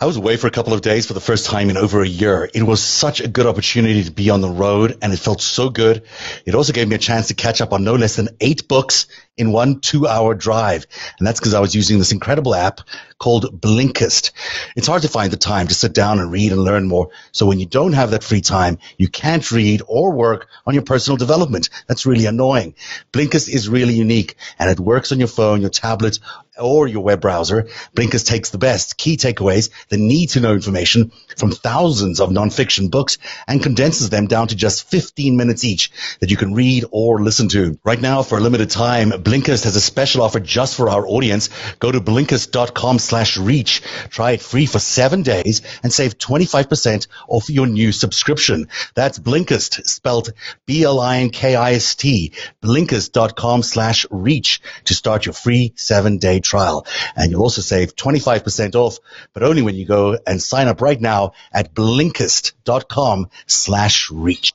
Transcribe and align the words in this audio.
I 0.00 0.06
was 0.06 0.16
away 0.16 0.36
for 0.36 0.46
a 0.46 0.52
couple 0.52 0.74
of 0.74 0.80
days 0.80 1.06
for 1.06 1.14
the 1.14 1.20
first 1.20 1.46
time 1.46 1.70
in 1.70 1.76
over 1.76 2.02
a 2.02 2.06
year. 2.06 2.48
It 2.54 2.62
was 2.62 2.80
such 2.80 3.20
a 3.20 3.26
good 3.26 3.46
opportunity 3.46 4.04
to 4.04 4.12
be 4.12 4.30
on 4.30 4.40
the 4.40 4.48
road 4.48 4.96
and 5.02 5.12
it 5.12 5.18
felt 5.18 5.40
so 5.40 5.70
good. 5.70 6.04
It 6.46 6.54
also 6.54 6.72
gave 6.72 6.86
me 6.86 6.94
a 6.94 6.98
chance 6.98 7.28
to 7.28 7.34
catch 7.34 7.60
up 7.60 7.72
on 7.72 7.82
no 7.82 7.96
less 7.96 8.14
than 8.14 8.28
eight 8.40 8.68
books 8.68 9.08
in 9.36 9.50
one 9.50 9.80
two 9.80 10.06
hour 10.06 10.34
drive. 10.34 10.86
And 11.18 11.26
that's 11.26 11.40
because 11.40 11.54
I 11.54 11.58
was 11.58 11.74
using 11.74 11.98
this 11.98 12.12
incredible 12.12 12.54
app 12.54 12.80
called 13.18 13.60
Blinkist. 13.60 14.30
It's 14.76 14.86
hard 14.86 15.02
to 15.02 15.08
find 15.08 15.32
the 15.32 15.36
time 15.36 15.66
to 15.66 15.74
sit 15.74 15.94
down 15.94 16.20
and 16.20 16.30
read 16.30 16.52
and 16.52 16.62
learn 16.62 16.86
more. 16.86 17.10
So 17.32 17.46
when 17.46 17.58
you 17.58 17.66
don't 17.66 17.94
have 17.94 18.12
that 18.12 18.22
free 18.22 18.40
time, 18.40 18.78
you 18.98 19.08
can't 19.08 19.50
read 19.50 19.82
or 19.88 20.12
work 20.12 20.48
on 20.64 20.74
your 20.74 20.84
personal 20.84 21.16
development. 21.16 21.70
That's 21.88 22.06
really 22.06 22.26
annoying. 22.26 22.76
Blinkist 23.12 23.48
is 23.48 23.68
really 23.68 23.94
unique 23.94 24.36
and 24.60 24.70
it 24.70 24.78
works 24.78 25.10
on 25.10 25.18
your 25.18 25.28
phone, 25.28 25.60
your 25.60 25.70
tablet, 25.70 26.20
or 26.58 26.86
your 26.86 27.02
web 27.02 27.20
browser. 27.20 27.68
Blinkist 27.94 28.26
takes 28.26 28.50
the 28.50 28.58
best 28.58 28.96
key 28.96 29.16
takeaways, 29.16 29.70
the 29.88 29.96
need 29.96 30.30
to 30.30 30.40
know 30.40 30.52
information 30.52 31.12
from 31.36 31.52
thousands 31.52 32.20
of 32.20 32.30
nonfiction 32.30 32.90
books 32.90 33.18
and 33.46 33.62
condenses 33.62 34.10
them 34.10 34.26
down 34.26 34.48
to 34.48 34.56
just 34.56 34.88
15 34.90 35.36
minutes 35.36 35.64
each 35.64 35.90
that 36.20 36.30
you 36.30 36.36
can 36.36 36.54
read 36.54 36.84
or 36.90 37.22
listen 37.22 37.48
to. 37.48 37.78
Right 37.84 38.00
now, 38.00 38.22
for 38.22 38.38
a 38.38 38.40
limited 38.40 38.70
time, 38.70 39.10
Blinkist 39.10 39.64
has 39.64 39.76
a 39.76 39.80
special 39.80 40.22
offer 40.22 40.40
just 40.40 40.76
for 40.76 40.88
our 40.88 41.06
audience. 41.06 41.50
Go 41.78 41.92
to 41.92 42.00
blinkist.com 42.00 42.98
slash 42.98 43.36
reach. 43.36 43.82
Try 44.10 44.32
it 44.32 44.42
free 44.42 44.66
for 44.66 44.78
seven 44.78 45.22
days 45.22 45.62
and 45.82 45.92
save 45.92 46.18
25% 46.18 47.06
off 47.28 47.50
your 47.50 47.66
new 47.66 47.92
subscription. 47.92 48.68
That's 48.94 49.18
Blinkist, 49.18 49.86
spelled 49.88 50.32
B-L-I-N-K-I-S-T, 50.66 52.32
blinkist.com 52.62 53.62
slash 53.62 54.06
reach 54.10 54.60
to 54.84 54.94
start 54.94 55.26
your 55.26 55.32
free 55.32 55.72
seven 55.76 56.18
day 56.18 56.40
trial. 56.48 56.86
And 57.14 57.30
you'll 57.30 57.42
also 57.42 57.62
save 57.62 57.94
25% 57.94 58.74
off, 58.74 58.98
but 59.32 59.42
only 59.42 59.62
when 59.62 59.76
you 59.76 59.84
go 59.84 60.18
and 60.26 60.42
sign 60.42 60.68
up 60.68 60.80
right 60.80 61.00
now 61.00 61.32
at 61.52 61.74
blinkist.com 61.74 63.30
slash 63.46 64.10
reach. 64.10 64.52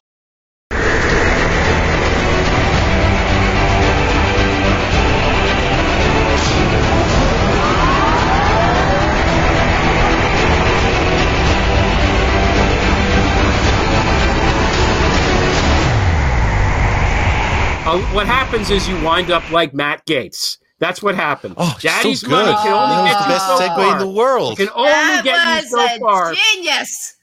Uh, 17.85 17.99
what 18.13 18.25
happens 18.25 18.71
is 18.71 18.87
you 18.87 18.99
wind 19.03 19.29
up 19.29 19.51
like 19.51 19.73
Matt 19.73 20.05
Gaetz. 20.07 20.57
That's 20.83 21.01
what 21.01 21.15
happens. 21.15 21.55
Oh, 21.57 21.77
Daddy's 21.79 22.19
so 22.19 22.27
good. 22.27 22.45
money 22.45 22.51
can 22.61 22.73
only 22.73 22.95
that 22.95 23.03
was 23.03 23.11
get 23.13 23.19
the 23.19 23.23
you 23.23 23.29
best 23.29 23.47
so 23.47 23.57
segue 23.57 23.75
far. 23.77 23.93
in 23.93 23.99
the 23.99 24.13
world. 24.13 24.53
It 24.53 24.65
can 24.65 24.69
only 24.75 24.91
that 24.91 25.21
get 25.23 25.47
you 25.47 25.77
was 25.77 25.89
so 25.89 25.95
a 25.95 25.99
far. 25.99 26.33
genius. 26.33 27.15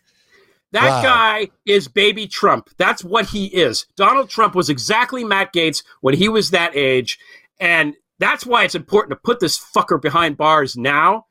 That 0.73 0.89
Wow. 0.89 1.03
guy 1.03 1.49
is 1.67 1.87
baby 1.87 2.27
Trump. 2.27 2.71
That's 2.79 3.05
what 3.05 3.27
he 3.27 3.49
is. 3.49 3.85
Donald 3.97 4.31
Trump 4.31 4.55
was 4.55 4.71
exactly 4.71 5.25
Matt 5.25 5.53
Gaetz 5.53 5.83
when 6.01 6.15
he 6.15 6.27
was 6.31 6.53
that 6.53 6.75
age. 6.75 7.19
And 7.61 7.97
that's 8.19 8.47
why 8.47 8.65
it's 8.65 8.75
important 8.75 9.11
to 9.11 9.17
put 9.23 9.41
this 9.41 9.59
fucker 9.59 10.01
behind 10.01 10.39
bars 10.39 10.75
now. 10.75 11.27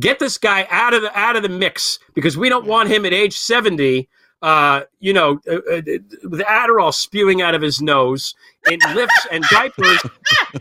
Get 0.00 0.20
this 0.20 0.38
guy 0.38 0.66
out 0.70 0.94
of 0.94 1.02
the 1.02 1.18
out 1.18 1.36
of 1.36 1.42
the 1.42 1.50
mix 1.50 1.98
because 2.14 2.34
we 2.34 2.48
don't 2.48 2.64
want 2.66 2.88
him 2.88 3.04
at 3.04 3.12
age 3.12 3.36
70 3.36 4.08
uh, 4.40 4.82
you 5.00 5.12
know, 5.12 5.40
uh, 5.50 5.54
uh, 5.56 5.82
with 6.22 6.40
Adderall 6.42 6.94
spewing 6.94 7.42
out 7.42 7.54
of 7.56 7.62
his 7.62 7.82
nose 7.82 8.34
in 8.70 8.78
lifts 8.94 9.26
and 9.30 9.44
diapers, 9.50 10.00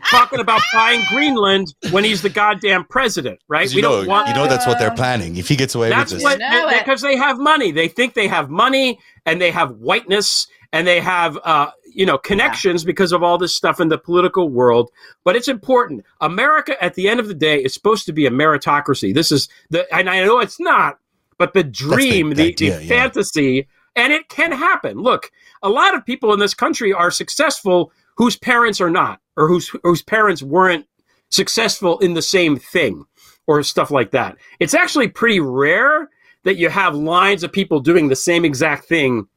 talking 0.10 0.40
about 0.40 0.62
buying 0.74 1.04
Greenland 1.10 1.74
when 1.92 2.04
he's 2.04 2.22
the 2.22 2.30
goddamn 2.30 2.86
president, 2.86 3.40
right? 3.48 3.66
'Cause 3.66 3.74
You 3.74 3.82
know, 3.82 4.02
you 4.02 4.08
want 4.08 4.36
know 4.36 4.48
that's 4.48 4.68
what 4.68 4.80
they're 4.80 4.92
planning. 4.96 5.38
If 5.38 5.48
he 5.48 5.56
gets 5.56 5.76
away 5.76 5.90
that's 5.90 6.12
with 6.12 6.22
this, 6.22 6.24
what 6.24 6.40
know 6.40 6.70
because 6.78 7.02
they 7.02 7.16
have 7.18 7.40
money. 7.40 7.72
They 7.72 7.88
think 7.88 8.14
they 8.14 8.28
have 8.28 8.50
money 8.50 9.00
and 9.26 9.42
they 9.42 9.52
have 9.52 9.72
whiteness 9.72 10.48
and 10.74 10.86
they 10.88 11.00
have 11.02 11.38
uh, 11.44 11.72
you 11.94 12.06
know 12.06 12.18
connections 12.18 12.84
because 12.84 13.12
of 13.12 13.24
all 13.24 13.38
this 13.38 13.56
stuff 13.56 13.80
in 13.80 13.90
the 13.90 13.98
political 13.98 14.50
world. 14.50 14.92
But 15.24 15.36
it's 15.36 15.48
important. 15.48 16.06
America, 16.22 16.82
at 16.84 16.94
the 16.96 17.10
end 17.10 17.20
of 17.20 17.28
the 17.28 17.34
day, 17.34 17.60
is 17.60 17.74
supposed 17.74 18.06
to 18.06 18.14
be 18.14 18.26
a 18.26 18.32
meritocracy. 18.32 19.14
This 19.14 19.32
is 19.32 19.48
the 19.70 19.92
and 19.94 20.10
I 20.10 20.24
know 20.24 20.40
it's 20.40 20.60
not, 20.60 21.00
but 21.38 21.54
the 21.54 21.64
dream, 21.64 22.30
the 22.30 22.36
the, 22.36 22.48
idea, 22.50 22.78
the 22.78 22.84
yeah. 22.84 22.90
fantasy, 22.90 23.68
and 23.98 24.14
it 24.14 24.30
can 24.30 24.54
happen. 24.54 24.98
Look, 25.00 25.32
a 25.62 25.70
lot 25.70 25.94
of 25.96 26.06
people 26.06 26.32
in 26.34 26.40
this 26.40 26.54
country 26.54 26.94
are 26.94 27.12
successful 27.12 27.92
whose 28.16 28.38
parents 28.38 28.80
are 28.80 28.90
not, 28.90 29.20
or 29.36 29.48
whose 29.50 29.70
whose 29.84 30.02
parents 30.02 30.42
weren't 30.42 30.86
successful 31.30 32.00
in 32.00 32.14
the 32.14 32.22
same 32.22 32.58
thing 32.58 33.04
or 33.48 33.62
stuff 33.64 33.92
like 33.92 34.12
that. 34.12 34.38
It's 34.60 34.74
actually 34.74 35.10
pretty 35.10 35.40
rare 35.42 36.10
that 36.44 36.56
you 36.58 36.70
have 36.70 36.96
lines 36.96 37.44
of 37.44 37.52
people 37.52 37.80
doing 37.82 38.08
the 38.08 38.16
same 38.16 38.46
exact 38.46 38.86
thing 38.86 39.28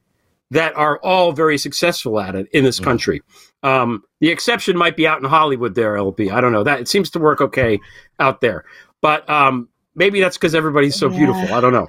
that 0.51 0.75
are 0.75 0.99
all 0.99 1.31
very 1.31 1.57
successful 1.57 2.19
at 2.19 2.35
it 2.35 2.47
in 2.53 2.63
this 2.63 2.79
Mm. 2.79 2.83
country. 2.83 3.21
Um, 3.63 4.03
the 4.19 4.29
exception 4.29 4.77
might 4.77 4.95
be 4.97 5.07
out 5.07 5.19
in 5.19 5.25
Hollywood 5.25 5.75
there, 5.75 5.95
LP. 5.97 6.29
I 6.29 6.41
don't 6.41 6.51
know. 6.51 6.63
That 6.63 6.79
it 6.81 6.87
seems 6.87 7.09
to 7.11 7.19
work 7.19 7.41
okay 7.41 7.79
out 8.19 8.41
there. 8.41 8.65
But 9.01 9.29
um, 9.29 9.69
maybe 9.95 10.19
that's 10.19 10.37
because 10.37 10.53
everybody's 10.55 10.95
so 10.95 11.09
Yeah. 11.09 11.17
beautiful. 11.17 11.53
I 11.53 11.61
don't 11.61 11.73
know. 11.73 11.87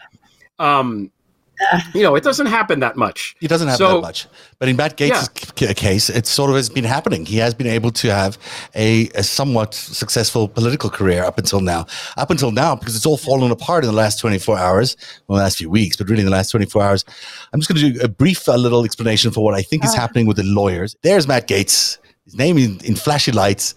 Um, 0.58 1.10
you 1.94 2.02
know, 2.02 2.14
it 2.14 2.24
doesn't 2.24 2.46
happen 2.46 2.80
that 2.80 2.96
much. 2.96 3.36
He 3.40 3.46
doesn't 3.48 3.68
have 3.68 3.76
So- 3.78 3.94
that 3.96 4.00
much. 4.02 4.26
But 4.58 4.68
in 4.68 4.76
Matt 4.76 4.96
Gaetz' 4.96 5.58
c- 5.58 5.74
case, 5.74 6.08
it 6.08 6.24
sort 6.24 6.48
of 6.48 6.54
has 6.54 6.68
been 6.68 6.84
happening. 6.84 7.26
He 7.26 7.38
has 7.38 7.52
been 7.52 7.66
able 7.66 7.90
to 7.90 8.14
have 8.14 8.38
a, 8.76 9.08
a 9.08 9.24
somewhat 9.24 9.74
successful 9.74 10.46
political 10.46 10.88
career 10.88 11.24
up 11.24 11.36
until 11.36 11.58
now. 11.60 11.84
Up 12.16 12.30
until 12.30 12.52
now, 12.52 12.76
because 12.76 12.94
it's 12.94 13.04
all 13.04 13.16
fallen 13.16 13.50
apart 13.50 13.82
in 13.82 13.90
the 13.90 13.96
last 13.96 14.20
24 14.20 14.56
hours, 14.56 14.96
well, 15.26 15.38
the 15.38 15.42
last 15.42 15.58
few 15.58 15.68
weeks, 15.68 15.96
but 15.96 16.08
really 16.08 16.20
in 16.20 16.26
the 16.26 16.30
last 16.30 16.50
24 16.50 16.80
hours. 16.80 17.04
I'm 17.52 17.58
just 17.58 17.72
going 17.72 17.80
to 17.82 17.92
do 17.98 18.00
a 18.04 18.08
brief 18.08 18.48
uh, 18.48 18.54
little 18.54 18.84
explanation 18.84 19.32
for 19.32 19.42
what 19.42 19.54
I 19.54 19.62
think 19.62 19.84
is 19.84 19.94
happening 19.94 20.26
with 20.26 20.36
the 20.36 20.44
lawyers. 20.44 20.94
There's 21.02 21.26
Matt 21.26 21.48
Gaetz. 21.48 21.98
His 22.32 22.38
name 22.38 22.56
in, 22.56 22.80
in 22.82 22.96
flashy 22.96 23.30
lights. 23.30 23.74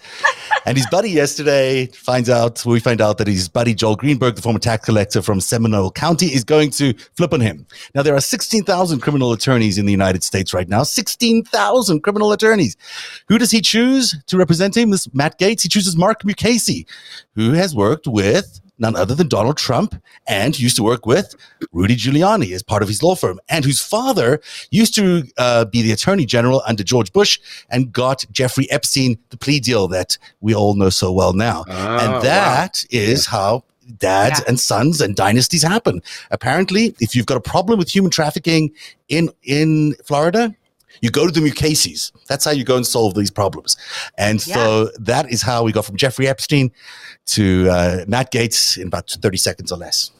And 0.66 0.78
his 0.78 0.88
buddy 0.88 1.10
yesterday 1.10 1.88
finds 1.88 2.30
out, 2.30 2.66
we 2.66 2.80
find 2.80 3.02
out 3.02 3.18
that 3.18 3.28
his 3.28 3.50
buddy 3.50 3.74
Joel 3.74 3.98
Greenberg, 3.98 4.38
the 4.38 4.42
former 4.42 4.60
tax 4.60 4.86
collector 4.86 5.22
from 5.22 5.42
Seminole 5.42 5.92
County, 5.92 6.28
is 6.28 6.46
going 6.46 6.70
to 6.72 6.94
flip 7.18 7.34
on 7.34 7.42
him. 7.42 7.68
Now, 7.94 8.02
there 8.02 8.16
are 8.16 8.22
16,000 8.22 9.02
criminal 9.02 9.34
attorneys 9.34 9.78
in 9.78 9.86
the 9.86 9.92
United 9.92 10.24
States 10.24 10.54
right 10.54 10.70
now. 10.70 10.84
16,000 10.84 12.00
criminal 12.00 12.32
attorneys. 12.32 12.78
Who 13.28 13.38
does 13.38 13.52
he 13.52 13.60
choose 13.60 14.16
to 14.28 14.38
represent 14.38 14.78
him? 14.78 14.92
This 14.92 15.14
Matt 15.14 15.38
Gaetz. 15.38 15.64
He 15.64 15.68
chooses 15.68 15.98
Mark 15.98 16.24
Mukasey, 16.24 16.88
who 17.36 17.52
has 17.52 17.76
worked 17.76 18.08
with 18.08 18.62
none 18.78 18.96
other 18.96 19.16
than 19.16 19.28
Donald 19.28 19.58
Trump 19.58 19.96
and 20.28 20.59
used 20.59 20.75
to 20.75 20.84
work 20.84 21.06
with 21.06 21.36
Rudy 21.72 21.96
Giuliani 21.96 22.53
as 22.53 22.62
part 22.63 22.81
of 22.84 22.90
his 22.90 23.02
law 23.02 23.16
firm, 23.16 23.40
and 23.50 23.63
whose 23.66 23.80
father 23.81 24.41
used 24.72 24.96
to 24.96 25.24
uh, 25.38 25.66
be 25.66 25.81
the 25.81 25.91
attorney 25.91 26.25
general 26.25 26.62
under 26.68 26.84
George 26.84 27.12
Bush 27.13 27.40
and 27.69 27.91
got 27.91 28.25
Jeffrey 28.31 28.69
Epstein 28.72 29.18
the 29.30 29.38
plea 29.38 29.59
deal 29.59 29.88
that 29.90 30.18
we 30.41 30.53
all 30.53 30.75
know 30.75 30.90
so 30.90 31.12
well 31.12 31.34
now. 31.34 31.63
Oh, 31.68 31.97
and 31.97 32.24
that 32.24 32.84
is 32.90 33.25
how 33.28 33.63
dads 34.00 34.40
Yeah. 34.40 34.46
and 34.47 34.59
sons 34.59 35.00
and 35.00 35.16
dynasties 35.16 35.62
happen. 35.63 36.02
Apparently, 36.31 36.96
if 37.00 37.16
you've 37.16 37.28
got 37.28 37.38
a 37.38 37.42
problem 37.42 37.78
with 37.80 37.90
human 37.94 38.12
trafficking 38.12 38.72
in 39.09 39.30
in 39.44 39.94
Florida, 40.03 40.56
you 41.06 41.12
go 41.12 41.28
to 41.28 41.32
the 41.32 41.48
Mukaseys. 41.48 42.12
That's 42.28 42.44
how 42.44 42.52
you 42.52 42.64
go 42.64 42.76
and 42.76 42.86
solve 42.86 43.14
these 43.14 43.32
problems. 43.32 43.78
And 44.18 44.42
so 44.42 44.90
that 45.00 45.30
is 45.30 45.44
how 45.44 45.64
we 45.64 45.72
got 45.72 45.86
from 45.86 45.98
Jeffrey 45.98 46.28
Epstein 46.28 46.72
to 47.28 47.70
uh, 47.70 48.06
Matt 48.08 48.32
Gaetz 48.32 48.78
in 48.78 48.88
about 48.88 49.10
30 49.10 49.38
seconds 49.38 49.72
or 49.72 49.78
less. 49.78 50.12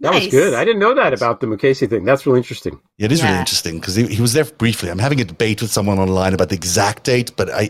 That 0.00 0.14
was 0.14 0.26
good. 0.28 0.54
I 0.54 0.64
didn't 0.64 0.80
know 0.80 0.94
that 0.94 1.14
about 1.14 1.40
the 1.40 1.46
Mukasey 1.46 1.88
thing. 1.88 2.04
That's 2.04 2.26
really 2.26 2.38
interesting. 2.38 2.78
It 2.98 3.10
is 3.10 3.22
really 3.22 3.38
interesting 3.38 3.80
because 3.80 3.94
he, 3.94 4.06
he 4.06 4.20
was 4.20 4.34
there 4.34 4.44
briefly. 4.44 4.90
I'm 4.90 4.98
having 4.98 5.20
a 5.20 5.24
debate 5.24 5.62
with 5.62 5.70
someone 5.70 5.98
online 5.98 6.34
about 6.34 6.50
the 6.50 6.56
exact 6.56 7.04
date, 7.04 7.32
but 7.36 7.48
I, 7.50 7.68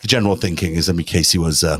the 0.00 0.08
general 0.08 0.36
thinking 0.36 0.74
is 0.74 0.86
that 0.86 0.96
Mukasey 0.96 1.36
was 1.36 1.62
uh, 1.62 1.78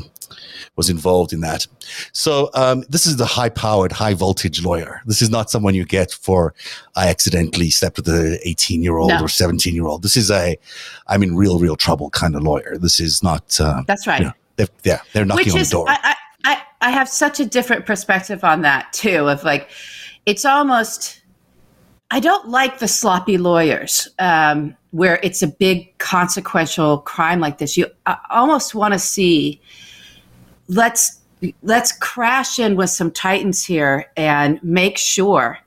was 0.75 0.89
involved 0.89 1.33
in 1.33 1.41
that. 1.41 1.65
So 2.11 2.49
um, 2.53 2.83
this 2.89 3.05
is 3.05 3.17
the 3.17 3.25
high-powered, 3.25 3.91
high-voltage 3.91 4.63
lawyer. 4.63 5.01
This 5.05 5.21
is 5.21 5.29
not 5.29 5.49
someone 5.49 5.75
you 5.75 5.85
get 5.85 6.11
for 6.11 6.53
I 6.95 7.09
accidentally 7.09 7.69
slept 7.69 7.97
with 7.97 8.07
a 8.07 8.39
18-year-old 8.45 9.09
No. 9.09 9.19
or 9.19 9.27
17-year-old. 9.27 10.03
This 10.03 10.17
is 10.17 10.29
a 10.31 10.57
I'm 11.07 11.23
in 11.23 11.35
real, 11.35 11.59
real 11.59 11.75
trouble 11.75 12.09
kind 12.09 12.35
of 12.35 12.43
lawyer. 12.43 12.77
This 12.77 12.99
is 12.99 13.23
not. 13.23 13.59
Uh, 13.59 13.83
That's 13.87 14.07
right. 14.07 14.19
you 14.19 14.25
know, 14.27 14.33
they're, 14.57 14.67
yeah, 14.83 15.01
they're 15.13 15.25
knocking 15.25 15.45
Which 15.45 15.53
on 15.53 15.61
is, 15.61 15.69
the 15.69 15.75
door. 15.77 15.89
I, 15.89 15.99
I, 16.03 16.15
I, 16.53 16.61
I 16.81 16.91
have 16.91 17.09
such 17.09 17.39
a 17.39 17.45
different 17.45 17.85
perspective 17.85 18.43
on 18.43 18.61
that 18.61 18.91
too. 18.93 19.27
Of 19.29 19.43
like, 19.43 19.69
it's 20.25 20.45
almost, 20.45 21.21
I 22.11 22.19
don't 22.19 22.49
like 22.49 22.79
the 22.79 22.87
sloppy 22.87 23.37
lawyers 23.37 24.07
um, 24.19 24.75
where 24.91 25.19
it's 25.23 25.41
a 25.41 25.47
big 25.47 25.97
consequential 25.97 26.99
crime 26.99 27.39
like 27.39 27.57
this. 27.57 27.77
You 27.77 27.87
I 28.05 28.17
almost 28.29 28.73
want 28.75 28.93
to 28.93 28.99
see, 28.99 29.61
let's 30.67 31.21
let's 31.61 31.91
crash 31.91 32.59
in 32.59 32.75
with 32.75 32.89
some 32.89 33.11
titans 33.11 33.63
here 33.63 34.11
and 34.17 34.61
make 34.63 34.97
sure 34.97 35.59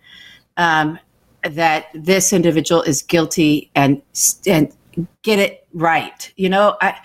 um, 0.56 0.98
that 1.42 1.86
this 1.94 2.32
individual 2.32 2.82
is 2.82 3.02
guilty 3.02 3.70
and 3.74 4.02
and 4.46 4.72
get 5.22 5.38
it 5.38 5.66
right. 5.72 6.32
You 6.36 6.48
know, 6.48 6.76
I 6.80 6.96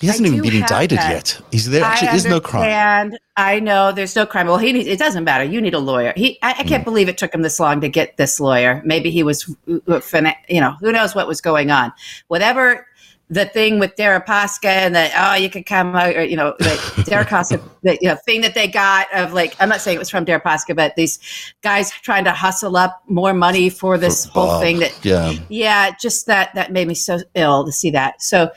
he 0.00 0.06
hasn't 0.06 0.26
I 0.26 0.30
even 0.30 0.42
been 0.42 0.62
indicted 0.62 0.98
that. 0.98 1.10
yet. 1.10 1.40
He's 1.52 1.68
there 1.68 1.84
actually 1.84 2.16
is 2.16 2.24
no 2.24 2.40
crime. 2.40 2.64
And 2.64 3.18
I 3.36 3.60
know 3.60 3.92
there's 3.92 4.16
no 4.16 4.26
crime. 4.26 4.46
Well, 4.46 4.58
he 4.58 4.72
needs, 4.72 4.88
it 4.88 4.98
doesn't 4.98 5.24
matter. 5.24 5.44
You 5.44 5.60
need 5.60 5.74
a 5.74 5.78
lawyer. 5.78 6.12
He, 6.16 6.38
I, 6.42 6.54
I 6.58 6.62
can't 6.64 6.84
believe 6.84 7.08
it 7.08 7.18
took 7.18 7.34
him 7.34 7.42
this 7.42 7.60
long 7.60 7.80
to 7.82 7.88
get 7.88 8.16
this 8.16 8.40
lawyer. 8.40 8.82
Maybe 8.84 9.10
he 9.10 9.22
was, 9.22 9.54
uh, 9.68 10.00
you 10.48 10.60
know, 10.60 10.72
who 10.80 10.92
knows 10.92 11.14
what 11.14 11.28
was 11.28 11.40
going 11.40 11.70
on. 11.70 11.92
Whatever 12.28 12.86
the 13.28 13.44
thing 13.44 13.80
with 13.80 13.96
Deripaska 13.96 14.66
and 14.68 14.94
that, 14.94 15.12
oh, 15.16 15.34
you 15.34 15.50
could 15.50 15.66
come 15.66 15.96
out, 15.96 16.14
or, 16.14 16.22
you 16.22 16.36
know, 16.36 16.54
like 16.60 16.78
Deripaska, 17.08 17.60
the 17.82 17.98
you 18.00 18.08
know, 18.08 18.16
thing 18.24 18.40
that 18.42 18.54
they 18.54 18.68
got 18.68 19.12
of 19.12 19.32
like, 19.32 19.56
I'm 19.58 19.68
not 19.68 19.80
saying 19.80 19.96
it 19.96 19.98
was 19.98 20.10
from 20.10 20.24
Deripaska, 20.24 20.76
but 20.76 20.94
these 20.94 21.18
guys 21.62 21.90
trying 21.90 22.24
to 22.24 22.30
hustle 22.30 22.76
up 22.76 23.02
more 23.08 23.34
money 23.34 23.68
for 23.68 23.98
this 23.98 24.26
whole 24.26 24.60
thing 24.60 24.78
that 24.78 25.04
Yeah. 25.04 25.32
yeah 25.48 25.90
just 26.00 26.26
that 26.26 26.54
that 26.54 26.70
made 26.72 26.86
me 26.86 26.94
so 26.94 27.18
ill 27.34 27.64
to 27.64 27.72
see 27.72 27.90
that 27.90 28.22
so 28.22 28.50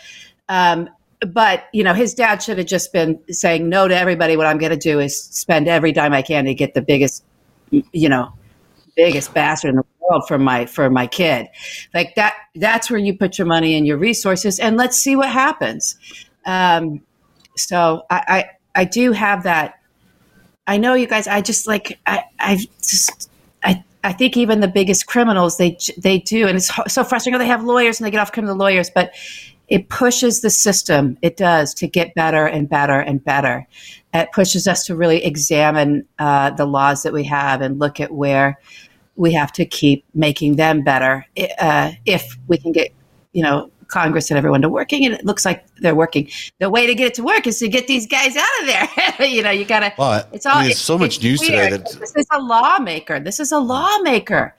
um 0.49 0.89
but 1.27 1.65
you 1.73 1.83
know 1.83 1.93
his 1.93 2.13
dad 2.13 2.41
should 2.41 2.57
have 2.57 2.67
just 2.67 2.93
been 2.93 3.19
saying 3.29 3.67
no 3.69 3.87
to 3.87 3.97
everybody 3.97 4.37
what 4.37 4.45
i'm 4.47 4.57
going 4.57 4.71
to 4.71 4.77
do 4.77 4.99
is 4.99 5.19
spend 5.21 5.67
every 5.67 5.91
dime 5.91 6.13
i 6.13 6.21
can 6.21 6.45
to 6.45 6.53
get 6.53 6.73
the 6.73 6.81
biggest 6.81 7.23
you 7.71 8.09
know 8.09 8.31
biggest 8.95 9.33
bastard 9.33 9.69
in 9.69 9.75
the 9.77 9.83
world 10.09 10.23
for 10.27 10.37
my 10.37 10.65
for 10.65 10.89
my 10.89 11.07
kid 11.07 11.47
like 11.93 12.15
that 12.15 12.35
that's 12.55 12.89
where 12.89 12.99
you 12.99 13.17
put 13.17 13.37
your 13.37 13.47
money 13.47 13.75
and 13.75 13.85
your 13.85 13.97
resources 13.97 14.59
and 14.59 14.77
let's 14.77 14.97
see 14.97 15.15
what 15.15 15.29
happens 15.29 15.97
um 16.45 17.01
so 17.55 18.03
i 18.09 18.45
i, 18.75 18.81
I 18.81 18.85
do 18.85 19.11
have 19.11 19.43
that 19.43 19.75
i 20.67 20.77
know 20.77 20.93
you 20.93 21.07
guys 21.07 21.27
i 21.27 21.41
just 21.41 21.67
like 21.67 21.99
i 22.05 22.23
i 22.39 22.57
just 22.81 23.29
i 23.63 23.83
I 24.03 24.13
think 24.13 24.37
even 24.37 24.61
the 24.61 24.67
biggest 24.69 25.07
criminals 25.07 25.57
they 25.57 25.77
they 25.97 26.19
do, 26.19 26.47
and 26.47 26.55
it's 26.55 26.71
so 26.87 27.03
frustrating. 27.03 27.37
They 27.37 27.47
have 27.47 27.65
lawyers 27.65 27.99
and 27.99 28.07
they 28.07 28.11
get 28.11 28.21
off 28.21 28.31
criminal 28.31 28.55
lawyers, 28.55 28.89
but 28.89 29.13
it 29.67 29.89
pushes 29.89 30.41
the 30.41 30.49
system. 30.49 31.17
It 31.21 31.37
does 31.37 31.73
to 31.75 31.87
get 31.87 32.15
better 32.15 32.45
and 32.45 32.67
better 32.67 32.99
and 32.99 33.23
better. 33.23 33.67
It 34.13 34.31
pushes 34.31 34.67
us 34.67 34.85
to 34.85 34.95
really 34.95 35.23
examine 35.23 36.07
uh, 36.17 36.51
the 36.51 36.65
laws 36.65 37.03
that 37.03 37.13
we 37.13 37.23
have 37.25 37.61
and 37.61 37.77
look 37.77 37.99
at 37.99 38.11
where 38.11 38.57
we 39.19 39.33
have 39.33 39.51
to 39.51 39.65
keep 39.65 40.05
making 40.15 40.55
them 40.55 40.81
better. 40.81 41.25
Uh, 41.59 41.91
if 42.05 42.37
we 42.47 42.57
can 42.57 42.71
get, 42.71 42.89
you 43.33 43.43
know, 43.43 43.69
Congress 43.89 44.31
and 44.31 44.37
everyone 44.37 44.61
to 44.61 44.69
working, 44.69 45.03
and 45.03 45.13
it 45.13 45.25
looks 45.25 45.43
like 45.45 45.65
they're 45.77 45.93
working. 45.95 46.29
The 46.59 46.69
way 46.69 46.87
to 46.87 46.95
get 46.95 47.07
it 47.07 47.13
to 47.15 47.23
work 47.23 47.45
is 47.45 47.59
to 47.59 47.67
get 47.67 47.87
these 47.87 48.07
guys 48.07 48.37
out 48.37 48.45
of 48.61 48.67
there. 48.67 49.27
you 49.27 49.41
know, 49.43 49.49
you 49.49 49.65
gotta. 49.65 49.91
Well, 49.97 50.25
It's 50.31 50.45
I 50.45 50.51
all. 50.51 50.57
mean, 50.61 50.65
it's- 50.67 50.79
so 50.79 50.97
much 50.97 51.21
news 51.21 51.41
today 51.41 51.69
that 51.69 51.85
this 51.99 52.15
is 52.15 52.27
a 52.31 52.39
lawmaker. 52.39 53.19
This 53.19 53.39
is 53.41 53.51
a 53.51 53.59
lawmaker. 53.59 54.55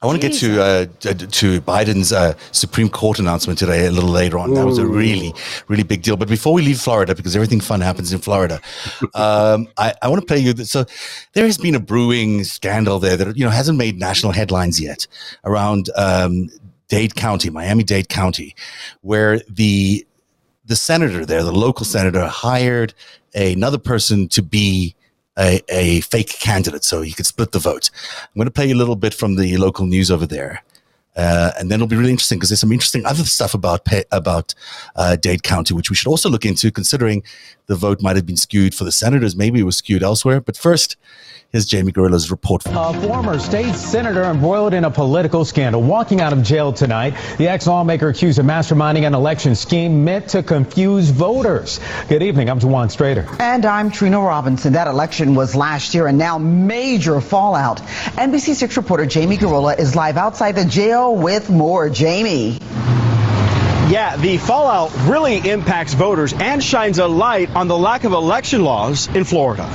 I 0.00 0.06
want 0.06 0.20
to 0.22 0.28
get 0.28 0.38
to 0.38 0.62
uh, 0.62 0.86
to 1.00 1.60
Biden's 1.62 2.12
uh, 2.12 2.34
Supreme 2.52 2.88
Court 2.88 3.18
announcement 3.18 3.58
today 3.58 3.86
a 3.86 3.90
little 3.90 4.10
later 4.10 4.38
on. 4.38 4.54
That 4.54 4.64
was 4.64 4.78
a 4.78 4.86
really, 4.86 5.34
really 5.66 5.82
big 5.82 6.02
deal. 6.02 6.16
But 6.16 6.28
before 6.28 6.52
we 6.52 6.62
leave 6.62 6.78
Florida, 6.78 7.16
because 7.16 7.34
everything 7.34 7.58
fun 7.58 7.80
happens 7.80 8.12
in 8.12 8.20
Florida, 8.20 8.60
um, 9.14 9.66
I, 9.76 9.94
I 10.00 10.08
want 10.08 10.20
to 10.20 10.26
play 10.26 10.38
you. 10.38 10.52
This. 10.52 10.70
So 10.70 10.84
there 11.32 11.44
has 11.46 11.58
been 11.58 11.74
a 11.74 11.80
brewing 11.80 12.44
scandal 12.44 13.00
there 13.00 13.16
that 13.16 13.36
you 13.36 13.44
know 13.44 13.50
hasn't 13.50 13.76
made 13.76 13.98
national 13.98 14.30
headlines 14.30 14.80
yet 14.80 15.08
around 15.44 15.90
um, 15.96 16.48
Dade 16.86 17.16
County, 17.16 17.50
Miami 17.50 17.82
Dade 17.82 18.08
County, 18.08 18.54
where 19.00 19.40
the 19.48 20.06
the 20.64 20.76
senator 20.76 21.26
there, 21.26 21.42
the 21.42 21.50
local 21.50 21.84
senator, 21.84 22.24
hired 22.28 22.94
another 23.34 23.78
person 23.78 24.28
to 24.28 24.42
be 24.42 24.94
a, 25.38 25.62
a 25.68 26.00
fake 26.02 26.38
candidate 26.40 26.84
so 26.84 27.02
he 27.02 27.12
could 27.12 27.26
split 27.26 27.52
the 27.52 27.58
vote. 27.58 27.90
I'm 28.22 28.38
going 28.38 28.46
to 28.46 28.52
play 28.52 28.66
you 28.66 28.74
a 28.74 28.76
little 28.76 28.96
bit 28.96 29.14
from 29.14 29.36
the 29.36 29.56
local 29.56 29.86
news 29.86 30.10
over 30.10 30.26
there. 30.26 30.62
Uh, 31.18 31.50
and 31.58 31.70
then 31.70 31.76
it'll 31.78 31.88
be 31.88 31.96
really 31.96 32.12
interesting 32.12 32.38
because 32.38 32.48
there's 32.48 32.60
some 32.60 32.72
interesting 32.72 33.04
other 33.04 33.24
stuff 33.24 33.52
about 33.52 33.84
pa- 33.84 34.04
about 34.12 34.54
uh, 34.96 35.16
Dade 35.16 35.42
County, 35.42 35.74
which 35.74 35.90
we 35.90 35.96
should 35.96 36.08
also 36.08 36.30
look 36.30 36.46
into, 36.46 36.70
considering 36.70 37.24
the 37.66 37.74
vote 37.76 38.00
might 38.00 38.16
have 38.16 38.24
been 38.24 38.36
skewed 38.36 38.74
for 38.74 38.84
the 38.84 38.92
senators. 38.92 39.36
Maybe 39.36 39.60
it 39.60 39.64
was 39.64 39.76
skewed 39.76 40.02
elsewhere. 40.02 40.40
But 40.40 40.56
first, 40.56 40.96
here's 41.50 41.66
Jamie 41.66 41.92
Guirola's 41.92 42.30
report. 42.30 42.62
A 42.66 43.00
former 43.00 43.38
state 43.38 43.74
senator 43.74 44.22
embroiled 44.22 44.74
in 44.74 44.84
a 44.84 44.90
political 44.90 45.44
scandal, 45.44 45.82
walking 45.82 46.20
out 46.20 46.32
of 46.32 46.42
jail 46.42 46.72
tonight. 46.72 47.14
The 47.36 47.48
ex-lawmaker 47.48 48.08
accused 48.08 48.38
of 48.38 48.46
masterminding 48.46 49.06
an 49.06 49.14
election 49.14 49.54
scheme 49.54 50.04
meant 50.04 50.28
to 50.30 50.42
confuse 50.42 51.10
voters. 51.10 51.80
Good 52.08 52.22
evening. 52.22 52.48
I'm 52.48 52.58
Juwan 52.60 52.86
Strader. 52.86 53.38
And 53.40 53.66
I'm 53.66 53.90
Trina 53.90 54.20
Robinson. 54.20 54.72
That 54.72 54.86
election 54.86 55.34
was 55.34 55.54
last 55.54 55.94
year 55.94 56.06
and 56.06 56.16
now 56.16 56.38
major 56.38 57.20
fallout. 57.20 57.78
NBC6 58.16 58.76
reporter 58.76 59.04
Jamie 59.04 59.36
Guirola 59.36 59.78
is 59.78 59.94
live 59.94 60.16
outside 60.16 60.52
the 60.52 60.64
jail 60.64 61.07
with 61.16 61.50
more. 61.50 61.88
Jamie. 61.88 62.58
Yeah, 63.90 64.16
the 64.18 64.36
fallout 64.36 64.92
really 65.08 65.38
impacts 65.48 65.94
voters 65.94 66.34
and 66.34 66.62
shines 66.62 66.98
a 66.98 67.06
light 67.06 67.50
on 67.56 67.68
the 67.68 67.78
lack 67.78 68.04
of 68.04 68.12
election 68.12 68.62
laws 68.62 69.08
in 69.08 69.24
Florida. 69.24 69.66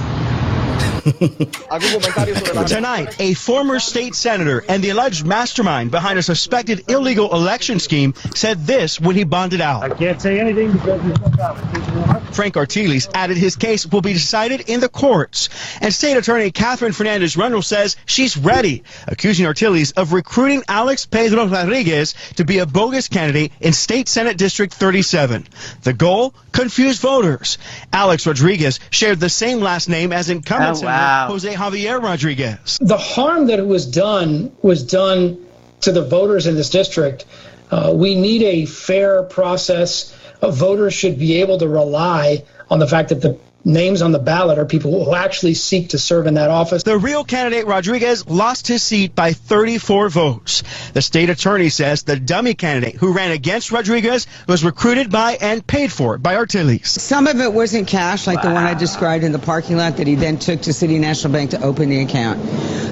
Tonight, 2.67 3.15
a 3.19 3.33
former 3.33 3.79
state 3.79 4.15
senator 4.15 4.63
and 4.69 4.83
the 4.83 4.89
alleged 4.89 5.25
mastermind 5.25 5.91
behind 5.91 6.17
a 6.17 6.23
suspected 6.23 6.89
illegal 6.89 7.33
election 7.33 7.79
scheme 7.79 8.13
said 8.35 8.65
this 8.65 8.99
when 8.99 9.15
he 9.15 9.23
bonded 9.23 9.61
out. 9.61 9.83
I 9.83 9.89
can't 9.89 10.21
say 10.21 10.39
anything 10.39 10.71
because 10.71 11.01
there's 11.01 11.19
no 11.21 11.27
documentation. 11.29 12.33
Frank 12.33 12.57
Artiles 12.57 13.07
added 13.13 13.37
his 13.37 13.55
case 13.55 13.85
will 13.85 14.01
be 14.01 14.13
decided 14.13 14.69
in 14.69 14.79
the 14.79 14.89
courts. 14.89 15.49
And 15.81 15.93
State 15.93 16.17
Attorney 16.17 16.51
Katherine 16.51 16.93
Fernandez 16.93 17.37
Rundle 17.37 17.61
says 17.61 17.95
she's 18.05 18.37
ready, 18.37 18.83
accusing 19.07 19.45
Artiles 19.45 19.91
of 19.91 20.13
recruiting 20.13 20.63
Alex 20.67 21.05
Pedro 21.05 21.45
Rodriguez 21.47 22.15
to 22.37 22.45
be 22.45 22.59
a 22.59 22.65
bogus 22.65 23.07
candidate 23.07 23.51
in 23.59 23.73
State 23.73 24.07
Senate 24.07 24.37
District 24.37 24.73
37. 24.73 25.47
The 25.83 25.93
goal? 25.93 26.33
Confuse 26.51 26.99
voters. 26.99 27.57
Alex 27.91 28.25
Rodriguez 28.27 28.79
shared 28.91 29.19
the 29.19 29.29
same 29.29 29.59
last 29.59 29.89
name 29.89 30.13
as 30.13 30.29
incumbent 30.29 30.71
Oh, 30.71 30.73
Senator 30.75 30.92
wow. 30.93 31.27
Jose 31.27 31.53
Javier 31.53 32.01
Rodriguez. 32.01 32.77
The 32.81 32.97
harm 32.97 33.47
that 33.47 33.59
it 33.59 33.67
was 33.67 33.85
done 33.85 34.51
was 34.61 34.83
done 34.83 35.45
to 35.81 35.91
the 35.91 36.03
voters 36.03 36.47
in 36.47 36.55
this 36.55 36.69
district. 36.69 37.25
Uh, 37.71 37.91
we 37.95 38.15
need 38.15 38.43
a 38.43 38.65
fair 38.65 39.23
process. 39.23 40.17
Uh, 40.41 40.51
voters 40.51 40.93
should 40.93 41.17
be 41.17 41.41
able 41.41 41.57
to 41.57 41.67
rely 41.67 42.43
on 42.69 42.79
the 42.79 42.87
fact 42.87 43.09
that 43.09 43.21
the 43.21 43.37
names 43.65 44.01
on 44.01 44.11
the 44.11 44.19
ballot 44.19 44.59
are 44.59 44.65
people 44.65 45.05
who 45.05 45.15
actually 45.15 45.53
seek 45.53 45.89
to 45.89 45.97
serve 45.97 46.27
in 46.27 46.33
that 46.35 46.49
office. 46.49 46.83
The 46.83 46.97
real 46.97 47.23
candidate 47.23 47.65
Rodriguez 47.65 48.27
lost 48.27 48.67
his 48.67 48.83
seat 48.83 49.15
by 49.15 49.33
34 49.33 50.09
votes. 50.09 50.63
The 50.93 51.01
state 51.01 51.29
attorney 51.29 51.69
says 51.69 52.03
the 52.03 52.19
dummy 52.19 52.53
candidate 52.53 52.95
who 52.95 53.13
ran 53.13 53.31
against 53.31 53.71
Rodriguez 53.71 54.27
was 54.47 54.63
recruited 54.63 55.11
by 55.11 55.37
and 55.39 55.65
paid 55.65 55.91
for 55.91 56.17
by 56.17 56.35
Artiles. 56.35 56.87
Some 56.87 57.27
of 57.27 57.39
it 57.39 57.53
wasn't 57.53 57.87
cash, 57.87 58.27
like 58.27 58.41
the 58.41 58.49
one 58.49 58.63
I 58.63 58.73
described 58.73 59.23
in 59.23 59.31
the 59.31 59.39
parking 59.39 59.77
lot 59.77 59.97
that 59.97 60.07
he 60.07 60.15
then 60.15 60.37
took 60.37 60.61
to 60.61 60.73
City 60.73 60.99
National 60.99 61.33
Bank 61.33 61.51
to 61.51 61.61
open 61.61 61.89
the 61.89 62.01
account. 62.01 62.39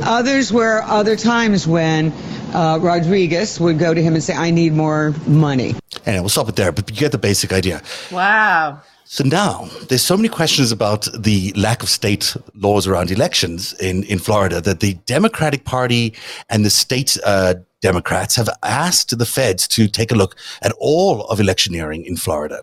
Others 0.03 0.51
were 0.51 0.81
other 0.81 1.15
times 1.15 1.67
when 1.67 2.11
uh, 2.53 2.79
Rodriguez 2.81 3.59
would 3.59 3.79
go 3.79 3.93
to 3.93 4.01
him 4.01 4.13
and 4.13 4.23
say, 4.23 4.33
I 4.33 4.51
need 4.51 4.73
more 4.73 5.13
money. 5.27 5.75
Anyway, 6.05 6.21
we'll 6.21 6.29
stop 6.29 6.49
it 6.49 6.55
there, 6.55 6.71
but 6.71 6.89
you 6.89 6.95
get 6.95 7.11
the 7.11 7.17
basic 7.17 7.53
idea. 7.53 7.81
Wow. 8.11 8.81
So 9.11 9.25
now 9.25 9.67
there's 9.89 10.01
so 10.01 10.15
many 10.15 10.29
questions 10.29 10.71
about 10.71 11.05
the 11.13 11.51
lack 11.57 11.83
of 11.83 11.89
state 11.89 12.33
laws 12.55 12.87
around 12.87 13.11
elections 13.11 13.73
in, 13.73 14.05
in 14.05 14.19
Florida 14.19 14.61
that 14.61 14.79
the 14.79 14.93
Democratic 15.05 15.65
Party 15.65 16.13
and 16.49 16.63
the 16.63 16.69
state 16.69 17.17
uh, 17.25 17.55
Democrats 17.81 18.37
have 18.37 18.47
asked 18.63 19.17
the 19.17 19.25
feds 19.25 19.67
to 19.67 19.89
take 19.89 20.13
a 20.13 20.15
look 20.15 20.37
at 20.61 20.71
all 20.79 21.25
of 21.25 21.41
electioneering 21.41 22.05
in 22.05 22.15
Florida 22.15 22.61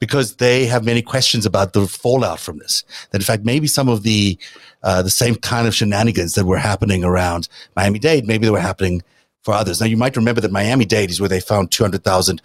because 0.00 0.34
they 0.38 0.66
have 0.66 0.84
many 0.84 1.00
questions 1.00 1.46
about 1.46 1.74
the 1.74 1.86
fallout 1.86 2.40
from 2.40 2.58
this. 2.58 2.82
That 3.12 3.20
in 3.20 3.24
fact, 3.24 3.44
maybe 3.44 3.68
some 3.68 3.88
of 3.88 4.02
the 4.02 4.36
uh, 4.82 5.02
the 5.02 5.10
same 5.10 5.36
kind 5.36 5.68
of 5.68 5.76
shenanigans 5.76 6.34
that 6.34 6.44
were 6.44 6.58
happening 6.58 7.04
around 7.04 7.48
Miami 7.76 8.00
Dade, 8.00 8.26
maybe 8.26 8.46
they 8.46 8.50
were 8.50 8.58
happening 8.58 9.04
for 9.42 9.54
others. 9.54 9.80
Now, 9.80 9.86
you 9.86 9.96
might 9.96 10.16
remember 10.16 10.40
that 10.40 10.50
Miami 10.50 10.84
Dade 10.84 11.10
is 11.10 11.20
where 11.20 11.28
they 11.28 11.40
found 11.40 11.70
200,000 11.70 12.42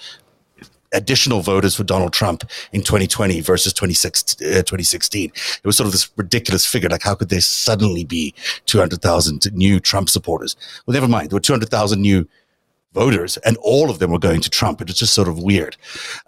additional 0.93 1.41
voters 1.41 1.75
for 1.75 1.83
Donald 1.83 2.13
Trump 2.13 2.49
in 2.71 2.81
2020 2.81 3.41
versus 3.41 3.73
26, 3.73 4.35
uh, 4.41 4.63
2016. 4.63 5.31
It 5.31 5.65
was 5.65 5.77
sort 5.77 5.87
of 5.87 5.91
this 5.91 6.09
ridiculous 6.15 6.65
figure. 6.65 6.89
Like, 6.89 7.03
how 7.03 7.15
could 7.15 7.29
there 7.29 7.41
suddenly 7.41 8.03
be 8.03 8.33
200,000 8.65 9.51
new 9.53 9.79
Trump 9.79 10.09
supporters? 10.09 10.55
Well, 10.85 10.93
never 10.93 11.07
mind. 11.07 11.29
There 11.29 11.35
were 11.35 11.41
200,000 11.41 12.01
new 12.01 12.27
voters, 12.93 13.37
and 13.37 13.57
all 13.57 13.89
of 13.89 13.99
them 13.99 14.11
were 14.11 14.19
going 14.19 14.41
to 14.41 14.49
Trump. 14.49 14.81
It 14.81 14.87
was 14.87 14.97
just 14.97 15.13
sort 15.13 15.27
of 15.27 15.41
weird. 15.41 15.75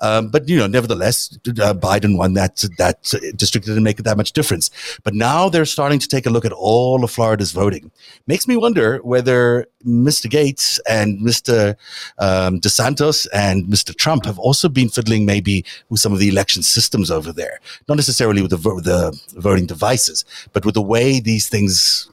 Um, 0.02 0.30
but 0.30 0.48
you 0.50 0.58
know, 0.58 0.68
nevertheless, 0.68 1.38
uh, 1.48 1.74
Biden 1.74 2.18
won 2.18 2.34
that 2.34 2.64
that 2.78 3.04
district. 3.36 3.68
It 3.68 3.72
didn't 3.72 3.84
make 3.84 3.98
that 3.98 4.18
much 4.18 4.34
difference. 4.34 4.70
But 5.04 5.14
now 5.14 5.50
they're 5.50 5.66
starting 5.66 6.00
to 6.00 6.08
take 6.08 6.26
a 6.26 6.30
look 6.30 6.46
at 6.46 6.52
all 6.52 7.04
of 7.04 7.12
Florida's 7.12 7.52
voting. 7.52 7.92
Makes 8.28 8.48
me 8.48 8.58
wonder 8.58 9.00
whether 9.04 9.68
Mr. 9.86 10.30
Gaetz 10.30 10.80
and 10.90 11.20
Mr. 11.20 11.76
Um, 12.18 12.60
DeSantis 12.60 13.28
and 13.34 13.66
Mr. 13.66 13.96
Trump 13.96 14.26
have 14.26 14.40
also 14.40 14.68
been 14.68 14.90
fiddling 14.90 15.26
maybe 15.26 15.64
with 15.90 16.00
some 16.00 16.14
of 16.14 16.20
the 16.20 16.30
election 16.30 16.64
systems 16.64 17.12
over 17.12 17.32
there. 17.32 17.60
Not 17.88 17.96
necessarily 17.96 18.42
with 18.42 18.52
the, 18.52 18.58
vo- 18.58 18.80
the 18.80 19.18
voting 19.36 19.66
devices, 19.68 20.26
but 20.54 20.66
with 20.66 20.74
the 20.74 20.82
way 20.82 21.20
these 21.20 21.48
things 21.48 22.10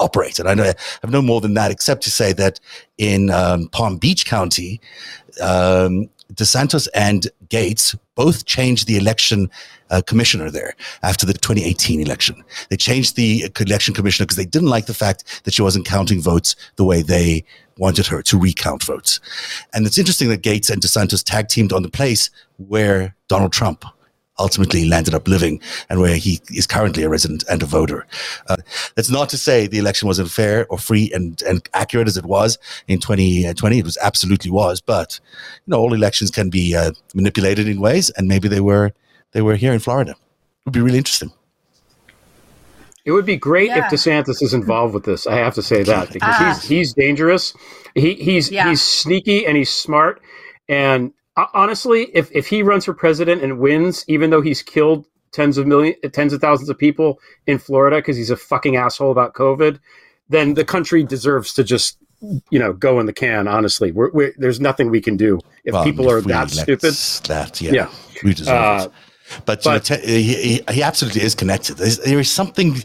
operate. 0.00 0.38
And 0.38 0.48
I 0.48 0.54
know 0.54 0.64
I 0.64 0.74
have 1.02 1.10
no 1.10 1.22
more 1.22 1.40
than 1.40 1.54
that, 1.54 1.70
except 1.70 2.02
to 2.04 2.10
say 2.10 2.32
that 2.34 2.60
in 2.98 3.30
um, 3.30 3.68
Palm 3.68 3.96
Beach 3.96 4.26
County, 4.26 4.80
um, 5.40 6.08
DeSantis 6.34 6.88
and 6.94 7.28
Gaetz 7.48 7.96
both 8.14 8.46
changed 8.46 8.86
the 8.86 8.96
election 8.96 9.48
uh, 9.90 10.02
commissioner 10.06 10.50
there 10.50 10.74
after 11.02 11.24
the 11.24 11.32
2018 11.32 12.00
election. 12.00 12.42
They 12.70 12.76
changed 12.76 13.14
the 13.16 13.44
election 13.60 13.94
commissioner 13.94 14.26
because 14.26 14.36
they 14.36 14.44
didn't 14.44 14.68
like 14.68 14.86
the 14.86 14.94
fact 14.94 15.42
that 15.44 15.54
she 15.54 15.62
wasn't 15.62 15.86
counting 15.86 16.20
votes 16.20 16.56
the 16.76 16.84
way 16.84 17.02
they 17.02 17.44
wanted 17.78 18.06
her 18.06 18.22
to 18.22 18.38
recount 18.38 18.82
votes. 18.82 19.20
And 19.74 19.86
it's 19.86 19.98
interesting 19.98 20.28
that 20.30 20.42
Gaetz 20.42 20.70
and 20.70 20.82
DeSantis 20.82 21.22
tag 21.22 21.48
teamed 21.48 21.72
on 21.72 21.82
the 21.82 21.90
place 21.90 22.30
where 22.56 23.14
Donald 23.28 23.52
Trump 23.52 23.84
ultimately 24.38 24.84
landed 24.86 25.14
up 25.14 25.26
living 25.28 25.60
and 25.88 26.00
where 26.00 26.16
he 26.16 26.40
is 26.50 26.66
currently 26.66 27.02
a 27.02 27.08
resident 27.08 27.44
and 27.50 27.62
a 27.62 27.66
voter. 27.66 28.06
Uh, 28.48 28.56
that's 28.94 29.10
not 29.10 29.28
to 29.30 29.38
say 29.38 29.66
the 29.66 29.78
election 29.78 30.06
wasn't 30.06 30.30
fair 30.30 30.66
or 30.68 30.78
free 30.78 31.10
and, 31.14 31.42
and 31.42 31.66
accurate 31.74 32.06
as 32.08 32.16
it 32.16 32.26
was 32.26 32.58
in 32.88 32.98
2020. 33.00 33.78
It 33.78 33.84
was 33.84 33.96
absolutely 34.02 34.50
was, 34.50 34.80
but 34.80 35.18
you 35.66 35.70
know, 35.70 35.78
all 35.78 35.94
elections 35.94 36.30
can 36.30 36.50
be 36.50 36.74
uh, 36.76 36.92
manipulated 37.14 37.66
in 37.68 37.80
ways 37.80 38.10
and 38.10 38.28
maybe 38.28 38.48
they 38.48 38.60
were, 38.60 38.92
they 39.32 39.42
were 39.42 39.56
here 39.56 39.72
in 39.72 39.78
Florida. 39.80 40.12
It 40.12 40.16
would 40.66 40.74
be 40.74 40.80
really 40.80 40.98
interesting. 40.98 41.32
It 43.04 43.12
would 43.12 43.26
be 43.26 43.36
great 43.36 43.68
Yeah. 43.68 43.86
if 43.86 43.92
DeSantis 43.92 44.42
is 44.42 44.52
involved 44.52 44.92
with 44.92 45.04
this. 45.04 45.26
I 45.28 45.36
have 45.36 45.54
to 45.54 45.62
say 45.62 45.84
that 45.84 46.12
because 46.12 46.34
Ah. 46.38 46.54
he's 46.60 46.68
he's 46.68 46.94
dangerous. 46.94 47.54
He 47.94 48.14
he's 48.14 48.50
Yeah. 48.50 48.68
he's 48.68 48.82
sneaky 48.82 49.46
and 49.46 49.56
he's 49.56 49.70
smart. 49.70 50.20
And 50.68 51.10
uh, 51.10 51.12
honestly, 51.54 52.04
if 52.14 52.30
if 52.32 52.46
he 52.46 52.62
runs 52.62 52.84
for 52.84 52.94
president 52.94 53.42
and 53.42 53.58
wins, 53.58 54.04
even 54.08 54.30
though 54.30 54.40
he's 54.42 54.62
killed 54.62 55.06
tens 55.32 55.58
of 55.58 55.66
million, 55.66 55.94
tens 56.12 56.32
of 56.32 56.40
thousands 56.40 56.68
of 56.68 56.78
people 56.78 57.18
in 57.46 57.58
Florida 57.58 57.96
because 57.96 58.16
he's 58.16 58.30
a 58.30 58.36
fucking 58.36 58.76
asshole 58.76 59.10
about 59.10 59.34
COVID, 59.34 59.78
then 60.28 60.54
the 60.54 60.64
country 60.64 61.02
deserves 61.04 61.52
to 61.54 61.64
just 61.64 61.98
you 62.50 62.58
know 62.58 62.72
go 62.72 62.98
in 63.00 63.06
the 63.06 63.12
can. 63.12 63.46
Honestly, 63.48 63.92
we're, 63.92 64.10
we're, 64.12 64.34
there's 64.38 64.60
nothing 64.60 64.90
we 64.90 65.00
can 65.00 65.16
do 65.16 65.38
if 65.64 65.74
Well, 65.74 65.84
people 65.84 66.10
are 66.10 66.18
if 66.18 66.24
we 66.24 66.32
that 66.32 66.50
stupid. 66.50 66.94
That, 67.28 67.60
yeah, 67.60 67.72
Yeah. 67.72 67.88
we 68.24 68.32
deserve 68.34 68.54
Uh, 68.54 68.84
it. 68.86 68.92
But, 69.44 69.64
you 69.64 69.70
know, 69.72 69.76
but- 69.78 69.84
te- 69.84 70.06
he, 70.22 70.22
he, 70.22 70.60
he 70.70 70.82
absolutely 70.84 71.22
is 71.22 71.34
connected. 71.34 71.76
There's, 71.78 71.98
there 71.98 72.18
is 72.20 72.30
something 72.30 72.76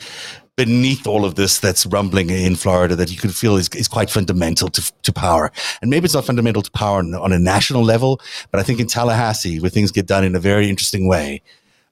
beneath 0.58 1.08
all 1.08 1.26
of 1.26 1.36
this 1.36 1.60
that's 1.60 1.86
rumbling 1.86 2.30
in 2.30 2.56
Florida 2.56 2.96
that 2.96 3.12
you 3.12 3.18
could 3.18 3.34
feel 3.34 3.56
is, 3.56 3.70
is 3.70 3.88
quite 3.88 4.10
fundamental 4.10 4.68
to, 4.70 4.92
to 5.04 5.14
power. 5.14 5.52
And 5.82 5.90
maybe 5.90 6.06
it's 6.06 6.14
not 6.14 6.26
fundamental 6.26 6.62
to 6.62 6.72
power 6.72 7.00
on, 7.00 7.16
on 7.16 7.32
a 7.32 7.40
national 7.40 7.84
level, 7.84 8.22
but 8.52 8.60
I 8.60 8.64
think 8.64 8.80
in 8.80 8.88
Tallahassee, 8.88 9.60
where 9.60 9.70
things 9.70 9.92
get 9.92 10.08
done 10.08 10.24
in 10.24 10.36
a 10.36 10.40
very 10.40 10.70
interesting 10.70 11.08
way, 11.08 11.42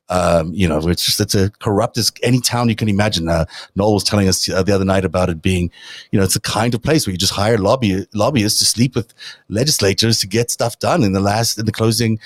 um, 0.10 0.52
you 0.54 0.68
know, 0.68 0.80
it's 0.90 1.06
just 1.06 1.22
it's 1.22 1.36
a 1.36 1.52
corrupt 1.60 1.98
as 1.98 2.12
any 2.24 2.42
town 2.42 2.68
you 2.68 2.76
can 2.76 2.90
imagine. 2.90 3.30
Uh, 3.30 3.46
Noel 3.76 3.94
was 3.94 4.04
telling 4.04 4.28
us 4.28 4.50
uh, 4.50 4.64
the 4.64 4.74
other 4.74 4.86
night 4.86 5.06
about 5.06 5.30
it 5.30 5.42
being, 5.42 5.72
you 6.12 6.18
know, 6.18 6.26
it's 6.26 6.36
a 6.36 6.42
kind 6.42 6.74
of 6.74 6.82
place 6.82 7.06
where 7.06 7.12
you 7.12 7.18
just 7.18 7.34
hire 7.34 7.58
lobby 7.58 8.08
lobbyists 8.14 8.60
to 8.60 8.66
sleep 8.66 8.96
with 8.96 9.14
legislators 9.50 10.20
to 10.20 10.28
get 10.28 10.50
stuff 10.50 10.80
done 10.80 11.04
in 11.04 11.14
the 11.14 11.20
last 11.20 11.60
in 11.60 11.66
the 11.66 11.72
closing, 11.72 12.20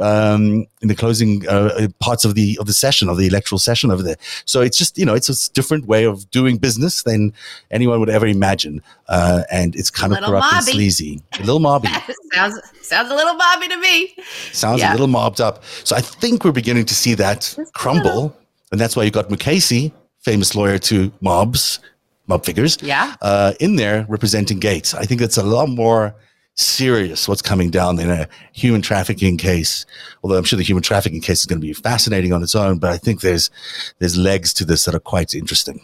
um, 0.00 0.66
in 0.82 0.88
the 0.88 0.94
closing 0.94 1.46
uh, 1.48 1.88
parts 2.00 2.24
of 2.24 2.34
the 2.34 2.56
of 2.60 2.66
the 2.66 2.72
session 2.72 3.08
of 3.08 3.16
the 3.16 3.26
electoral 3.26 3.58
session 3.58 3.90
over 3.90 4.02
there. 4.02 4.16
So 4.44 4.60
it's 4.60 4.78
just 4.78 4.96
you 4.98 5.04
know 5.06 5.14
it's 5.14 5.28
a 5.28 5.52
different 5.52 5.86
way 5.86 6.04
of 6.04 6.30
doing 6.30 6.56
business 6.58 7.02
than 7.02 7.32
anyone 7.70 8.00
would 8.00 8.10
ever 8.10 8.26
imagine, 8.26 8.82
uh, 9.08 9.42
and 9.50 9.74
it's 9.76 9.90
kind 9.90 10.12
of 10.12 10.18
corrupt 10.24 10.52
and 10.52 10.64
sleazy, 10.64 11.22
a 11.34 11.40
little 11.40 11.60
mobby. 11.60 11.88
sounds 12.34 12.60
sounds 12.82 13.10
a 13.10 13.14
little 13.14 13.34
mobby 13.34 13.68
to 13.68 13.76
me. 13.78 14.14
Sounds 14.52 14.80
Yeah. 14.80 14.90
a 14.90 14.94
little 14.94 15.06
mobbed 15.08 15.40
up. 15.40 15.62
So 15.84 15.96
I 15.96 16.00
think 16.00 16.44
we're 16.44 16.52
beginning 16.52 16.86
to 16.86 16.94
see 16.94 17.14
that 17.14 17.56
crumble. 17.74 18.36
And 18.72 18.80
that's 18.80 18.94
why 18.96 19.02
you 19.02 19.10
got 19.10 19.28
Mukasey, 19.28 19.90
famous 20.20 20.54
lawyer 20.54 20.78
to 20.78 21.10
mobs, 21.20 21.80
mob 22.28 22.44
figures, 22.44 22.78
Yeah. 22.80 23.16
uh, 23.20 23.52
in 23.58 23.76
there 23.76 24.06
representing 24.08 24.60
Gaetz. 24.60 24.94
I 24.94 25.04
think 25.04 25.20
that's 25.20 25.36
a 25.36 25.42
lot 25.42 25.68
more 25.68 26.14
serious 26.60 27.26
what's 27.28 27.42
coming 27.42 27.70
down 27.70 27.98
in 27.98 28.10
a 28.10 28.28
human 28.52 28.82
trafficking 28.82 29.36
case. 29.36 29.86
Although 30.22 30.36
I'm 30.38 30.44
sure 30.44 30.56
the 30.56 30.62
human 30.62 30.82
trafficking 30.82 31.20
case 31.20 31.40
is 31.40 31.46
going 31.46 31.60
to 31.60 31.66
be 31.66 31.72
fascinating 31.72 32.32
on 32.32 32.42
its 32.42 32.54
own, 32.54 32.78
but 32.78 32.90
I 32.92 32.98
think 32.98 33.20
there's 33.20 33.50
there's 33.98 34.16
legs 34.16 34.52
to 34.54 34.64
this 34.64 34.84
that 34.84 34.94
are 34.94 35.00
quite 35.00 35.34
interesting. 35.34 35.80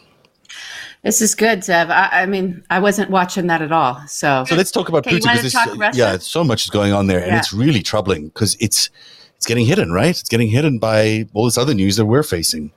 This 1.03 1.21
is 1.21 1.35
good, 1.37 1.61
Zev. 1.61 1.89
I, 1.91 2.23
I 2.23 2.27
mean, 2.27 2.65
I 2.69 2.81
wasn't 2.81 3.11
watching 3.11 3.47
that 3.47 3.63
at 3.63 3.71
all. 3.71 4.01
So, 4.09 4.45
So 4.49 4.57
let's 4.57 4.73
talk 4.73 4.89
about 4.89 5.05
Putin 5.05 5.23
because 5.33 5.53
talk 5.53 5.69
uh, 5.69 5.77
Russia? 5.77 5.99
yeah, 5.99 6.19
so 6.19 6.43
much 6.43 6.65
is 6.65 6.71
going 6.71 6.93
on 6.93 7.07
there, 7.07 7.21
and 7.21 7.29
Yeah. 7.33 7.39
it's 7.39 7.53
really 7.53 7.83
troubling 7.83 8.29
because 8.29 8.57
it's 8.61 8.91
it's 9.37 9.47
getting 9.47 9.67
hidden, 9.67 9.93
right? 9.93 10.19
It's 10.19 10.29
getting 10.29 10.49
hidden 10.49 10.79
by 10.79 11.27
all 11.35 11.45
this 11.45 11.59
other 11.59 11.75
news 11.75 11.97
that 11.97 12.07
we're 12.07 12.23
facing. 12.25 12.73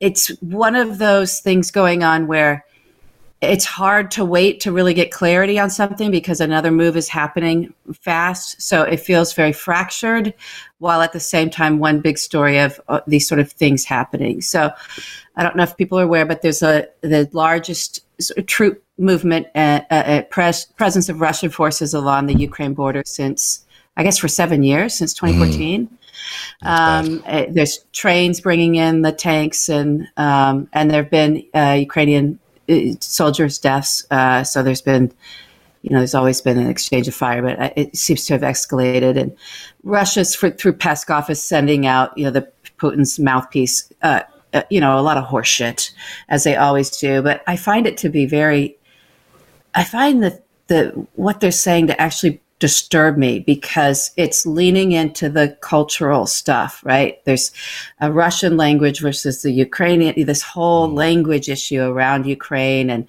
it's 0.00 0.28
one 0.40 0.74
of 0.76 0.98
those 0.98 1.40
things 1.40 1.70
going 1.70 2.02
on 2.02 2.26
where 2.26 2.64
it's 3.40 3.64
hard 3.64 4.10
to 4.10 4.24
wait 4.24 4.60
to 4.60 4.72
really 4.72 4.92
get 4.92 5.10
clarity 5.10 5.58
on 5.58 5.70
something 5.70 6.10
because 6.10 6.40
another 6.40 6.70
move 6.70 6.94
is 6.94 7.08
happening 7.08 7.72
fast. 7.94 8.60
So 8.60 8.82
it 8.82 8.98
feels 8.98 9.32
very 9.32 9.52
fractured, 9.52 10.34
while 10.78 11.00
at 11.00 11.14
the 11.14 11.20
same 11.20 11.48
time, 11.48 11.78
one 11.78 12.00
big 12.00 12.18
story 12.18 12.58
of 12.58 12.78
uh, 12.88 13.00
these 13.06 13.26
sort 13.26 13.40
of 13.40 13.50
things 13.50 13.84
happening. 13.84 14.42
So 14.42 14.70
I 15.36 15.42
don't 15.42 15.56
know 15.56 15.62
if 15.62 15.76
people 15.76 15.98
are 15.98 16.04
aware, 16.04 16.26
but 16.26 16.42
there's 16.42 16.62
a 16.62 16.86
the 17.00 17.30
largest 17.32 18.04
sort 18.20 18.38
of 18.38 18.46
troop 18.46 18.84
movement 18.98 19.46
uh, 19.54 19.80
uh, 19.90 19.94
uh, 19.94 20.22
pres- 20.22 20.66
presence 20.76 21.08
of 21.08 21.22
Russian 21.22 21.48
forces 21.48 21.94
along 21.94 22.26
the 22.26 22.34
Ukraine 22.34 22.74
border 22.74 23.02
since 23.06 23.64
I 23.96 24.02
guess 24.02 24.18
for 24.18 24.28
seven 24.28 24.62
years 24.62 24.94
since 24.94 25.14
2014. 25.14 25.88
Um, 26.62 27.22
uh, 27.26 27.46
there's 27.48 27.78
trains 27.92 28.40
bringing 28.40 28.74
in 28.74 29.00
the 29.00 29.12
tanks, 29.12 29.70
and 29.70 30.06
um, 30.18 30.68
and 30.74 30.90
there 30.90 31.02
have 31.02 31.10
been 31.10 31.42
uh, 31.54 31.76
Ukrainian 31.78 32.38
soldiers' 33.00 33.58
deaths. 33.58 34.06
Uh, 34.10 34.44
so 34.44 34.62
there's 34.62 34.82
been, 34.82 35.12
you 35.82 35.90
know, 35.90 35.98
there's 35.98 36.14
always 36.14 36.40
been 36.40 36.58
an 36.58 36.68
exchange 36.68 37.08
of 37.08 37.14
fire, 37.14 37.42
but 37.42 37.58
uh, 37.58 37.70
it 37.76 37.96
seems 37.96 38.26
to 38.26 38.34
have 38.34 38.42
escalated. 38.42 39.18
And 39.18 39.36
Russia's 39.82 40.34
for, 40.34 40.50
through 40.50 40.74
Peskov 40.74 41.30
is 41.30 41.42
sending 41.42 41.86
out, 41.86 42.16
you 42.16 42.24
know, 42.24 42.30
the 42.30 42.50
Putin's 42.78 43.18
mouthpiece. 43.18 43.90
Uh, 44.02 44.22
uh, 44.52 44.62
you 44.68 44.80
know, 44.80 44.98
a 44.98 45.00
lot 45.00 45.16
of 45.16 45.24
horseshit, 45.24 45.92
as 46.28 46.42
they 46.42 46.56
always 46.56 46.90
do. 46.98 47.22
But 47.22 47.42
I 47.46 47.56
find 47.56 47.86
it 47.86 47.96
to 47.98 48.08
be 48.08 48.26
very. 48.26 48.76
I 49.76 49.84
find 49.84 50.24
that 50.24 50.42
the 50.66 51.06
what 51.14 51.40
they're 51.40 51.52
saying 51.52 51.86
to 51.86 52.00
actually 52.00 52.40
disturb 52.60 53.16
me 53.16 53.40
because 53.40 54.12
it's 54.16 54.46
leaning 54.46 54.92
into 54.92 55.28
the 55.28 55.56
cultural 55.62 56.26
stuff, 56.26 56.80
right? 56.84 57.24
There's 57.24 57.50
a 58.00 58.12
Russian 58.12 58.56
language 58.56 59.00
versus 59.00 59.42
the 59.42 59.50
Ukrainian, 59.50 60.14
this 60.26 60.42
whole 60.42 60.88
language 60.88 61.48
issue 61.48 61.82
around 61.82 62.26
Ukraine. 62.26 62.90
And, 62.90 63.08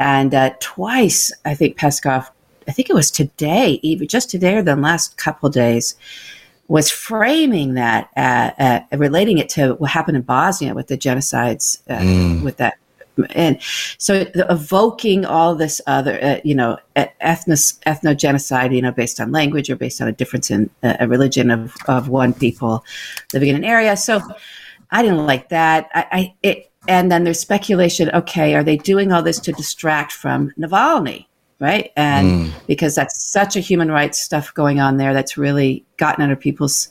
and 0.00 0.34
uh, 0.34 0.54
twice, 0.58 1.30
I 1.44 1.54
think 1.54 1.78
Peskov, 1.78 2.28
I 2.66 2.72
think 2.72 2.90
it 2.90 2.94
was 2.94 3.10
today, 3.10 3.78
even 3.82 4.08
just 4.08 4.30
today 4.30 4.56
or 4.56 4.62
the 4.62 4.74
last 4.74 5.16
couple 5.18 5.50
days, 5.50 5.94
was 6.66 6.90
framing 6.90 7.74
that, 7.74 8.10
uh, 8.16 8.50
uh, 8.58 8.96
relating 8.96 9.38
it 9.38 9.48
to 9.50 9.74
what 9.74 9.90
happened 9.90 10.16
in 10.16 10.22
Bosnia 10.22 10.74
with 10.74 10.88
the 10.88 10.98
genocides, 10.98 11.78
uh, 11.88 12.42
with 12.42 12.56
that 12.56 12.78
and 13.30 13.60
so 13.98 14.24
the, 14.24 14.46
evoking 14.50 15.24
all 15.24 15.54
this 15.54 15.80
other, 15.86 16.22
uh, 16.22 16.40
you 16.44 16.54
know, 16.54 16.78
ethnos, 16.96 17.78
ethnogenocide, 17.86 18.74
you 18.74 18.82
know, 18.82 18.92
based 18.92 19.20
on 19.20 19.32
language 19.32 19.70
or 19.70 19.76
based 19.76 20.00
on 20.00 20.08
a 20.08 20.12
difference 20.12 20.50
in 20.50 20.70
uh, 20.82 20.96
a 21.00 21.08
religion 21.08 21.50
of, 21.50 21.74
of 21.86 22.08
one 22.08 22.32
people 22.32 22.84
living 23.32 23.48
in 23.48 23.56
an 23.56 23.64
area. 23.64 23.96
So 23.96 24.20
I 24.90 25.02
didn't 25.02 25.26
like 25.26 25.48
that. 25.48 25.88
I, 25.94 26.06
I 26.12 26.34
it, 26.42 26.70
and 26.86 27.10
then 27.12 27.24
there's 27.24 27.40
speculation. 27.40 28.10
Okay, 28.10 28.54
are 28.54 28.64
they 28.64 28.76
doing 28.76 29.12
all 29.12 29.22
this 29.22 29.40
to 29.40 29.52
distract 29.52 30.12
from 30.12 30.52
Navalny? 30.58 31.26
Right, 31.60 31.90
and 31.96 32.54
because 32.68 32.94
that's 32.94 33.20
such 33.20 33.56
a 33.56 33.60
human 33.60 33.90
rights 33.90 34.20
stuff 34.20 34.54
going 34.54 34.78
on 34.78 34.96
there, 34.96 35.12
that's 35.12 35.36
really 35.36 35.84
gotten 35.96 36.22
under 36.22 36.36
people's 36.36 36.88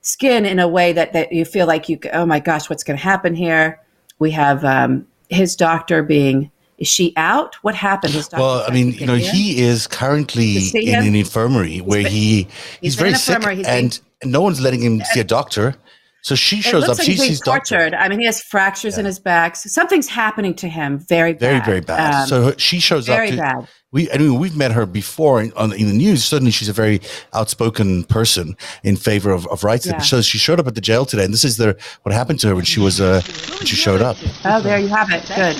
skin 0.00 0.44
in 0.44 0.58
a 0.58 0.66
way 0.66 0.92
that 0.92 1.12
that 1.12 1.32
you 1.32 1.44
feel 1.44 1.68
like 1.68 1.88
you, 1.88 2.00
oh 2.12 2.26
my 2.26 2.40
gosh, 2.40 2.68
what's 2.68 2.82
going 2.82 2.98
to 2.98 3.02
happen 3.02 3.36
here? 3.36 3.80
We 4.18 4.32
have 4.32 4.64
um, 4.64 5.06
his 5.32 5.56
doctor 5.56 6.02
being 6.02 6.50
is 6.78 6.88
she 6.88 7.12
out? 7.16 7.54
What 7.62 7.76
happened? 7.76 8.12
His 8.12 8.26
doctor 8.26 8.42
Well, 8.42 8.64
I 8.66 8.72
mean, 8.72 8.92
you 8.94 9.06
know, 9.06 9.14
he 9.14 9.60
is 9.60 9.86
currently 9.86 10.56
in 10.74 10.96
an 11.06 11.14
infirmary 11.14 11.78
where 11.78 12.02
been- 12.02 12.10
he 12.12 12.42
he's, 12.42 12.48
he's 12.80 12.94
very 12.96 13.14
sick. 13.14 13.42
He's 13.44 13.66
and 13.66 14.00
no 14.24 14.40
one's 14.40 14.60
letting 14.60 14.82
him 14.82 15.00
see 15.12 15.20
a 15.20 15.24
doctor. 15.24 15.76
So 16.22 16.34
she 16.36 16.60
shows 16.60 16.84
up. 16.84 16.98
like 16.98 17.04
She 17.04 17.12
he's 17.12 17.20
being 17.20 17.34
doctor. 17.44 17.76
tortured. 17.76 17.94
I 17.94 18.08
mean, 18.08 18.20
he 18.20 18.26
has 18.26 18.40
fractures 18.42 18.96
in 18.96 19.04
his 19.04 19.18
back. 19.18 19.56
Something's 19.56 20.08
happening 20.08 20.54
to 20.54 20.68
him. 20.68 20.98
Very 21.00 21.32
bad. 21.32 21.40
Very, 21.40 21.60
very 21.60 21.80
bad. 21.80 22.22
Um, 22.22 22.28
so 22.28 22.54
she 22.58 22.78
shows 22.78 23.06
very 23.06 23.28
up. 23.30 23.34
Very 23.34 23.36
bad. 23.40 23.68
We, 23.92 24.10
I 24.10 24.16
mean, 24.16 24.38
we've 24.38 24.56
met 24.56 24.72
her 24.72 24.86
before 24.86 25.42
in, 25.42 25.52
on, 25.52 25.72
in 25.74 25.86
the 25.86 25.92
news. 25.94 26.24
Certainly, 26.24 26.52
she's 26.52 26.68
a 26.70 26.72
very 26.72 27.00
outspoken 27.34 28.04
person 28.04 28.56
in 28.82 28.96
favor 28.96 29.30
of, 29.30 29.46
of 29.48 29.64
rights. 29.64 29.86
Yeah. 29.86 29.98
So 29.98 30.22
she 30.22 30.38
showed 30.38 30.58
up 30.58 30.66
at 30.66 30.74
the 30.74 30.80
jail 30.80 31.04
today, 31.04 31.24
and 31.24 31.32
this 31.32 31.44
is 31.44 31.58
the 31.58 31.76
what 32.02 32.14
happened 32.14 32.40
to 32.40 32.48
her 32.48 32.54
when 32.54 32.64
she 32.64 32.80
was 32.80 33.00
uh, 33.00 33.20
when 33.58 33.66
she 33.66 33.76
showed 33.76 34.00
up. 34.00 34.16
oh, 34.46 34.60
there 34.62 34.78
you 34.78 34.88
have 34.88 35.10
it. 35.10 35.22
Good. 35.28 35.56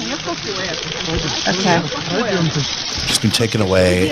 Okay. 1.46 1.82
She's 3.06 3.18
been 3.18 3.30
taken 3.30 3.60
away. 3.60 4.10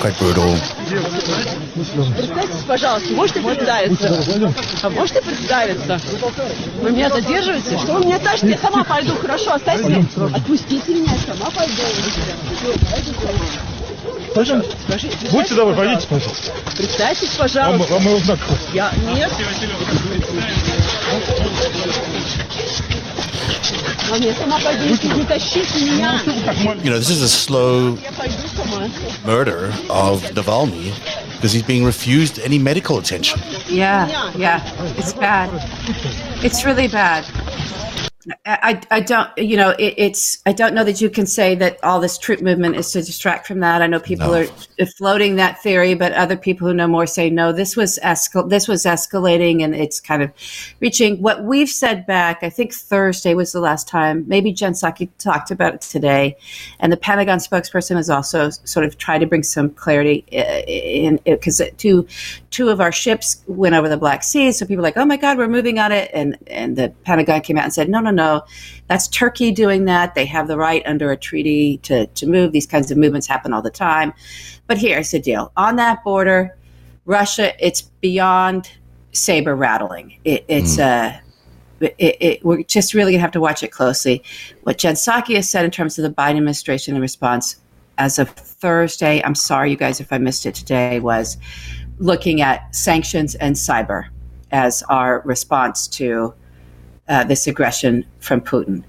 Quite 0.00 0.18
brutal. 0.18 0.56
Представьтесь, 0.88 2.64
пожалуйста, 2.66 3.12
можете 3.12 3.40
представиться? 3.40 4.24
А 4.82 4.90
можете 4.90 5.22
представиться? 5.22 6.00
Вы 6.80 6.90
меня 6.92 7.10
задерживаете? 7.10 7.78
Что 7.78 7.94
вы 7.94 8.04
меня 8.06 8.18
тащите? 8.18 8.50
Я 8.50 8.58
сама 8.58 8.84
пойду, 8.84 9.14
хорошо, 9.14 9.54
оставьте 9.54 9.88
меня. 9.88 10.04
Отпустите 10.34 10.94
меня, 10.94 11.12
я 11.12 11.34
сама 11.34 11.50
пойду. 11.50 11.82
Пожалуйста. 14.33 14.75
Будьте 15.31 15.55
добры, 15.55 15.75
пойдите, 15.75 16.07
пожалуйста. 16.07 16.51
Представьтесь, 16.75 17.29
пожалуйста. 17.37 17.93
Вам, 17.93 18.03
вам 18.03 18.13
его 18.13 18.19
знак 18.19 18.39
Я, 18.73 18.91
нет. 19.13 19.31
Вам 24.09 24.21
я 24.21 24.33
сама 24.35 24.59
пойду, 24.59 24.85
не 24.85 25.25
тащите 25.25 25.79
меня. 25.81 26.21
You 26.83 26.91
know, 26.91 26.97
this 26.97 27.09
is 27.09 27.21
a 27.21 27.27
slow 27.27 27.97
Я 28.01 28.11
пойду 28.13 28.35
сама. 28.55 28.87
murder 29.25 29.73
of 29.89 30.23
Navalny 30.33 30.93
because 31.35 31.51
he's 31.51 31.63
being 31.63 31.83
refused 31.83 32.39
any 32.39 32.57
medical 32.57 32.97
attention. 32.99 33.39
Yeah, 33.67 34.07
yeah, 34.37 34.61
it's 34.97 35.13
bad. 35.13 35.49
It's 36.41 36.63
really 36.63 36.87
bad. 36.87 37.25
I, 38.46 38.80
I, 38.90 39.00
don't, 39.00 39.36
you 39.36 39.56
know, 39.56 39.70
it, 39.70 39.94
it's, 39.96 40.40
I 40.46 40.52
don't 40.52 40.74
know 40.74 40.84
that 40.84 41.00
you 41.00 41.10
can 41.10 41.26
say 41.26 41.54
that 41.56 41.82
all 41.82 41.98
this 41.98 42.18
troop 42.18 42.40
movement 42.40 42.76
is 42.76 42.92
to 42.92 43.02
distract 43.02 43.46
from 43.46 43.60
that. 43.60 43.82
I 43.82 43.86
know 43.88 43.98
people 43.98 44.28
No. 44.30 44.46
are 44.80 44.86
floating 44.86 45.36
that 45.36 45.60
theory, 45.62 45.94
but 45.94 46.12
other 46.12 46.36
people 46.36 46.68
who 46.68 46.74
know 46.74 46.86
more 46.86 47.06
say 47.06 47.30
no. 47.30 47.50
This 47.52 47.76
was 47.76 47.98
escal- 48.02 48.48
this 48.48 48.68
was 48.68 48.84
escalating, 48.84 49.64
and 49.64 49.74
it's 49.74 50.00
kind 50.00 50.22
of 50.22 50.30
reaching 50.80 51.20
what 51.20 51.42
we've 51.42 51.68
said 51.68 52.06
back. 52.06 52.42
I 52.42 52.50
think 52.50 52.72
Thursday 52.72 53.34
was 53.34 53.50
the 53.52 53.60
last 53.60 53.88
time. 53.88 54.24
Maybe 54.28 54.52
Jen 54.52 54.72
Psaki 54.72 55.08
talked 55.18 55.50
about 55.50 55.74
it 55.74 55.80
today, 55.80 56.36
and 56.78 56.92
the 56.92 56.96
Pentagon 56.96 57.38
spokesperson 57.38 57.96
has 57.96 58.08
also 58.08 58.50
sort 58.50 58.86
of 58.86 58.98
tried 58.98 59.18
to 59.18 59.26
bring 59.26 59.42
some 59.42 59.70
clarity 59.70 60.24
uh, 60.32 60.62
in 60.68 61.18
because 61.24 61.60
two 61.76 62.06
two 62.50 62.68
of 62.68 62.80
our 62.80 62.92
ships 62.92 63.42
went 63.48 63.74
over 63.74 63.88
the 63.88 63.96
Black 63.96 64.22
Sea, 64.22 64.52
so 64.52 64.64
people 64.64 64.84
are 64.84 64.88
like, 64.88 64.96
oh 64.96 65.04
my 65.06 65.16
God, 65.16 65.38
we're 65.38 65.48
moving 65.48 65.80
on 65.80 65.90
it, 65.90 66.08
and 66.14 66.38
and 66.46 66.76
the 66.76 66.90
Pentagon 67.04 67.40
came 67.40 67.58
out 67.58 67.64
and 67.64 67.72
said, 67.72 67.88
no, 67.88 67.98
no, 67.98 68.11
no, 68.12 68.42
that's 68.88 69.08
Turkey 69.08 69.50
doing 69.50 69.86
that. 69.86 70.14
They 70.14 70.26
have 70.26 70.48
the 70.48 70.56
right 70.56 70.82
under 70.86 71.10
a 71.10 71.16
treaty 71.16 71.78
to 71.78 72.06
to 72.06 72.26
move. 72.26 72.52
These 72.52 72.66
kinds 72.66 72.90
of 72.90 72.98
movements 72.98 73.26
happen 73.26 73.52
all 73.52 73.62
the 73.62 73.70
time. 73.70 74.12
But 74.66 74.78
here's 74.78 75.10
the 75.10 75.18
deal: 75.18 75.52
on 75.56 75.76
that 75.76 76.04
border, 76.04 76.56
Russia, 77.04 77.52
it's 77.64 77.82
beyond 77.82 78.70
saber 79.12 79.54
rattling. 79.56 80.18
It, 80.24 80.44
it's 80.48 80.78
uh, 80.78 81.18
it, 81.80 81.94
it, 81.98 82.44
we're 82.44 82.62
just 82.62 82.94
really 82.94 83.12
gonna 83.12 83.22
have 83.22 83.32
to 83.32 83.40
watch 83.40 83.62
it 83.62 83.72
closely. 83.72 84.22
What 84.62 84.78
Jen 84.78 84.94
Psaki 84.94 85.34
has 85.36 85.48
said 85.50 85.64
in 85.64 85.70
terms 85.70 85.98
of 85.98 86.02
the 86.04 86.10
Biden 86.10 86.36
administration 86.36 86.94
in 86.94 87.00
response 87.00 87.56
as 87.98 88.18
of 88.18 88.30
Thursday, 88.30 89.22
I'm 89.24 89.34
sorry, 89.34 89.70
you 89.70 89.76
guys, 89.76 90.00
if 90.00 90.12
I 90.12 90.18
missed 90.18 90.46
it 90.46 90.54
today, 90.54 91.00
was 91.00 91.36
looking 91.98 92.40
at 92.40 92.74
sanctions 92.74 93.34
and 93.36 93.54
cyber 93.54 94.08
as 94.50 94.82
our 94.84 95.20
response 95.24 95.86
to 95.88 96.34
uh, 97.08 97.24
this 97.24 97.46
aggression 97.46 98.04
from 98.20 98.40
Putin. 98.40 98.84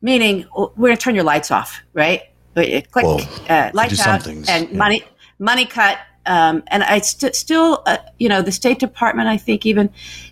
Meaning, 0.00 0.46
we're 0.54 0.88
going 0.88 0.96
to 0.96 1.02
turn 1.02 1.14
your 1.14 1.24
lights 1.24 1.50
off, 1.50 1.80
right? 1.92 2.22
Click, 2.54 2.88
Well, 2.94 3.20
uh, 3.48 3.70
lights 3.74 4.00
out, 4.06 4.22
things, 4.22 4.48
and 4.48 4.68
yeah. 4.70 4.76
money, 4.76 5.04
money 5.38 5.64
cut. 5.64 5.98
Um, 6.26 6.62
and 6.68 6.82
I 6.82 6.98
st- 7.00 7.34
still, 7.34 7.82
uh, 7.86 7.98
you 8.18 8.28
know, 8.28 8.42
the 8.42 8.52
State 8.52 8.78
Department, 8.78 9.28
I 9.28 9.36
think 9.36 9.64
even 9.64 9.90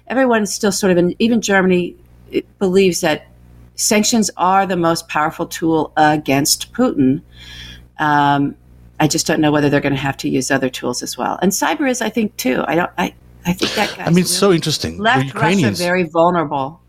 everyone 0.09 0.43
is 0.43 0.55
still 0.55 0.73
sort 0.73 0.93
of, 0.93 0.99
in, 0.99 1.15
even 1.19 1.41
Germany 1.41 1.97
believes 2.59 3.01
that 3.01 3.29
sanctions 3.77 4.31
are 4.37 4.67
the 4.67 4.77
most 4.77 5.09
powerful 5.09 5.47
tool 5.47 5.93
against 5.97 6.73
Putin. 6.73 7.23
Um, 7.99 8.57
I 9.01 9.09
just 9.09 9.27
don't 9.27 9.41
know 9.41 9.53
whether 9.53 9.69
they're 9.69 9.81
going 9.81 9.95
to 9.95 10.01
have 10.01 10.17
to 10.19 10.29
use 10.29 10.51
other 10.51 10.69
tools 10.69 11.03
as 11.03 11.17
well. 11.17 11.39
And 11.43 11.53
cyber 11.53 11.89
is, 11.89 12.01
I 12.01 12.09
think, 12.09 12.37
too. 12.37 12.65
I 12.67 12.75
don't. 12.75 12.91
I, 12.99 13.15
I 13.45 13.53
think 13.53 13.75
that. 13.75 13.99
I 13.99 14.11
mean, 14.11 14.21
it's 14.21 14.31
so 14.31 14.53
interesting. 14.53 14.99
Left 14.99 15.35
Russia 15.35 15.71
very 15.71 16.05
vulnerable. 16.05 16.81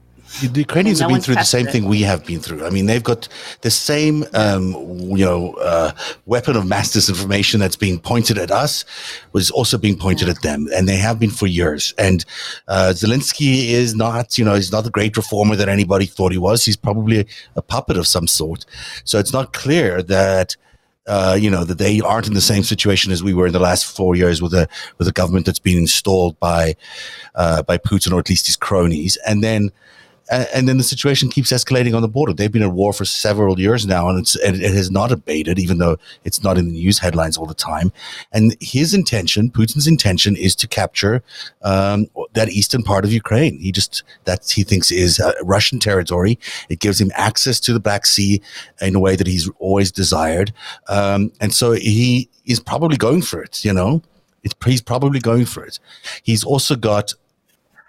The 0.41 0.59
Ukrainians 0.59 0.99
No 0.99 1.07
have 1.07 1.15
been 1.15 1.21
through 1.21 1.35
the 1.35 1.43
same 1.43 1.67
it. 1.67 1.71
thing 1.71 1.85
we 1.85 2.01
have 2.01 2.25
been 2.25 2.39
through. 2.39 2.65
I 2.65 2.69
mean, 2.69 2.85
they've 2.85 3.03
got 3.03 3.27
the 3.61 3.71
same, 3.71 4.25
um, 4.33 4.73
you 5.15 5.25
know, 5.25 5.53
uh, 5.53 5.91
weapon 6.25 6.55
of 6.55 6.65
mass 6.65 6.95
disinformation 6.95 7.59
that's 7.59 7.75
being 7.75 7.99
pointed 7.99 8.37
at 8.37 8.51
us 8.51 8.85
was 9.31 9.49
also 9.49 9.77
being 9.77 9.97
pointed 9.97 10.29
at 10.29 10.41
them, 10.41 10.67
and 10.73 10.87
they 10.87 10.97
have 10.97 11.19
been 11.19 11.29
for 11.29 11.47
years. 11.47 11.93
And 11.97 12.25
uh, 12.67 12.93
Zelensky 12.93 13.69
is 13.69 13.95
not, 13.95 14.37
you 14.37 14.45
know, 14.45 14.55
he's 14.55 14.71
not 14.71 14.83
the 14.83 14.91
great 14.91 15.15
reformer 15.17 15.55
that 15.55 15.69
anybody 15.69 16.05
thought 16.05 16.31
he 16.31 16.37
was. 16.37 16.65
He's 16.65 16.77
probably 16.77 17.25
a 17.55 17.61
puppet 17.61 17.97
of 17.97 18.05
some 18.05 18.27
sort. 18.27 18.65
So 19.05 19.19
it's 19.19 19.33
not 19.33 19.53
clear 19.53 20.01
that. 20.03 20.55
Uh, 21.09 21.37
you 21.39 21.49
know 21.49 21.63
that 21.63 21.77
they 21.77 22.01
aren't 22.01 22.27
in 22.27 22.33
the 22.33 22.41
same 22.41 22.63
situation 22.63 23.13
as 23.13 23.23
we 23.23 23.33
were 23.33 23.47
in 23.47 23.53
the 23.53 23.59
last 23.59 23.85
four 23.85 24.13
years 24.13 24.41
with 24.41 24.53
a 24.53 24.67
with 24.97 25.07
a 25.07 25.13
government 25.13 25.45
that's 25.45 25.57
been 25.57 25.77
installed 25.77 26.37
by 26.41 26.75
uh, 27.35 27.63
by 27.63 27.77
Putin 27.77 28.11
or 28.11 28.19
at 28.19 28.27
least 28.27 28.45
his 28.45 28.57
cronies, 28.57 29.17
and 29.25 29.41
then 29.41 29.71
and, 30.29 30.47
and 30.53 30.67
then 30.67 30.77
the 30.77 30.83
situation 30.83 31.29
keeps 31.29 31.51
escalating 31.51 31.95
on 31.95 32.01
the 32.01 32.07
border. 32.07 32.33
They've 32.33 32.51
been 32.51 32.63
at 32.63 32.71
war 32.71 32.93
for 32.93 33.05
several 33.05 33.59
years 33.59 33.85
now, 33.85 34.09
and 34.09 34.17
and 34.45 34.61
it 34.61 34.73
has 34.73 34.91
not 34.91 35.11
abated, 35.11 35.59
even 35.59 35.77
though 35.77 35.97
it's 36.23 36.43
not 36.43 36.57
in 36.57 36.65
the 36.65 36.71
news 36.71 36.99
headlines 36.99 37.37
all 37.37 37.45
the 37.45 37.53
time. 37.53 37.91
And 38.31 38.55
his 38.59 38.93
intention, 38.93 39.49
Putin's 39.49 39.87
intention, 39.87 40.35
is 40.35 40.55
to 40.57 40.67
capture 40.67 41.23
um, 41.63 42.07
that 42.33 42.49
eastern 42.49 42.83
part 42.83 43.05
of 43.05 43.11
Ukraine. 43.11 43.59
He 43.59 43.71
just 43.71 44.03
that 44.25 44.49
he 44.49 44.63
thinks 44.63 44.91
is 44.91 45.19
uh, 45.19 45.33
Russian 45.43 45.79
territory. 45.79 46.39
It 46.69 46.79
gives 46.79 46.99
him 46.99 47.11
access 47.15 47.59
to 47.61 47.73
the 47.73 47.79
Black 47.79 48.05
Sea 48.05 48.41
in 48.81 48.95
a 48.95 48.99
way 48.99 49.15
that 49.15 49.27
he's 49.27 49.49
always 49.59 49.91
desired, 49.91 50.53
um, 50.87 51.31
and 51.39 51.53
so 51.53 51.71
he 51.73 52.29
is 52.45 52.59
probably 52.59 52.97
going 52.97 53.21
for 53.21 53.41
it. 53.41 53.63
You 53.63 53.73
know, 53.73 54.01
it's, 54.43 54.55
he's 54.65 54.81
probably 54.81 55.19
going 55.19 55.45
for 55.45 55.63
it. 55.63 55.79
He's 56.23 56.43
also 56.43 56.75
got 56.75 57.13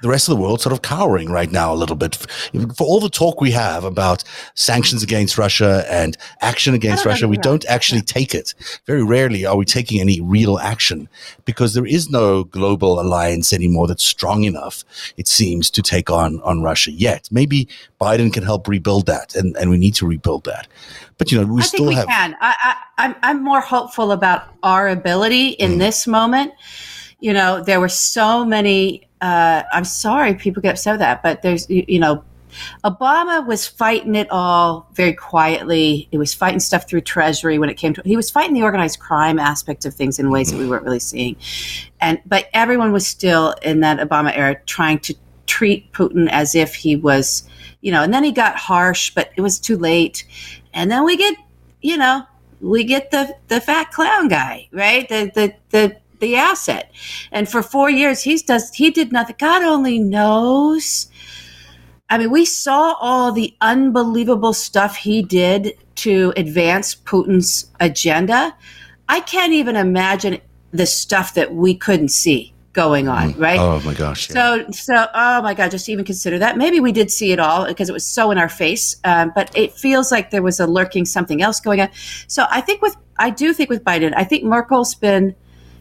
the 0.00 0.08
rest 0.08 0.28
of 0.28 0.36
the 0.36 0.40
world 0.40 0.60
sort 0.60 0.72
of 0.72 0.82
cowering 0.82 1.28
right 1.30 1.50
now 1.50 1.72
a 1.72 1.74
little 1.74 1.96
bit 1.96 2.14
for 2.14 2.84
all 2.86 3.00
the 3.00 3.08
talk 3.10 3.40
we 3.40 3.50
have 3.50 3.82
about 3.84 4.22
sanctions 4.54 5.02
against 5.02 5.36
Russia 5.36 5.84
and 5.90 6.16
action 6.40 6.72
against 6.74 7.04
Russia. 7.04 7.26
We 7.26 7.36
don't 7.38 7.64
actually 7.66 8.02
take 8.02 8.34
it. 8.34 8.54
Very 8.86 9.02
rarely 9.02 9.44
are 9.44 9.56
we 9.56 9.64
taking 9.64 10.00
any 10.00 10.20
real 10.20 10.58
action 10.58 11.08
because 11.44 11.74
there 11.74 11.86
is 11.86 12.10
no 12.10 12.44
global 12.44 13.00
alliance 13.00 13.52
anymore 13.52 13.88
that's 13.88 14.04
strong 14.04 14.44
enough, 14.44 14.84
it 15.16 15.26
seems, 15.26 15.68
to 15.70 15.82
take 15.82 16.10
on, 16.10 16.40
on 16.42 16.62
Russia 16.62 16.92
yet. 16.92 17.28
Maybe 17.32 17.66
Biden 18.00 18.32
can 18.32 18.44
help 18.44 18.68
rebuild 18.68 19.06
that 19.06 19.34
and, 19.34 19.56
and 19.56 19.68
we 19.68 19.78
need 19.78 19.94
to 19.96 20.06
rebuild 20.06 20.44
that. 20.44 20.68
But, 21.18 21.32
you 21.32 21.40
know, 21.40 21.46
we 21.52 21.60
I 21.62 21.64
still 21.64 21.78
think 21.78 21.88
we 21.88 21.94
have. 21.96 22.06
can. 22.06 22.36
I, 22.40 22.54
I, 22.62 22.76
I'm, 22.98 23.16
I'm 23.24 23.42
more 23.42 23.60
hopeful 23.60 24.12
about 24.12 24.44
our 24.62 24.88
ability 24.88 25.48
in 25.48 25.72
Mm. 25.72 25.78
this 25.78 26.06
moment. 26.06 26.52
You 27.18 27.32
know, 27.32 27.60
there 27.64 27.80
were 27.80 27.88
so 27.88 28.44
many. 28.44 29.07
Uh, 29.20 29.62
I'm 29.72 29.84
sorry 29.84 30.34
people 30.34 30.62
get 30.62 30.72
upset 30.72 30.94
with 30.94 31.00
that, 31.00 31.22
but 31.22 31.42
there's, 31.42 31.68
you, 31.68 31.84
you 31.88 31.98
know, 31.98 32.24
Obama 32.84 33.46
was 33.46 33.66
fighting 33.66 34.14
it 34.14 34.30
all 34.30 34.88
very 34.94 35.12
quietly. 35.12 36.08
He 36.10 36.18
was 36.18 36.34
fighting 36.34 36.60
stuff 36.60 36.88
through 36.88 37.02
Treasury 37.02 37.58
when 37.58 37.68
it 37.68 37.74
came 37.74 37.94
to. 37.94 38.02
He 38.04 38.16
was 38.16 38.30
fighting 38.30 38.54
the 38.54 38.62
organized 38.62 38.98
crime 39.00 39.38
aspect 39.38 39.84
of 39.84 39.94
things 39.94 40.18
in 40.18 40.30
ways 40.30 40.50
that 40.50 40.58
we 40.58 40.68
weren't 40.68 40.84
really 40.84 41.00
seeing, 41.00 41.36
and 42.00 42.20
but 42.26 42.48
everyone 42.54 42.92
was 42.92 43.06
still 43.06 43.54
in 43.62 43.80
that 43.80 43.98
Obama 43.98 44.36
era 44.36 44.56
trying 44.66 44.98
to 45.00 45.14
treat 45.46 45.92
Putin 45.92 46.28
as 46.30 46.54
if 46.54 46.74
he 46.74 46.96
was, 46.96 47.48
you 47.80 47.92
know. 47.92 48.02
And 48.02 48.12
then 48.12 48.24
he 48.24 48.32
got 48.32 48.56
harsh, 48.56 49.10
but 49.14 49.30
it 49.36 49.40
was 49.40 49.58
too 49.58 49.76
late. 49.76 50.24
And 50.72 50.90
then 50.90 51.04
we 51.04 51.16
get, 51.16 51.36
you 51.82 51.96
know, 51.96 52.24
we 52.60 52.84
get 52.84 53.10
the 53.10 53.34
the 53.48 53.60
fat 53.60 53.90
clown 53.90 54.28
guy, 54.28 54.68
right? 54.72 55.08
The 55.08 55.30
the 55.34 55.54
the 55.70 55.96
the 56.20 56.36
asset. 56.36 56.92
And 57.32 57.48
for 57.48 57.62
four 57.62 57.90
years, 57.90 58.22
he's 58.22 58.42
does 58.42 58.72
he 58.72 58.90
did 58.90 59.12
nothing. 59.12 59.36
God 59.38 59.62
only 59.62 59.98
knows. 59.98 61.10
I 62.10 62.18
mean, 62.18 62.30
we 62.30 62.44
saw 62.44 62.94
all 63.00 63.32
the 63.32 63.54
unbelievable 63.60 64.54
stuff 64.54 64.96
he 64.96 65.22
did 65.22 65.74
to 65.96 66.32
advance 66.36 66.94
Putin's 66.94 67.70
agenda. 67.80 68.56
I 69.08 69.20
can't 69.20 69.52
even 69.52 69.76
imagine 69.76 70.40
the 70.70 70.86
stuff 70.86 71.34
that 71.34 71.54
we 71.54 71.74
couldn't 71.74 72.08
see 72.08 72.54
going 72.72 73.08
on, 73.08 73.32
right? 73.32 73.58
Oh, 73.58 73.80
my 73.80 73.92
gosh. 73.92 74.30
yeah. 74.30 74.34
So, 74.34 74.70
so, 74.70 75.06
oh 75.12 75.42
my 75.42 75.52
God, 75.52 75.70
just 75.70 75.86
to 75.86 75.92
even 75.92 76.04
consider 76.04 76.38
that. 76.38 76.56
Maybe 76.56 76.78
we 76.78 76.92
did 76.92 77.10
see 77.10 77.32
it 77.32 77.40
all 77.40 77.66
because 77.66 77.88
it 77.88 77.92
was 77.92 78.06
so 78.06 78.30
in 78.30 78.38
our 78.38 78.48
face, 78.48 78.96
um, 79.04 79.32
but 79.34 79.50
it 79.56 79.72
feels 79.72 80.12
like 80.12 80.30
there 80.30 80.42
was 80.42 80.60
a 80.60 80.66
lurking 80.66 81.04
something 81.04 81.42
else 81.42 81.58
going 81.58 81.80
on. 81.80 81.88
So, 82.28 82.46
I 82.50 82.60
think 82.60 82.80
with, 82.80 82.96
I 83.18 83.30
do 83.30 83.52
think 83.52 83.68
with 83.68 83.82
Biden, 83.82 84.12
I 84.16 84.22
think 84.22 84.44
Merkel's 84.44 84.94
been, 84.94 85.34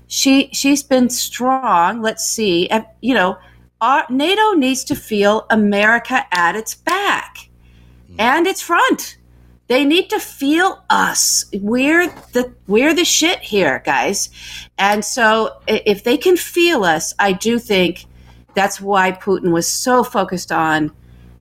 she, 0.07 0.49
she's 0.53 0.83
been 0.83 1.09
strong. 1.09 2.01
Let's 2.01 2.25
see, 2.25 2.69
and, 2.69 2.85
you 3.01 3.13
know, 3.13 3.37
our, 3.79 4.05
NATO 4.09 4.53
needs 4.53 4.83
to 4.85 4.95
feel 4.95 5.45
America 5.49 6.25
at 6.31 6.55
its 6.55 6.73
back 6.73 7.49
and 8.17 8.47
its 8.47 8.61
front. 8.61 9.17
They 9.67 9.83
need 9.83 10.09
to 10.11 10.19
feel 10.19 10.83
us. 10.89 11.45
We're 11.53 12.07
the 12.31 12.53
we're 12.67 12.93
the 12.93 13.03
shit 13.03 13.39
here, 13.39 13.81
guys. 13.85 14.29
And 14.77 15.03
so 15.03 15.59
if 15.67 16.05
they 16.05 16.15
can 16.17 16.37
feel 16.37 16.85
us, 16.85 17.13
I 17.19 17.33
do 17.33 17.59
think 17.59 18.05
that's 18.55 18.79
why 18.79 19.11
Putin 19.11 19.51
was 19.51 19.67
so 19.67 20.03
focused 20.03 20.51
on 20.53 20.91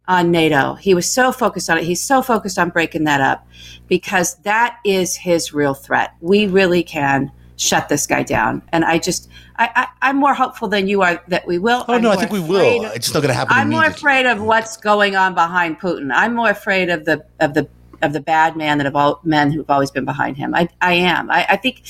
on 0.09 0.31
NATO. 0.31 0.75
He 0.75 0.93
was 0.93 1.11
so 1.11 1.31
focused 1.31 1.71
on 1.71 1.79
it. 1.79 1.85
He's 1.85 2.03
so 2.03 2.21
focused 2.21 2.59
on 2.59 2.71
breaking 2.71 3.05
that 3.05 3.21
up 3.21 3.47
because 3.87 4.35
that 4.39 4.79
is 4.85 5.17
his 5.17 5.53
real 5.53 5.75
threat. 5.75 6.15
We 6.21 6.47
really 6.47 6.83
can 6.83 7.31
shut 7.57 7.89
this 7.89 8.07
guy 8.07 8.23
down. 8.23 8.63
And 8.73 8.85
I 8.85 8.99
just 8.99 9.29
I, 9.57 9.71
I 9.75 9.87
I'm 10.09 10.17
more 10.17 10.35
hopeful 10.35 10.69
than 10.69 10.87
you 10.89 11.03
are 11.03 11.23
that 11.29 11.47
we 11.47 11.59
will. 11.59 11.85
Oh, 11.89 11.95
I'm 11.95 12.03
no, 12.03 12.11
I 12.11 12.17
think 12.17 12.31
we 12.31 12.41
will. 12.41 12.85
of- 12.85 12.95
It's 12.95 13.13
not 13.13 13.21
going 13.21 13.29
to 13.33 13.35
happen 13.35 13.57
I'm 13.57 13.71
more 13.71 13.85
afraid 13.85 14.27
of 14.27 14.43
what's 14.43 14.77
going 14.77 15.17
on 15.17 15.35
behind 15.35 15.81
Putin. 15.81 16.11
I'm 16.15 16.35
more 16.35 16.51
afraid 16.51 16.91
of 16.91 17.05
the 17.05 17.25
of 17.41 17.55
the 17.55 17.69
of 18.03 18.13
the 18.13 18.21
bad 18.21 18.57
man 18.57 18.79
that 18.79 18.87
of 18.87 18.95
all 18.95 19.21
men 19.25 19.51
who've 19.51 19.71
always 19.71 19.91
been 19.91 20.05
behind 20.05 20.37
him. 20.37 20.55
I 20.55 20.69
I 20.81 20.93
am. 20.95 21.31
I, 21.31 21.47
I 21.51 21.57
think 21.57 21.81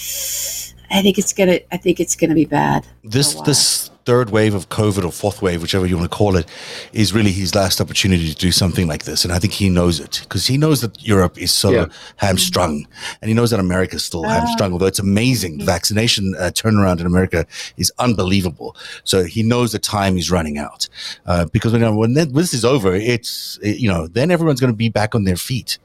I 0.90 1.02
think 1.02 1.18
it's 1.18 1.32
gonna. 1.32 1.58
I 1.72 1.76
think 1.76 1.98
it's 2.00 2.14
gonna 2.14 2.34
be 2.34 2.44
bad. 2.44 2.86
This 3.02 3.34
this 3.42 3.90
third 4.06 4.30
wave 4.30 4.54
of 4.54 4.68
COVID 4.68 5.04
or 5.04 5.10
fourth 5.10 5.42
wave, 5.42 5.60
whichever 5.60 5.84
you 5.84 5.96
want 5.98 6.10
to 6.10 6.16
call 6.16 6.36
it, 6.36 6.46
is 6.92 7.12
really 7.12 7.32
his 7.32 7.54
last 7.56 7.80
opportunity 7.80 8.28
to 8.32 8.34
do 8.36 8.52
something 8.52 8.86
like 8.86 9.04
this, 9.04 9.24
and 9.24 9.32
I 9.34 9.38
think 9.40 9.52
he 9.52 9.68
knows 9.68 9.98
it 10.00 10.20
because 10.22 10.46
he 10.46 10.56
knows 10.56 10.80
that 10.80 11.02
Europe 11.04 11.36
is 11.36 11.52
so 11.52 11.70
Yeah. 11.72 11.86
hamstrung, 12.16 12.86
and 13.20 13.28
he 13.28 13.34
knows 13.34 13.50
that 13.50 13.58
America 13.60 13.96
is 13.96 14.04
still 14.04 14.24
Ah. 14.24 14.30
hamstrung. 14.30 14.72
Although 14.72 14.86
it's 14.86 15.00
amazing, 15.00 15.58
the 15.58 15.64
vaccination 15.64 16.34
uh, 16.38 16.50
turnaround 16.54 17.00
in 17.00 17.06
America 17.06 17.44
is 17.76 17.92
unbelievable. 17.98 18.76
So 19.04 19.24
he 19.24 19.42
knows 19.42 19.72
the 19.72 19.80
time 19.80 20.16
is 20.16 20.30
running 20.30 20.56
out 20.56 20.88
uh, 21.26 21.46
because 21.52 21.72
when, 21.72 21.96
when 21.96 22.14
this 22.14 22.54
is 22.54 22.64
over, 22.64 22.94
it's 22.94 23.58
it- 23.62 23.78
you 23.78 23.88
know 23.92 24.06
then 24.06 24.30
everyone's 24.30 24.60
going 24.60 24.72
to 24.72 24.76
be 24.76 24.88
back 24.88 25.14
on 25.16 25.24
their 25.24 25.36
feet, 25.36 25.78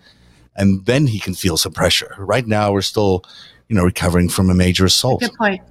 and 0.56 0.86
then 0.86 1.08
he 1.08 1.20
can 1.20 1.34
feel 1.34 1.58
some 1.58 1.74
pressure. 1.74 2.14
Right 2.20 2.46
now, 2.48 2.72
we're 2.72 2.82
still 2.94 3.24
you 3.68 3.76
know 3.76 3.84
recovering 3.84 4.30
from 4.30 4.50
a 4.52 4.54
major 4.54 4.86
assault. 4.86 5.22
Good 5.22 5.34
point. 5.36 5.62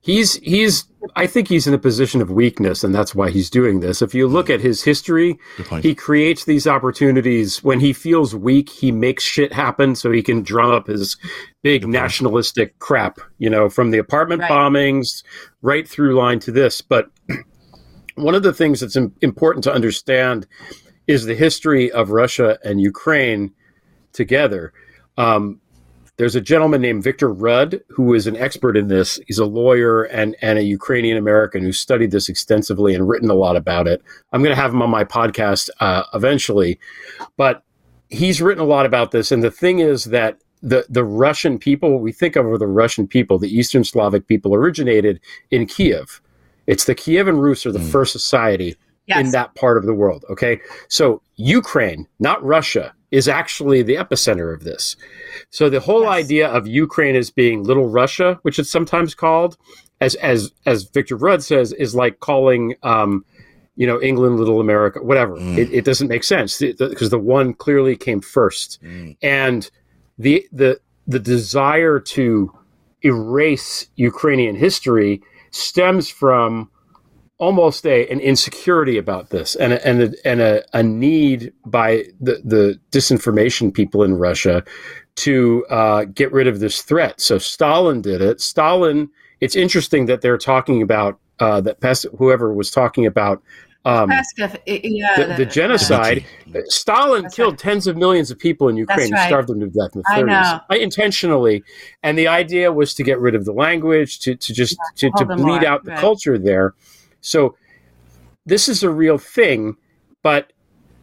He's 0.00 0.34
he's 0.36 0.86
I 1.16 1.26
think 1.26 1.48
he's 1.48 1.66
in 1.66 1.74
a 1.74 1.78
position 1.78 2.22
of 2.22 2.30
weakness, 2.30 2.84
and 2.84 2.94
that's 2.94 3.14
why 3.14 3.30
he's 3.30 3.50
doing 3.50 3.80
this. 3.80 4.02
If 4.02 4.14
you 4.14 4.28
look 4.28 4.48
at 4.48 4.60
his 4.60 4.84
history, 4.84 5.38
he 5.80 5.94
creates 5.94 6.44
these 6.44 6.66
opportunities 6.66 7.62
when 7.64 7.80
he 7.80 7.92
feels 7.92 8.34
weak. 8.34 8.68
He 8.70 8.92
makes 8.92 9.24
shit 9.24 9.52
happen 9.52 9.96
so 9.96 10.10
he 10.12 10.22
can 10.22 10.42
drum 10.42 10.70
up 10.70 10.86
his 10.86 11.16
big 11.62 11.86
nationalistic 11.88 12.78
crap. 12.78 13.18
You 13.38 13.50
know, 13.50 13.68
from 13.68 13.90
the 13.90 13.98
apartment 13.98 14.42
Right. 14.42 14.50
bombings 14.50 15.22
right 15.60 15.86
through 15.88 16.14
line 16.14 16.38
to 16.40 16.52
this. 16.52 16.80
But 16.80 17.10
one 18.14 18.34
of 18.34 18.42
the 18.42 18.52
things 18.52 18.80
that's 18.80 18.96
important 19.20 19.64
to 19.64 19.72
understand 19.72 20.46
is 21.08 21.24
the 21.24 21.34
history 21.34 21.90
of 21.90 22.10
Russia 22.10 22.58
and 22.64 22.80
Ukraine 22.80 23.52
together. 24.12 24.72
Um, 25.18 25.60
there's 26.16 26.34
a 26.34 26.40
gentleman 26.40 26.82
named 26.82 27.02
Victor 27.02 27.32
Rud 27.32 27.80
who 27.88 28.14
is 28.14 28.26
an 28.26 28.36
expert 28.36 28.76
in 28.76 28.88
this. 28.88 29.18
He's 29.26 29.38
a 29.38 29.46
lawyer 29.46 30.04
and, 30.04 30.36
and 30.42 30.58
a 30.58 30.62
Ukrainian 30.62 31.16
American 31.16 31.62
who 31.62 31.72
studied 31.72 32.10
this 32.10 32.28
extensively 32.28 32.94
and 32.94 33.08
written 33.08 33.30
a 33.30 33.34
lot 33.34 33.56
about 33.56 33.88
it. 33.88 34.02
I'm 34.32 34.42
going 34.42 34.54
to 34.54 34.60
have 34.60 34.72
him 34.72 34.82
on 34.82 34.90
my 34.90 35.04
podcast 35.04 35.70
uh, 35.80 36.04
eventually, 36.12 36.78
but 37.36 37.62
he's 38.10 38.42
written 38.42 38.62
a 38.62 38.66
lot 38.66 38.84
about 38.84 39.10
this. 39.10 39.32
And 39.32 39.42
the 39.42 39.50
thing 39.50 39.78
is 39.78 40.04
that 40.06 40.38
the, 40.62 40.84
the 40.88 41.04
Russian 41.04 41.58
people, 41.58 41.98
we 41.98 42.12
think 42.12 42.36
of 42.36 42.46
are 42.46 42.58
the 42.58 42.66
Russian 42.66 43.08
people, 43.08 43.38
the 43.38 43.54
Eastern 43.54 43.82
Slavic 43.82 44.26
people 44.26 44.54
originated 44.54 45.18
in 45.50 45.66
Kiev. 45.66 46.20
It's 46.66 46.84
the 46.84 46.94
Kievan 46.94 47.40
Rus 47.40 47.66
are 47.66 47.72
the 47.72 47.80
first 47.80 48.12
society 48.12 48.76
in 49.08 49.30
that 49.32 49.54
part 49.56 49.76
of 49.76 49.84
the 49.84 49.94
world. 49.94 50.24
Okay. 50.30 50.60
So 50.88 51.20
Ukraine, 51.36 52.06
not 52.20 52.42
Russia, 52.44 52.94
is 53.12 53.28
actually 53.28 53.82
the 53.82 53.94
epicenter 53.94 54.52
of 54.52 54.64
this. 54.64 54.96
So 55.50 55.68
the 55.70 55.80
whole 55.80 56.02
Yes. 56.02 56.24
idea 56.24 56.48
of 56.48 56.66
Ukraine 56.66 57.14
as 57.14 57.30
being 57.30 57.62
little 57.62 57.88
Russia, 57.88 58.38
which 58.42 58.58
it's 58.58 58.70
sometimes 58.70 59.14
called, 59.14 59.56
as 60.00 60.14
as 60.16 60.50
as 60.66 60.84
Victor 60.84 61.16
Rud 61.16 61.44
says, 61.44 61.72
is 61.74 61.94
like 61.94 62.18
calling 62.18 62.74
um, 62.82 63.24
you 63.76 63.86
know, 63.86 64.00
England 64.02 64.38
little 64.38 64.60
America, 64.60 65.02
whatever. 65.02 65.36
It, 65.58 65.70
it 65.72 65.84
doesn't 65.84 66.08
make 66.08 66.24
sense 66.24 66.58
because 66.58 67.10
the 67.10 67.18
one 67.18 67.54
clearly 67.54 67.96
came 67.96 68.20
first. 68.20 68.78
And 69.22 69.70
the 70.18 70.46
the 70.52 70.80
the 71.06 71.18
desire 71.18 71.98
to 72.16 72.52
erase 73.02 73.88
Ukrainian 73.96 74.56
history 74.56 75.22
stems 75.50 76.08
from 76.08 76.70
almost 77.42 77.84
a 77.86 78.08
an 78.08 78.20
insecurity 78.20 78.96
about 78.96 79.30
this 79.30 79.56
and 79.56 79.72
a, 79.72 79.84
and 79.86 80.00
a, 80.00 80.14
and 80.24 80.40
a, 80.40 80.64
a 80.78 80.82
need 80.82 81.52
by 81.66 82.04
the 82.20 82.40
the 82.44 82.78
disinformation 82.92 83.74
people 83.74 84.04
in 84.04 84.14
Russia 84.14 84.62
to 85.16 85.66
uh, 85.68 86.04
get 86.04 86.30
rid 86.32 86.46
of 86.46 86.60
this 86.60 86.82
threat. 86.82 87.20
So 87.20 87.38
Stalin 87.38 88.00
did 88.00 88.22
it. 88.22 88.40
Stalin. 88.40 89.10
It's 89.40 89.56
interesting 89.56 90.06
that 90.06 90.20
they're 90.20 90.38
talking 90.38 90.82
about 90.82 91.18
uh, 91.40 91.60
that. 91.62 91.80
Pes- 91.80 92.06
whoever 92.16 92.54
was 92.54 92.70
talking 92.70 93.06
about. 93.06 93.42
Um, 93.84 94.08
Peskov, 94.10 94.56
yeah, 94.64 95.16
the, 95.16 95.34
the 95.38 95.44
genocide. 95.44 96.24
Stalin 96.66 97.22
That's 97.22 97.34
killed 97.34 97.54
right. 97.54 97.58
tens 97.58 97.88
of 97.88 97.96
millions 97.96 98.30
of 98.30 98.38
people 98.38 98.68
in 98.68 98.76
Ukraine 98.76 99.10
That's 99.10 99.22
and 99.22 99.28
starved 99.28 99.48
them 99.48 99.58
to 99.58 99.66
death 99.66 99.96
in 99.96 100.02
the 100.02 100.04
I 100.08 100.22
30s 100.22 100.26
know. 100.26 100.60
I- 100.70 100.76
intentionally. 100.76 101.64
And 102.04 102.16
the 102.16 102.28
idea 102.28 102.72
was 102.72 102.94
to 102.94 103.02
get 103.02 103.18
rid 103.18 103.34
of 103.34 103.44
the 103.44 103.52
language, 103.52 104.20
to, 104.20 104.36
to 104.36 104.54
just 104.54 104.78
to, 104.98 105.10
to 105.10 105.24
hold 105.24 105.38
bleed 105.38 105.62
more, 105.62 105.66
out 105.66 105.82
the 105.82 105.90
right. 105.90 105.98
culture 105.98 106.38
there. 106.38 106.76
So 107.22 107.56
this 108.44 108.68
is 108.68 108.82
a 108.82 108.90
real 108.90 109.18
thing, 109.18 109.76
but 110.22 110.52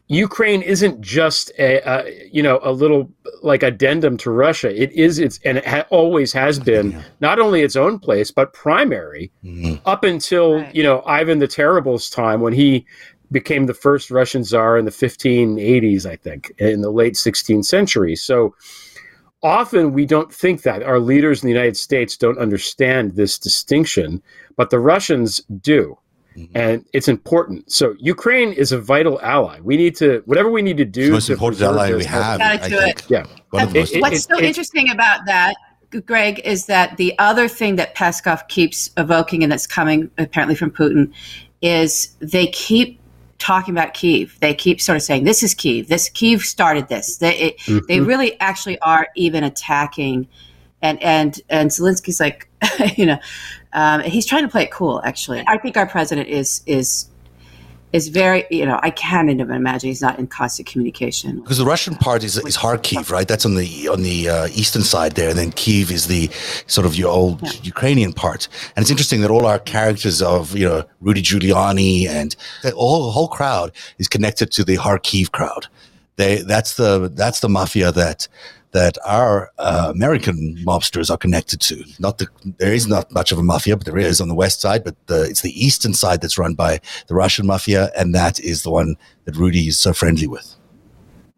Ukraine 0.10 0.64
isn't 0.64 1.02
just 1.02 1.52
a, 1.60 1.78
a 1.88 2.30
you 2.32 2.42
know 2.42 2.60
a 2.64 2.72
little 2.72 3.12
like 3.44 3.62
addendum 3.62 4.18
to 4.18 4.32
Russia. 4.32 4.70
It 4.70 4.92
is 4.92 5.20
its 5.20 5.40
and 5.46 5.60
it 5.60 5.66
ha- 5.68 5.86
always 5.92 6.34
has 6.34 6.60
been 6.60 7.04
not 7.22 7.40
only 7.40 7.62
its 7.62 7.76
own 7.76 8.00
place 8.00 8.32
but 8.32 8.54
primary 8.54 9.32
mm-hmm. 9.44 9.76
up 9.88 10.04
until 10.04 10.56
Right. 10.56 10.76
you 10.76 10.82
know 10.82 11.04
Ivan 11.06 11.38
the 11.38 11.48
Terrible's 11.48 12.10
time 12.10 12.42
when 12.42 12.54
he 12.54 12.86
became 13.32 13.68
the 13.68 13.74
first 13.76 14.10
Russian 14.10 14.44
czar 14.44 14.78
in 14.78 14.86
the 14.86 14.92
1580s, 14.92 16.06
I 16.06 16.16
think, 16.16 16.52
in 16.58 16.82
the 16.82 16.90
late 16.90 17.14
16th 17.14 17.66
century. 17.66 18.16
So 18.16 18.56
often 19.44 19.94
we 19.94 20.08
don't 20.08 20.34
think 20.34 20.64
that 20.64 20.82
our 20.84 21.00
leaders 21.00 21.44
in 21.44 21.48
the 21.48 21.54
United 21.54 21.78
States 21.78 22.18
don't 22.18 22.40
understand 22.40 23.12
this 23.12 23.38
distinction, 23.38 24.22
but 24.58 24.72
the 24.72 24.80
Russians 24.80 25.42
do. 25.62 25.98
And 26.56 26.86
it's 26.94 27.08
important. 27.10 27.70
So 27.72 27.96
Ukraine 28.00 28.54
is 28.54 28.72
a 28.72 28.80
vital 28.80 29.20
ally. 29.22 29.60
We 29.62 29.76
need 29.76 29.96
to 29.98 30.22
whatever 30.26 30.50
we 30.50 30.62
need 30.62 30.78
to 30.78 30.86
do. 30.86 31.02
It's 31.02 31.08
the 31.10 31.12
most 31.12 31.26
to 31.28 31.34
important 31.34 31.62
ally 31.62 31.94
we 31.94 32.06
have. 32.06 32.40
Gotta 32.40 32.70
do 32.70 32.78
think. 32.80 33.10
Yeah. 33.10 33.26
One 33.50 33.64
of 33.64 33.74
the 33.74 33.80
It- 33.82 34.02
What's 34.02 34.24
so 34.24 34.38
it- 34.38 34.46
interesting 34.46 34.90
about 34.90 35.26
that, 35.26 35.56
Greg, 36.06 36.40
is 36.46 36.66
that 36.68 36.96
the 36.98 37.14
other 37.20 37.48
thing 37.48 37.76
that 37.78 37.96
Peskov 37.96 38.48
keeps 38.48 38.92
evoking 38.96 39.44
and 39.44 39.52
that's 39.52 39.68
coming 39.68 40.10
apparently 40.18 40.56
from 40.56 40.72
Putin 40.72 41.12
is 41.62 42.10
they 42.20 42.48
keep 42.48 43.00
talking 43.40 43.74
about 43.74 43.94
Kiev. 43.94 44.38
They 44.40 44.54
keep 44.54 44.80
sort 44.80 44.96
of 44.96 45.02
saying, 45.02 45.24
"This 45.26 45.44
is 45.44 45.54
Kiev. 45.54 45.88
This 45.90 46.08
Kiev 46.10 46.42
started 46.44 46.88
this." 46.90 47.18
They 47.18 47.36
it, 47.38 47.60
Mm-hmm. 47.62 47.86
they 47.88 48.00
really 48.00 48.40
actually 48.40 48.80
are 48.80 49.08
even 49.16 49.44
attacking, 49.44 50.28
and 50.82 51.02
and 51.04 51.42
and 51.50 51.70
Zelensky's 51.70 52.20
like, 52.20 52.48
you 52.96 53.06
know, 53.08 53.18
um, 53.74 54.02
he's 54.02 54.26
trying 54.26 54.44
to 54.44 54.50
play 54.50 54.64
it 54.64 54.72
cool. 54.72 55.02
Actually, 55.04 55.44
I 55.48 55.58
think 55.58 55.78
our 55.78 55.88
president 55.88 56.28
is 56.28 56.62
is 56.66 57.10
is 57.92 58.10
very, 58.10 58.46
you 58.52 58.66
know, 58.66 58.80
I 58.84 58.92
can't 58.92 59.32
even 59.32 59.50
imagine 59.52 59.90
he's 59.90 60.02
not 60.02 60.20
in 60.20 60.28
constant 60.28 60.68
communication. 60.68 61.40
Because 61.40 61.58
the 61.58 61.66
Russian 61.66 61.96
part 61.96 62.24
is, 62.24 62.38
is 62.38 62.56
Kharkiv, 62.56 63.10
right? 63.10 63.28
That's 63.28 63.46
on 63.46 63.56
the 63.56 63.88
on 63.88 64.04
the 64.04 64.30
uh, 64.30 64.48
eastern 64.48 64.84
side 64.84 65.14
there, 65.14 65.30
and 65.30 65.38
then 65.38 65.52
Kiev 65.52 65.92
is 65.92 66.08
the 66.08 66.30
sort 66.68 66.86
of 66.86 66.96
your 66.96 67.12
old 67.12 67.42
Ukrainian 67.66 68.14
part. 68.14 68.48
And 68.76 68.84
it's 68.84 68.92
interesting 68.92 69.22
that 69.22 69.32
all 69.32 69.46
our 69.46 69.60
characters 69.60 70.22
of 70.22 70.56
you 70.56 70.68
know 70.68 70.84
Rudy 71.02 71.22
Giuliani 71.22 72.08
and 72.08 72.36
the 72.62 72.72
whole 72.72 73.12
whole 73.12 73.28
crowd 73.28 73.72
is 73.98 74.08
connected 74.08 74.52
to 74.52 74.64
the 74.64 74.78
Kharkiv 74.78 75.32
crowd. 75.32 75.68
They 76.18 76.42
that's 76.42 76.76
the 76.76 77.12
that's 77.14 77.40
the 77.40 77.50
mafia 77.50 77.92
that 77.94 78.28
that 78.72 78.98
our 79.06 79.52
uh, 79.58 79.92
American 79.94 80.56
mobsters 80.66 81.10
are 81.10 81.18
connected 81.18 81.60
to. 81.62 81.84
Not 82.00 82.18
the 82.20 82.28
there 82.58 82.74
is 82.74 82.88
not 82.88 83.12
much 83.12 83.32
of 83.32 83.40
a 83.40 83.44
mafia, 83.44 83.76
but 83.78 83.86
there 83.86 83.98
is 83.98 84.22
on 84.22 84.28
the 84.28 84.36
west 84.36 84.62
side. 84.62 84.84
But 84.84 84.96
the, 85.08 85.24
it's 85.24 85.42
the 85.42 85.66
eastern 85.66 85.94
side 85.94 86.22
that's 86.22 86.38
run 86.38 86.54
by 86.54 86.80
the 87.08 87.16
Russian 87.16 87.48
mafia, 87.48 87.92
and 87.98 88.14
that 88.14 88.40
is 88.40 88.64
the 88.64 88.72
one 88.72 88.96
that 89.26 89.36
Rudy 89.36 89.68
is 89.68 89.80
so 89.80 89.94
friendly 89.94 90.28
with. 90.28 90.56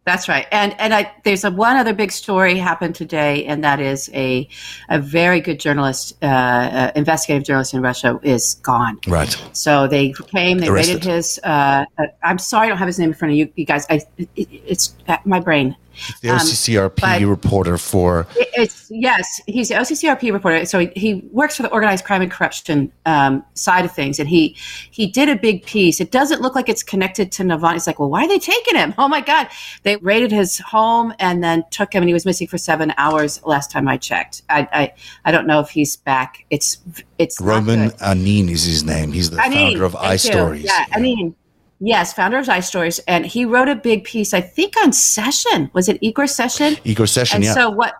That's 0.04 0.28
right. 0.28 0.48
And 0.50 0.74
and 0.80 0.92
I, 0.92 1.12
there's 1.22 1.44
a 1.44 1.50
one 1.50 1.76
other 1.76 1.94
big 1.94 2.10
story 2.10 2.58
happened 2.58 2.96
today, 2.96 3.44
and 3.44 3.62
that 3.62 3.78
is 3.78 4.10
a 4.12 4.48
a 4.88 4.98
very 4.98 5.40
good 5.40 5.60
journalist, 5.60 6.18
uh, 6.22 6.26
uh, 6.26 6.92
investigative 6.96 7.46
journalist 7.46 7.72
in 7.72 7.82
Russia 7.82 8.18
is 8.24 8.54
gone. 8.62 8.98
Right. 9.06 9.30
So 9.52 9.86
they 9.86 10.12
came, 10.12 10.58
they 10.58 10.68
Arrested. 10.68 10.94
raided 10.94 11.04
his. 11.04 11.38
Uh, 11.44 11.84
uh, 11.98 12.06
I'm 12.24 12.38
sorry, 12.38 12.66
I 12.66 12.68
don't 12.70 12.78
have 12.78 12.88
his 12.88 12.98
name 12.98 13.10
in 13.10 13.14
front 13.14 13.32
of 13.32 13.38
you, 13.38 13.52
you 13.54 13.64
guys. 13.64 13.86
I 13.88 14.00
it, 14.18 14.48
it's 14.66 14.96
my 15.24 15.38
brain. 15.38 15.76
The 16.20 16.30
Um, 16.30 16.38
OCCRP 16.38 17.00
but- 17.00 17.22
reporter 17.22 17.78
for 17.78 18.26
It's 18.36 18.90
yes, 18.90 19.40
he's 19.46 19.68
the 19.68 19.74
OCCRP 19.76 20.32
reporter. 20.32 20.64
So 20.66 20.78
he, 20.80 20.90
he 20.94 21.14
works 21.32 21.56
for 21.56 21.62
the 21.62 21.70
organized 21.70 22.04
crime 22.04 22.22
and 22.22 22.30
corruption 22.30 22.92
um, 23.06 23.44
side 23.54 23.84
of 23.84 23.92
things, 23.92 24.18
and 24.18 24.28
he 24.28 24.56
he 24.90 25.06
did 25.06 25.28
a 25.28 25.36
big 25.36 25.64
piece. 25.64 26.00
It 26.00 26.10
doesn't 26.10 26.40
look 26.42 26.54
like 26.54 26.68
it's 26.68 26.82
connected 26.82 27.32
to 27.32 27.42
Navalny. 27.42 27.76
It's 27.76 27.86
like, 27.86 27.98
well, 27.98 28.10
why 28.10 28.24
are 28.24 28.28
they 28.28 28.38
taking 28.38 28.76
him? 28.76 28.94
Oh 29.02 29.08
my 29.08 29.20
God! 29.20 29.48
They 29.82 29.96
raided 29.96 30.30
his 30.30 30.58
home 30.58 31.12
and 31.18 31.42
then 31.42 31.64
took 31.70 31.92
him, 31.92 32.02
and 32.02 32.08
he 32.08 32.12
was 32.14 32.24
missing 32.24 32.46
for 32.46 32.56
seven 32.56 32.94
hours. 32.98 33.42
Last 33.44 33.70
time 33.70 33.88
I 33.88 33.96
checked, 33.96 34.42
I 34.48 34.68
I, 34.72 34.92
I 35.24 35.32
don't 35.32 35.46
know 35.46 35.58
if 35.60 35.70
he's 35.70 35.96
back. 35.96 36.44
It's 36.50 36.78
it's 37.18 37.40
Roman. 37.40 37.90
Anin 38.00 38.48
is 38.48 38.64
his 38.64 38.84
name. 38.84 39.12
He's 39.12 39.30
the 39.30 39.38
mean, 39.48 39.72
founder 39.72 39.84
of 39.84 39.94
iStories. 39.94 40.64
Yeah, 40.64 40.84
I 40.92 41.00
mean, 41.00 41.34
yes, 41.82 42.12
founder 42.12 42.38
of 42.38 42.46
iStories, 42.46 43.00
and 43.06 43.26
he 43.26 43.44
wrote 43.44 43.68
a 43.68 43.74
big 43.74 44.04
piece. 44.04 44.32
I 44.32 44.40
think 44.40 44.76
on 44.82 44.90
Sechin. 44.90 45.72
Was 45.74 45.88
it 45.88 45.98
Igor 46.00 46.26
Sechin? 46.26 46.80
Igor 46.84 47.06
Sechin, 47.06 47.34
And 47.36 47.44
yeah. 47.44 47.54
so 47.54 47.70
what? 47.70 47.94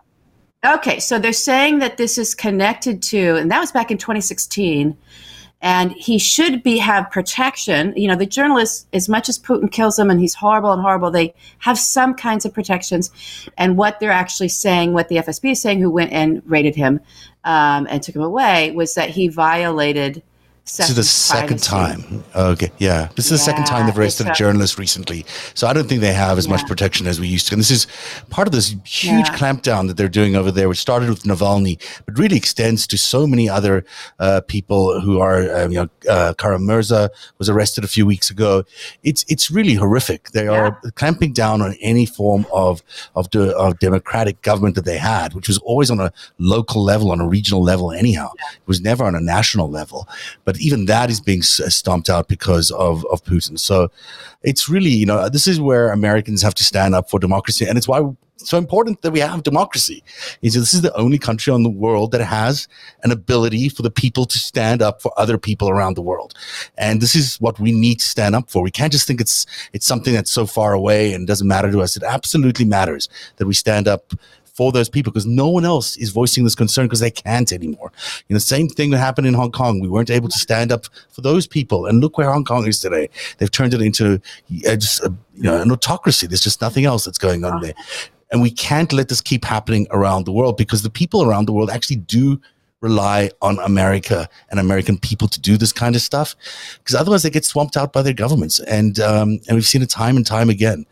Okay, 0.65 0.99
so 0.99 1.19
they're 1.19 1.33
saying 1.33 1.79
that 1.79 1.97
this 1.97 2.17
is 2.17 2.33
connected 2.33 3.01
to, 3.03 3.35
and 3.35 3.51
that 3.51 3.59
was 3.59 3.71
back 3.73 3.91
in 3.91 3.97
2016, 3.97 4.97
and 5.61 5.91
he 5.91 6.17
should 6.17 6.63
be 6.63 6.77
have 6.77 7.11
protection. 7.11 7.93
You 7.97 8.07
know, 8.07 8.15
the 8.15 8.25
journalists, 8.25 8.85
as 8.93 9.09
much 9.09 9.27
as 9.27 9.37
Putin 9.37 9.69
kills 9.69 9.97
them 9.97 10.09
and 10.09 10.19
he's 10.19 10.35
horrible 10.35 10.71
and 10.71 10.81
horrible, 10.81 11.11
they 11.11 11.33
have 11.59 11.77
some 11.77 12.13
kinds 12.13 12.45
of 12.45 12.53
protections. 12.53 13.11
And 13.57 13.77
what 13.77 13.99
they're 13.99 14.11
actually 14.11 14.49
saying, 14.49 14.93
what 14.93 15.09
the 15.09 15.17
FSB 15.17 15.51
is 15.51 15.61
saying, 15.61 15.79
who 15.79 15.89
went 15.89 16.11
and 16.13 16.41
raided 16.45 16.75
him 16.75 17.01
um, 17.43 17.87
and 17.89 18.01
took 18.01 18.15
him 18.15 18.21
away, 18.21 18.71
was 18.71 18.95
that 18.95 19.09
he 19.09 19.27
violated 19.27 20.23
this 20.65 20.89
is 20.89 20.95
the 20.95 21.03
second 21.03 21.61
time. 21.61 22.23
Okay, 22.35 22.71
yeah. 22.77 23.09
This 23.15 23.25
is 23.25 23.31
the 23.31 23.37
second 23.37 23.65
time 23.65 23.85
they've 23.85 23.97
arrested 23.97 24.27
a 24.29 24.33
journalist 24.33 24.79
recently. 24.79 25.25
So 25.53 25.67
I 25.67 25.73
don't 25.73 25.89
think 25.89 25.99
they 25.99 26.13
have 26.13 26.37
as 26.37 26.47
much 26.47 26.65
protection 26.65 27.05
as 27.05 27.19
we 27.19 27.27
used 27.27 27.47
to. 27.47 27.53
And 27.53 27.59
this 27.59 27.69
is 27.69 27.85
part 28.29 28.47
of 28.47 28.53
this 28.53 28.69
huge 28.85 29.27
Yeah. 29.27 29.35
clampdown 29.37 29.87
that 29.89 29.97
they're 29.97 30.07
doing 30.07 30.35
over 30.37 30.51
there, 30.51 30.69
which 30.69 30.79
started 30.79 31.09
with 31.09 31.23
Navalny, 31.23 31.79
but 32.05 32.17
really 32.17 32.37
extends 32.37 32.87
to 32.87 32.97
so 32.97 33.27
many 33.27 33.49
other 33.49 33.85
uh, 34.19 34.39
people 34.47 35.01
who 35.01 35.19
are, 35.19 35.53
um, 35.53 35.71
you 35.71 35.79
know, 35.81 35.89
uh, 36.09 36.33
Kara-Murza 36.37 37.09
was 37.39 37.49
arrested 37.49 37.83
a 37.83 37.87
few 37.87 38.05
weeks 38.05 38.29
ago. 38.29 38.63
It's 39.03 39.25
it's 39.27 39.51
really 39.51 39.73
horrific. 39.73 40.29
They 40.31 40.47
are 40.47 40.79
clamping 40.95 41.33
down 41.33 41.61
on 41.61 41.75
any 41.81 42.05
form 42.05 42.45
of 42.53 42.81
of, 43.15 43.29
de- 43.31 43.53
of 43.55 43.79
democratic 43.79 44.41
government 44.41 44.75
that 44.75 44.85
they 44.85 44.97
had, 44.97 45.33
which 45.33 45.49
was 45.49 45.57
always 45.59 45.91
on 45.91 45.99
a 45.99 46.11
local 46.37 46.81
level, 46.83 47.11
on 47.11 47.19
a 47.19 47.27
regional 47.27 47.61
level. 47.61 47.91
Anyhow, 47.91 48.29
it 48.39 48.65
was 48.67 48.79
never 48.79 49.03
on 49.03 49.13
a 49.13 49.19
national 49.21 49.69
level. 49.69 50.07
But 50.45 50.52
even 50.59 50.85
that 50.85 51.09
is 51.09 51.19
being 51.21 51.41
stomped 51.41 52.09
out 52.09 52.27
because 52.27 52.71
of 52.71 53.05
of 53.11 53.23
Putin. 53.23 53.59
So 53.59 53.89
it's 54.41 54.69
really 54.69 54.89
you 54.89 55.05
know 55.05 55.29
this 55.29 55.47
is 55.47 55.59
where 55.59 55.91
Americans 55.91 56.41
have 56.41 56.53
to 56.55 56.63
stand 56.63 56.95
up 56.95 57.09
for 57.09 57.19
democracy, 57.19 57.65
and 57.65 57.77
it's 57.77 57.87
why. 57.87 58.01
it's 58.39 58.49
So 58.49 58.57
important 58.57 59.01
that 59.01 59.11
we 59.11 59.21
have 59.21 59.43
democracy. 59.43 60.03
Is 60.41 60.53
this 60.53 60.73
is 60.73 60.81
the 60.81 60.95
only 60.95 61.17
country 61.17 61.53
on 61.53 61.63
the 61.63 61.75
world 61.85 62.11
that 62.11 62.21
has 62.21 62.67
an 63.03 63.11
ability 63.11 63.69
for 63.69 63.83
the 63.83 63.91
people 63.91 64.25
to 64.25 64.37
stand 64.37 64.81
up 64.81 65.01
for 65.01 65.11
other 65.17 65.37
people 65.37 65.69
around 65.69 65.95
the 65.95 66.01
world, 66.01 66.33
and 66.77 67.01
this 67.01 67.15
is 67.15 67.37
what 67.39 67.59
we 67.59 67.71
need 67.71 67.99
to 67.99 68.05
stand 68.05 68.35
up 68.35 68.49
for. 68.51 68.63
We 68.63 68.71
can't 68.71 68.91
just 68.91 69.07
think 69.07 69.21
it's 69.21 69.45
it's 69.73 69.87
something 69.87 70.13
that's 70.13 70.31
so 70.31 70.45
far 70.45 70.73
away 70.73 71.13
and 71.13 71.27
doesn't 71.27 71.47
matter 71.47 71.71
to 71.71 71.81
us. 71.81 71.95
It 71.97 72.03
absolutely 72.03 72.65
matters 72.65 73.09
that 73.37 73.47
we 73.47 73.53
stand 73.53 73.87
up 73.87 74.13
for 74.53 74.71
those 74.71 74.87
people 74.87 75.11
because 75.11 75.25
no 75.25 75.49
one 75.49 75.65
else 75.65 75.97
is 75.97 76.11
voicing 76.11 76.43
this 76.43 76.55
concern 76.55 76.85
because 76.85 76.99
they 76.99 77.11
can't 77.11 77.51
anymore. 77.51 77.91
You 78.27 78.35
know, 78.35 78.39
same 78.39 78.69
thing 78.69 78.91
that 78.91 78.99
happened 78.99 79.27
in 79.27 79.33
Hong 79.33 79.51
Kong. 79.51 79.79
We 79.79 79.89
weren't 79.89 80.11
able 80.11 80.29
to 80.29 80.37
stand 80.37 80.71
up 80.71 80.85
for 81.11 81.21
those 81.21 81.47
people, 81.47 81.87
and 81.87 81.99
look 81.99 82.17
where 82.17 82.31
Hong 82.31 82.45
Kong 82.45 82.65
is 82.67 82.79
today. 82.79 83.09
They've 83.37 83.51
turned 83.51 83.73
it 83.73 83.81
into 83.81 84.21
uh, 84.67 84.75
just 84.75 85.03
a, 85.03 85.13
you 85.33 85.43
know 85.43 85.61
an 85.61 85.71
autocracy. 85.71 86.27
There's 86.27 86.41
just 86.41 86.61
nothing 86.61 86.85
else 86.85 87.03
that's 87.03 87.17
going 87.17 87.43
on 87.43 87.61
there, 87.61 87.73
and 88.31 88.41
we 88.41 88.51
can't 88.51 88.93
let 88.93 89.09
this 89.09 89.21
keep 89.21 89.43
happening 89.43 89.87
around 89.91 90.25
the 90.25 90.31
world 90.31 90.55
because 90.55 90.83
the 90.83 90.89
people 90.89 91.23
around 91.23 91.45
the 91.45 91.53
world 91.53 91.69
actually 91.69 91.97
do 91.97 92.39
rely 92.81 93.31
on 93.41 93.57
America 93.59 94.27
and 94.51 94.59
American 94.59 94.97
people 94.97 95.27
to 95.29 95.39
do 95.39 95.57
this 95.57 95.71
kind 95.71 95.95
of 95.95 96.01
stuff, 96.01 96.35
because 96.79 96.95
otherwise 96.95 97.23
they 97.23 97.29
get 97.29 97.45
swamped 97.45 97.77
out 97.77 97.91
by 97.91 98.01
their 98.03 98.13
governments, 98.13 98.59
and 98.59 98.99
um, 98.99 99.39
and 99.47 99.55
we've 99.55 99.65
seen 99.65 99.81
it 99.81 99.89
time 99.89 100.15
and 100.15 100.27
time 100.27 100.49
again. 100.49 100.85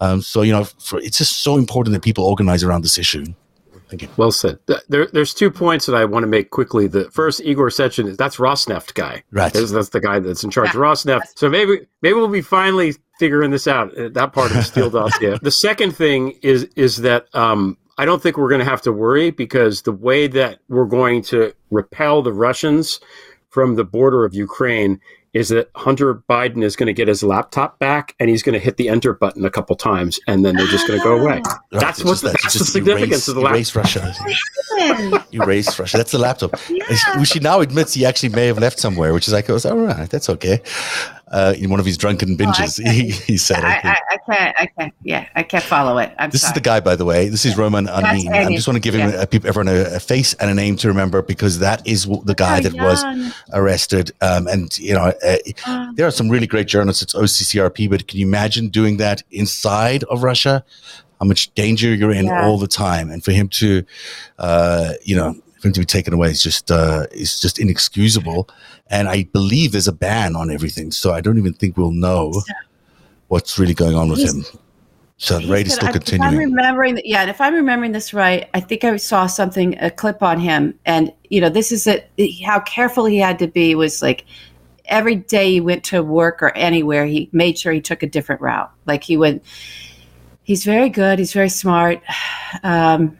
Um, 0.00 0.22
so 0.22 0.42
you 0.42 0.52
know, 0.52 0.64
for, 0.64 1.00
it's 1.00 1.18
just 1.18 1.38
so 1.38 1.56
important 1.56 1.92
that 1.94 2.02
people 2.02 2.24
organize 2.24 2.62
around 2.64 2.82
this 2.82 2.98
issue. 2.98 3.24
Thank 3.88 4.02
you. 4.02 4.08
Well 4.16 4.32
said. 4.32 4.58
There, 4.88 5.06
there's 5.06 5.34
two 5.34 5.50
points 5.50 5.86
that 5.86 5.94
I 5.94 6.04
want 6.04 6.24
to 6.24 6.26
make 6.26 6.50
quickly. 6.50 6.86
The 6.86 7.10
first, 7.10 7.40
Igor 7.42 7.68
Sechin, 7.68 8.16
that's 8.16 8.36
Rosneft 8.36 8.94
guy. 8.94 9.22
Right. 9.30 9.52
That's, 9.52 9.70
that's 9.70 9.90
the 9.90 10.00
guy 10.00 10.18
that's 10.18 10.42
in 10.42 10.50
charge 10.50 10.70
of 10.70 10.76
Rosneft. 10.76 11.36
So 11.36 11.48
maybe 11.48 11.86
maybe 12.02 12.14
we'll 12.14 12.28
be 12.28 12.40
finally 12.40 12.94
figuring 13.18 13.50
this 13.50 13.68
out. 13.68 13.96
uh, 13.96 14.08
That 14.08 14.32
part 14.32 14.50
of 14.50 14.56
the 14.56 14.62
Steele 14.62 14.90
dossier. 14.98 15.38
The 15.42 15.50
second 15.50 15.92
thing 15.94 16.32
is 16.42 16.64
is 16.76 16.98
that 16.98 17.26
um, 17.34 17.76
I 17.98 18.04
don't 18.04 18.22
think 18.22 18.36
we're 18.36 18.48
going 18.48 18.60
to 18.60 18.64
have 18.64 18.82
to 18.82 18.92
worry 18.92 19.30
because 19.30 19.82
the 19.82 19.92
way 19.92 20.26
that 20.28 20.58
we're 20.68 20.86
going 20.86 21.22
to 21.24 21.52
repel 21.70 22.22
the 22.22 22.32
Russians 22.32 23.00
from 23.50 23.76
the 23.76 23.84
border 23.84 24.24
of 24.24 24.34
Ukraine 24.34 25.00
is 25.34 25.48
that 25.50 25.68
Hunter 25.74 26.22
Biden 26.30 26.62
is 26.62 26.76
going 26.76 26.86
to 26.86 26.92
get 26.92 27.08
his 27.08 27.22
laptop 27.22 27.78
back 27.78 28.14
and 28.20 28.30
he's 28.30 28.42
going 28.42 28.52
to 28.54 28.58
hit 28.58 28.76
the 28.76 28.88
enter 28.88 29.12
button 29.12 29.44
a 29.44 29.50
couple 29.50 29.74
times 29.76 30.18
and 30.28 30.44
then 30.44 30.56
they're 30.56 30.66
just 30.68 30.86
going 30.86 30.98
to 30.98 31.04
go 31.04 31.16
away. 31.20 31.42
Right, 31.74 31.80
That's 31.80 32.00
it's 32.00 32.08
what 32.08 32.20
that- 32.22 32.36
that's 32.42 32.58
the 32.58 32.64
significance 32.64 33.26
erase, 33.26 33.28
of 33.28 33.34
the 33.34 33.40
laptop. 33.40 33.56
erase 33.56 33.74
Russia. 33.76 34.14
erase 35.32 35.78
Russia. 35.78 35.96
That's 35.96 36.12
the 36.12 36.18
laptop. 36.18 36.56
Which 37.18 37.32
he 37.32 37.40
now 37.40 37.60
admits 37.60 37.94
he 37.94 38.04
actually 38.06 38.28
may 38.30 38.46
have 38.46 38.58
left 38.58 38.78
somewhere, 38.78 39.12
which 39.12 39.26
is 39.26 39.34
like, 39.34 39.50
oh, 39.50 39.58
all 39.64 39.76
right, 39.76 40.08
that's 40.08 40.28
okay. 40.30 40.60
Uh, 41.34 41.52
in 41.58 41.68
one 41.68 41.80
of 41.80 41.86
his 41.86 41.98
drunken 41.98 42.36
binges, 42.36 42.80
he, 42.92 43.10
he 43.10 43.36
said, 43.36 43.58
I, 43.64 43.80
I. 43.82 43.96
I, 44.12 44.16
can't. 44.18 44.56
I 44.60 44.66
can't. 44.66 44.94
Yeah, 45.02 45.26
I 45.34 45.42
can't 45.42 45.64
follow 45.64 45.98
it. 45.98 46.12
I'm 46.16 46.30
This 46.30 46.42
sorry. 46.42 46.50
is 46.50 46.54
the 46.54 46.60
guy, 46.60 46.78
by 46.78 46.94
the 46.94 47.04
way. 47.04 47.28
This 47.28 47.44
is 47.44 47.56
Roman 47.58 47.86
Anin. 47.88 48.28
I 48.32 48.54
just 48.54 48.68
want 48.68 48.76
to 48.76 48.80
give 48.80 48.94
him 48.94 49.10
Yeah. 49.10 49.22
a, 49.32 49.46
everyone 49.48 49.66
a, 49.68 49.96
a 49.96 50.00
face 50.00 50.34
and 50.34 50.48
a 50.48 50.54
name 50.54 50.76
to 50.76 50.86
remember 50.88 51.22
because 51.22 51.58
that 51.58 51.84
is 51.84 52.06
the 52.06 52.34
guy 52.36 52.60
So 52.60 52.68
that 52.68 52.80
was 52.80 53.34
arrested. 53.52 54.12
Um, 54.20 54.46
and 54.46 54.78
you 54.78 54.94
know, 54.94 55.12
uh, 55.26 55.92
there 55.96 56.06
are 56.06 56.12
some 56.12 56.28
really 56.28 56.46
great 56.46 56.68
journalists 56.68 57.02
at 57.02 57.08
OCCRP, 57.20 57.90
but 57.90 58.06
can 58.06 58.20
you 58.20 58.26
imagine 58.28 58.68
doing 58.68 58.98
that 58.98 59.24
inside 59.32 60.04
of 60.04 60.22
Russia? 60.22 60.64
How 61.20 61.26
much 61.26 61.52
danger 61.54 61.92
you're 61.94 62.12
in 62.12 62.26
Yeah. 62.26 62.44
all 62.46 62.58
the 62.58 62.68
time, 62.68 63.10
and 63.10 63.24
for 63.24 63.32
him 63.32 63.48
to, 63.48 63.84
uh, 64.38 64.92
you 65.02 65.16
know, 65.16 65.34
for 65.64 65.68
him 65.68 65.72
to 65.72 65.80
be 65.80 65.86
taken 65.86 66.12
away 66.12 66.28
is 66.30 66.42
just 66.42 66.70
uh, 66.70 67.06
is 67.10 67.40
just 67.40 67.58
inexcusable. 67.58 68.48
And 68.88 69.08
I 69.08 69.24
believe 69.32 69.72
there's 69.72 69.88
a 69.88 69.92
ban 69.92 70.36
on 70.36 70.50
everything, 70.50 70.90
so 70.92 71.14
I 71.14 71.22
don't 71.22 71.38
even 71.38 71.54
think 71.54 71.78
we'll 71.78 71.90
know 71.90 72.34
what's 73.28 73.58
really 73.58 73.72
going 73.72 73.96
on 73.96 74.10
with 74.10 74.18
He's- 74.18 74.34
him. 74.34 74.44
So 75.16 75.38
the 75.38 75.46
raid 75.46 75.68
is 75.68 75.74
still 75.74 75.86
I- 75.86 75.90
If 75.90 75.94
I'm 75.96 76.00
continuing. 76.02 76.36
remembering, 76.50 77.00
yeah, 77.04 77.20
and 77.22 77.30
if 77.30 77.40
I'm 77.40 77.54
remembering 77.54 77.92
this 77.92 78.12
right, 78.12 78.46
I 78.52 78.60
think 78.60 78.82
I 78.84 78.96
saw 78.96 79.26
something, 79.26 79.78
a 79.80 79.88
clip 79.90 80.22
on 80.22 80.38
him, 80.40 80.74
and 80.84 81.10
you 81.30 81.40
know, 81.40 81.48
this 81.48 81.72
is 81.72 81.86
it. 81.86 82.10
How 82.44 82.60
careful 82.60 83.06
he 83.06 83.16
had 83.18 83.38
to 83.38 83.46
be 83.46 83.74
was 83.74 84.02
like 84.02 84.26
every 84.86 85.14
day 85.14 85.52
he 85.52 85.60
went 85.62 85.82
to 85.84 86.02
work 86.02 86.42
or 86.42 86.54
anywhere, 86.56 87.06
he 87.06 87.30
made 87.32 87.56
sure 87.58 87.72
he 87.72 87.80
took 87.80 88.02
a 88.02 88.06
different 88.06 88.42
route. 88.42 88.70
Like 88.84 89.02
he 89.02 89.16
would. 89.16 89.40
He's 90.42 90.62
very 90.64 90.90
good. 90.90 91.18
He's 91.18 91.32
very 91.32 91.48
smart. 91.48 92.02
Um, 92.62 93.18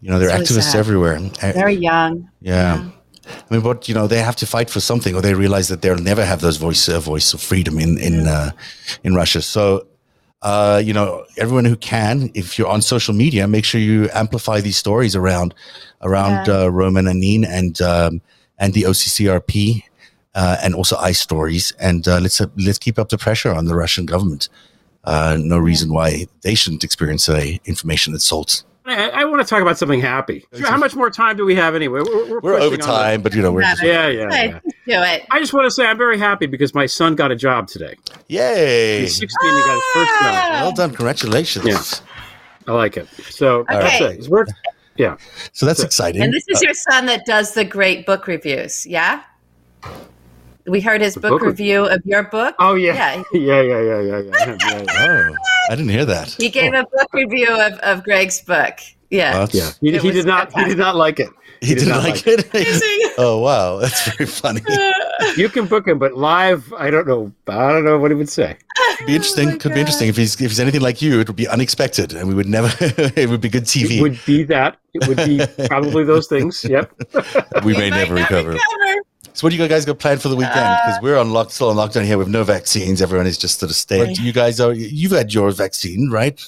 You 0.00 0.10
know, 0.10 0.18
there 0.18 0.30
are 0.30 0.40
It's 0.40 0.50
really 0.50 0.62
activists 0.62 0.72
sad. 0.72 0.78
everywhere. 0.78 1.18
Very 1.54 1.74
young. 1.76 2.28
yeah. 2.40 2.88
I 3.26 3.54
mean, 3.54 3.62
but 3.62 3.88
you 3.88 3.94
know, 3.94 4.08
they 4.08 4.20
have 4.22 4.34
to 4.36 4.46
fight 4.46 4.70
for 4.70 4.80
something, 4.80 5.14
or 5.14 5.20
they 5.22 5.34
realize 5.34 5.68
that 5.68 5.82
they'll 5.82 6.02
never 6.02 6.24
have 6.24 6.40
those 6.40 6.56
voice 6.56 6.88
uh, 6.88 6.98
voice 6.98 7.32
of 7.34 7.40
freedom 7.40 7.78
in 7.78 7.96
in 7.98 8.26
uh, 8.26 8.50
in 9.04 9.14
Russia. 9.14 9.40
So, 9.40 9.86
uh, 10.42 10.82
you 10.84 10.92
know, 10.92 11.24
everyone 11.36 11.64
who 11.64 11.76
can, 11.76 12.30
if 12.34 12.58
you're 12.58 12.66
on 12.72 12.82
social 12.82 13.14
media, 13.14 13.46
make 13.46 13.64
sure 13.64 13.80
you 13.80 14.08
amplify 14.14 14.60
these 14.60 14.76
stories 14.78 15.14
around 15.14 15.54
around 16.02 16.46
Yeah. 16.46 16.62
uh, 16.62 16.66
Roman 16.68 17.06
Anin 17.06 17.44
and 17.46 17.80
um, 17.80 18.20
and 18.58 18.74
the 18.74 18.82
OCCRP, 18.82 19.84
uh, 20.34 20.56
and 20.64 20.74
also 20.74 20.96
iStories, 20.96 21.72
and 21.78 22.08
uh, 22.08 22.18
let's 22.18 22.40
uh, 22.40 22.46
let's 22.56 22.78
keep 22.78 22.98
up 22.98 23.10
the 23.10 23.18
pressure 23.18 23.52
on 23.54 23.66
the 23.66 23.76
Russian 23.76 24.06
government. 24.06 24.48
Uh, 25.04 25.36
no 25.38 25.58
reason 25.58 25.92
why 25.92 26.26
they 26.42 26.54
shouldn't 26.56 26.82
experience 26.84 27.28
information 27.64 28.12
assaults. 28.14 28.64
I, 28.90 29.08
I 29.08 29.24
want 29.24 29.40
to 29.42 29.46
talk 29.48 29.62
about 29.62 29.78
something 29.78 30.00
happy. 30.00 30.44
How 30.62 30.76
much 30.76 30.94
more 30.94 31.10
time 31.10 31.36
do 31.36 31.44
we 31.44 31.54
have 31.54 31.74
anyway? 31.74 32.00
We're, 32.00 32.40
We're 32.40 32.40
pushing 32.40 32.62
over 32.62 32.74
on 32.74 32.80
time, 32.80 33.22
but 33.22 33.34
you 33.34 33.42
know, 33.42 33.52
we're 33.52 33.62
just, 33.62 33.82
Yeah, 33.82 34.08
yeah, 34.08 34.28
yeah. 34.32 34.58
do 34.62 34.70
it. 34.86 35.26
I 35.30 35.38
just 35.40 35.52
want 35.52 35.66
to 35.66 35.70
say 35.70 35.86
I'm 35.86 35.98
very 35.98 36.18
happy 36.18 36.46
because 36.46 36.74
my 36.74 36.86
son 36.86 37.14
got 37.14 37.30
a 37.30 37.36
job 37.36 37.68
today. 37.68 37.94
yay! 38.28 39.00
He's 39.02 39.16
16. 39.16 39.28
He 39.54 39.60
got 39.60 39.74
his 39.74 39.82
first 39.94 40.10
job. 40.20 40.34
Ah! 40.34 40.58
Well 40.62 40.72
done, 40.72 40.90
congratulations. 40.90 41.64
Yeah. 41.66 41.82
I 42.68 42.72
like 42.72 42.96
it. 42.96 43.08
So 43.30 43.64
that's 43.68 43.94
Okay. 43.96 44.04
it. 44.14 44.18
It's 44.18 44.28
work. 44.28 44.48
Yeah. 44.96 45.16
So 45.52 45.64
that's 45.66 45.82
exciting. 45.82 46.22
And 46.22 46.32
this 46.32 46.44
is 46.48 46.58
uh, 46.58 46.66
your 46.66 46.74
son 46.74 47.06
that 47.06 47.24
does 47.26 47.54
the 47.54 47.64
great 47.64 48.04
book 48.06 48.26
reviews, 48.26 48.86
yeah? 48.86 49.22
We 50.66 50.80
heard 50.80 51.00
his 51.00 51.14
book, 51.14 51.30
book 51.30 51.42
review 51.42 51.86
of 51.86 52.00
your 52.04 52.24
book. 52.24 52.54
Oh 52.58 52.74
yeah. 52.74 52.94
Yeah, 52.94 53.22
Yeah, 53.40 53.60
yeah, 53.62 53.80
yeah, 53.80 54.00
yeah, 54.00 54.18
yeah. 54.20 54.56
yeah, 54.60 54.82
yeah. 54.86 55.30
oh, 55.32 55.34
I 55.68 55.76
didn't 55.76 55.90
hear 55.90 56.04
that. 56.04 56.30
he 56.38 56.48
gave 56.48 56.72
a 56.72 56.84
book 56.84 57.12
review 57.12 57.48
of, 57.48 57.74
of 57.80 58.04
Greg's 58.04 58.40
book. 58.42 58.78
Yeah. 59.10 59.32
Well, 59.32 59.46
that's- 59.46 59.78
Yeah. 59.80 59.90
He, 59.92 59.98
he 59.98 60.10
did 60.12 60.26
not. 60.26 60.52
He 60.52 60.64
did 60.64 60.78
not 60.78 60.96
like 60.96 61.20
it. 61.20 61.30
He, 61.62 61.74
didn't 61.74 61.90
not 61.90 62.04
like 62.04 62.26
it. 62.26 62.48
Amazing. 62.54 63.14
oh 63.18 63.38
wow, 63.40 63.76
that's 63.76 64.10
very 64.16 64.24
funny. 64.26 64.62
You 65.36 65.50
can 65.50 65.66
book 65.66 65.86
him, 65.86 65.98
but 65.98 66.16
live, 66.16 66.72
I 66.72 66.88
don't 66.90 67.06
know. 67.06 67.30
I 67.46 67.70
don't 67.70 67.84
know 67.84 67.98
what 67.98 68.10
he 68.10 68.14
would 68.14 68.30
say. 68.30 68.56
Oh 68.82 68.94
Could 68.96 69.06
be 69.06 69.14
interesting. 69.14 69.58
Could 69.58 69.74
be 69.74 69.80
interesting 69.80 70.08
if 70.08 70.16
he's 70.16 70.34
if 70.40 70.50
he's 70.50 70.58
anything 70.60 70.80
like 70.80 71.02
you. 71.02 71.20
It 71.20 71.28
would 71.28 71.36
be 71.36 71.46
unexpected, 71.48 72.14
and 72.14 72.28
we 72.28 72.34
would 72.34 72.48
never. 72.48 72.70
it 72.80 73.28
would 73.28 73.40
be 73.42 73.50
good 73.50 73.64
TV. 73.64 73.98
It 73.98 74.02
would 74.02 74.18
be 74.24 74.42
that. 74.44 74.78
It 74.94 75.06
would 75.06 75.18
be 75.18 75.40
probably 75.68 76.04
those 76.04 76.26
things. 76.26 76.64
Yep. 76.64 76.92
we 77.64 77.74
may 77.76 77.90
never 77.90 78.14
recover. 78.14 78.50
recover. 78.52 78.89
So, 79.40 79.46
what 79.46 79.52
do 79.52 79.56
you 79.56 79.66
guys 79.66 79.86
got 79.86 79.98
planned 79.98 80.20
for 80.20 80.28
the 80.28 80.36
weekend? 80.36 80.58
Uh, 80.58 80.76
Because 80.84 81.00
we're 81.00 81.16
on 81.16 81.32
lock, 81.32 81.50
still 81.50 81.70
on 81.70 81.76
lockdown 81.76 82.04
here 82.04 82.18
We 82.18 82.24
have 82.24 82.30
no 82.30 82.44
vaccines. 82.44 83.00
Everyone 83.00 83.26
is 83.26 83.38
just 83.38 83.58
sort 83.58 83.70
of 83.70 83.76
staying. 83.76 84.16
You 84.16 84.34
guys 84.34 84.60
are. 84.60 84.74
You've 84.74 85.12
had 85.12 85.32
your 85.32 85.50
vaccine, 85.50 86.10
right? 86.10 86.38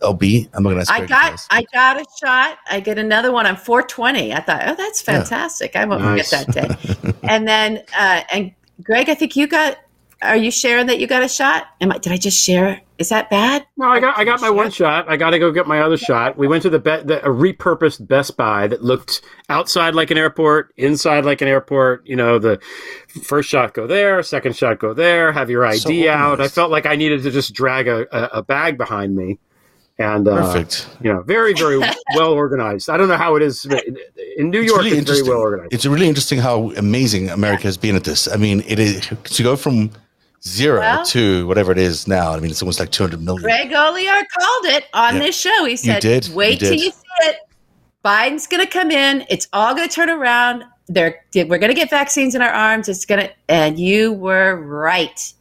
LB. 0.00 0.48
I'm 0.52 0.64
not 0.64 0.70
going 0.70 0.84
to. 0.84 0.92
I 0.92 1.06
got 1.06 1.30
first. 1.30 1.46
I 1.50 1.64
got 1.72 1.96
a 1.96 2.04
shot. 2.20 2.58
I 2.68 2.80
get 2.80 2.98
another 2.98 3.30
one 3.30 3.46
on 3.46 3.54
420. 3.56 4.32
I 4.34 4.40
thought, 4.40 4.62
oh, 4.66 4.74
that's 4.74 5.00
fantastic. 5.00 5.76
I 5.76 5.84
won't 5.84 6.02
Nice. 6.02 6.28
forget 6.28 6.54
that 6.56 6.80
day. 6.80 7.12
and 7.22 7.46
then 7.46 7.84
uh, 7.96 8.22
and 8.32 8.50
Greg, 8.82 9.08
I 9.08 9.14
think 9.14 9.36
you 9.36 9.46
got 9.46 9.78
are 10.24 10.36
you 10.36 10.50
sharing 10.50 10.86
that 10.86 10.98
you 10.98 11.06
got 11.06 11.22
a 11.22 11.28
shot? 11.28 11.66
Am 11.80 11.92
I, 11.92 11.98
did 11.98 12.12
I 12.12 12.16
just 12.16 12.42
share? 12.42 12.80
Is 12.98 13.08
that 13.08 13.28
bad? 13.28 13.66
No, 13.76 13.88
I 13.88 13.98
got 13.98 14.16
I 14.16 14.24
got 14.24 14.40
my 14.40 14.50
one 14.50 14.70
shot. 14.70 15.08
I 15.08 15.16
got 15.16 15.30
to 15.30 15.38
go 15.40 15.50
get 15.50 15.66
my 15.66 15.80
other 15.80 15.96
shot. 15.96 16.38
We 16.38 16.46
went 16.46 16.62
to 16.62 16.70
the, 16.70 16.78
be- 16.78 17.02
the 17.02 17.20
a 17.24 17.28
repurposed 17.28 18.06
Best 18.06 18.36
Buy 18.36 18.68
that 18.68 18.84
looked 18.84 19.20
outside 19.48 19.96
like 19.96 20.12
an 20.12 20.18
airport, 20.18 20.72
inside 20.76 21.24
like 21.24 21.40
an 21.40 21.48
airport. 21.48 22.06
You 22.06 22.14
know, 22.14 22.38
the 22.38 22.60
first 23.24 23.48
shot 23.48 23.74
go 23.74 23.86
there, 23.88 24.22
second 24.22 24.54
shot 24.56 24.78
go 24.78 24.94
there. 24.94 25.32
Have 25.32 25.50
your 25.50 25.66
ID 25.66 26.04
So 26.04 26.10
out. 26.10 26.40
I 26.40 26.46
felt 26.48 26.70
like 26.70 26.86
I 26.86 26.94
needed 26.94 27.22
to 27.24 27.30
just 27.32 27.52
drag 27.52 27.88
a, 27.88 28.06
a, 28.16 28.38
a 28.38 28.42
bag 28.42 28.78
behind 28.78 29.16
me, 29.16 29.40
and 29.98 30.28
uh, 30.28 30.36
Perfect. 30.52 30.88
You 31.02 31.12
know, 31.12 31.22
very 31.22 31.52
very 31.52 31.78
well 32.14 32.32
organized. 32.32 32.88
I 32.88 32.96
don't 32.96 33.08
know 33.08 33.16
how 33.16 33.34
it 33.34 33.42
is 33.42 33.64
in- 33.64 33.98
in 34.36 34.50
New 34.50 34.60
York. 34.60 34.78
really 34.82 34.90
it's 34.98 35.08
very 35.10 35.18
interesting. 35.18 35.28
well 35.28 35.38
organized. 35.40 35.72
It's 35.72 35.84
really 35.86 36.06
interesting 36.08 36.38
how 36.38 36.70
amazing 36.76 37.28
America 37.28 37.64
has 37.64 37.76
been 37.76 37.96
at 37.96 38.04
this. 38.04 38.28
I 38.28 38.36
mean, 38.36 38.62
it 38.68 38.78
is 38.78 39.00
to 39.24 39.42
go 39.42 39.56
from 39.56 39.90
zero 40.46 40.80
Well- 40.80 41.04
to 41.06 41.46
whatever 41.46 41.72
it 41.72 41.78
is 41.78 42.06
now. 42.06 42.32
I 42.32 42.40
mean, 42.40 42.50
it's 42.50 42.62
almost 42.62 42.78
like 42.80 42.90
200 42.90 43.22
million. 43.22 43.42
Greg 43.42 43.70
Olear 43.70 44.22
called 44.38 44.64
it 44.66 44.84
on 44.92 45.14
Yeah. 45.16 45.22
this 45.22 45.36
show. 45.38 45.64
He 45.64 45.76
said, 45.76 46.00
did. 46.02 46.28
You 46.28 46.34
"Wait 46.34 46.60
till 46.60 46.72
you 46.74 46.90
see 46.90 46.96
it. 47.22 47.36
Biden's 48.04 48.46
going 48.46 48.62
to 48.64 48.70
come 48.70 48.90
in. 48.90 49.24
It's 49.30 49.48
all 49.52 49.74
going 49.74 49.88
to 49.88 49.94
turn 49.94 50.10
around. 50.10 50.64
They're 50.88 51.16
we're 51.34 51.58
going 51.58 51.68
to 51.70 51.74
get 51.74 51.88
vaccines 51.88 52.34
in 52.34 52.42
our 52.42 52.50
arms. 52.50 52.88
It's 52.88 53.06
going 53.06 53.22
to." 53.22 53.30
And 53.48 53.78
you 53.78 54.12
were 54.12 54.56
right. 54.56 55.32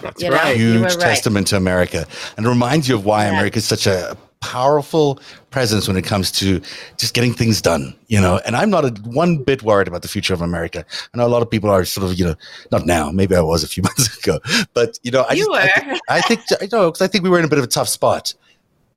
That's 0.00 0.22
you 0.22 0.30
know, 0.30 0.36
right. 0.36 0.56
you 0.56 0.74
were 0.74 0.86
Huge 0.88 0.94
right. 0.94 1.00
testament 1.00 1.48
to 1.48 1.56
America, 1.56 2.06
and 2.36 2.46
it 2.46 2.48
reminds 2.48 2.88
you 2.88 2.94
of 2.94 3.04
why 3.04 3.24
Yeah. 3.24 3.30
America 3.32 3.58
is 3.58 3.64
such 3.64 3.88
a 3.88 4.16
powerful 4.42 5.18
presence 5.50 5.88
when 5.88 5.96
it 5.96 6.02
comes 6.02 6.30
to 6.32 6.60
just 6.98 7.14
getting 7.14 7.32
things 7.32 7.62
done. 7.62 7.94
You 8.08 8.20
know, 8.20 8.40
and 8.44 8.54
I'm 8.56 8.68
not 8.68 8.84
a, 8.84 8.90
one 9.04 9.38
bit 9.38 9.62
worried 9.62 9.88
about 9.88 10.02
the 10.02 10.08
future 10.08 10.34
of 10.34 10.42
America. 10.42 10.84
I 11.14 11.18
know 11.18 11.26
a 11.26 11.28
lot 11.28 11.40
of 11.42 11.50
people 11.50 11.70
are 11.70 11.84
sort 11.86 12.04
of, 12.10 12.18
you 12.18 12.24
know, 12.26 12.34
not 12.70 12.84
now. 12.86 13.10
Maybe 13.10 13.34
I 13.34 13.40
was 13.40 13.64
a 13.64 13.68
few 13.68 13.82
months 13.88 14.18
ago, 14.18 14.38
but 14.74 14.98
you 15.02 15.10
know, 15.10 15.22
I 15.28 15.32
You 15.34 15.46
just, 15.46 15.50
I 15.50 15.64
were. 15.64 15.70
think, 15.90 16.00
I 16.08 16.20
think, 16.20 16.40
I 16.60 16.68
know, 16.72 16.90
because 16.90 17.00
I 17.02 17.06
think 17.06 17.24
we 17.24 17.30
were 17.30 17.38
in 17.38 17.44
a 17.44 17.48
bit 17.48 17.58
of 17.58 17.64
a 17.64 17.68
tough 17.68 17.88
spot. 17.88 18.34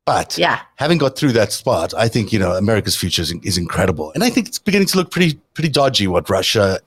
But 0.04 0.38
Yeah. 0.38 0.60
having 0.76 0.98
got 0.98 1.16
through 1.18 1.32
that 1.32 1.50
spot, 1.52 1.92
I 1.94 2.06
think 2.08 2.32
you 2.32 2.38
know 2.38 2.52
America's 2.52 2.94
future 2.94 3.22
is, 3.22 3.32
is 3.42 3.58
incredible, 3.58 4.12
and 4.14 4.22
I 4.22 4.30
think 4.30 4.46
it's 4.46 4.58
beginning 4.58 4.86
to 4.88 4.98
look 4.98 5.10
pretty 5.10 5.34
pretty 5.54 5.68
dodgy 5.68 6.06
what 6.06 6.30
Russia 6.30 6.78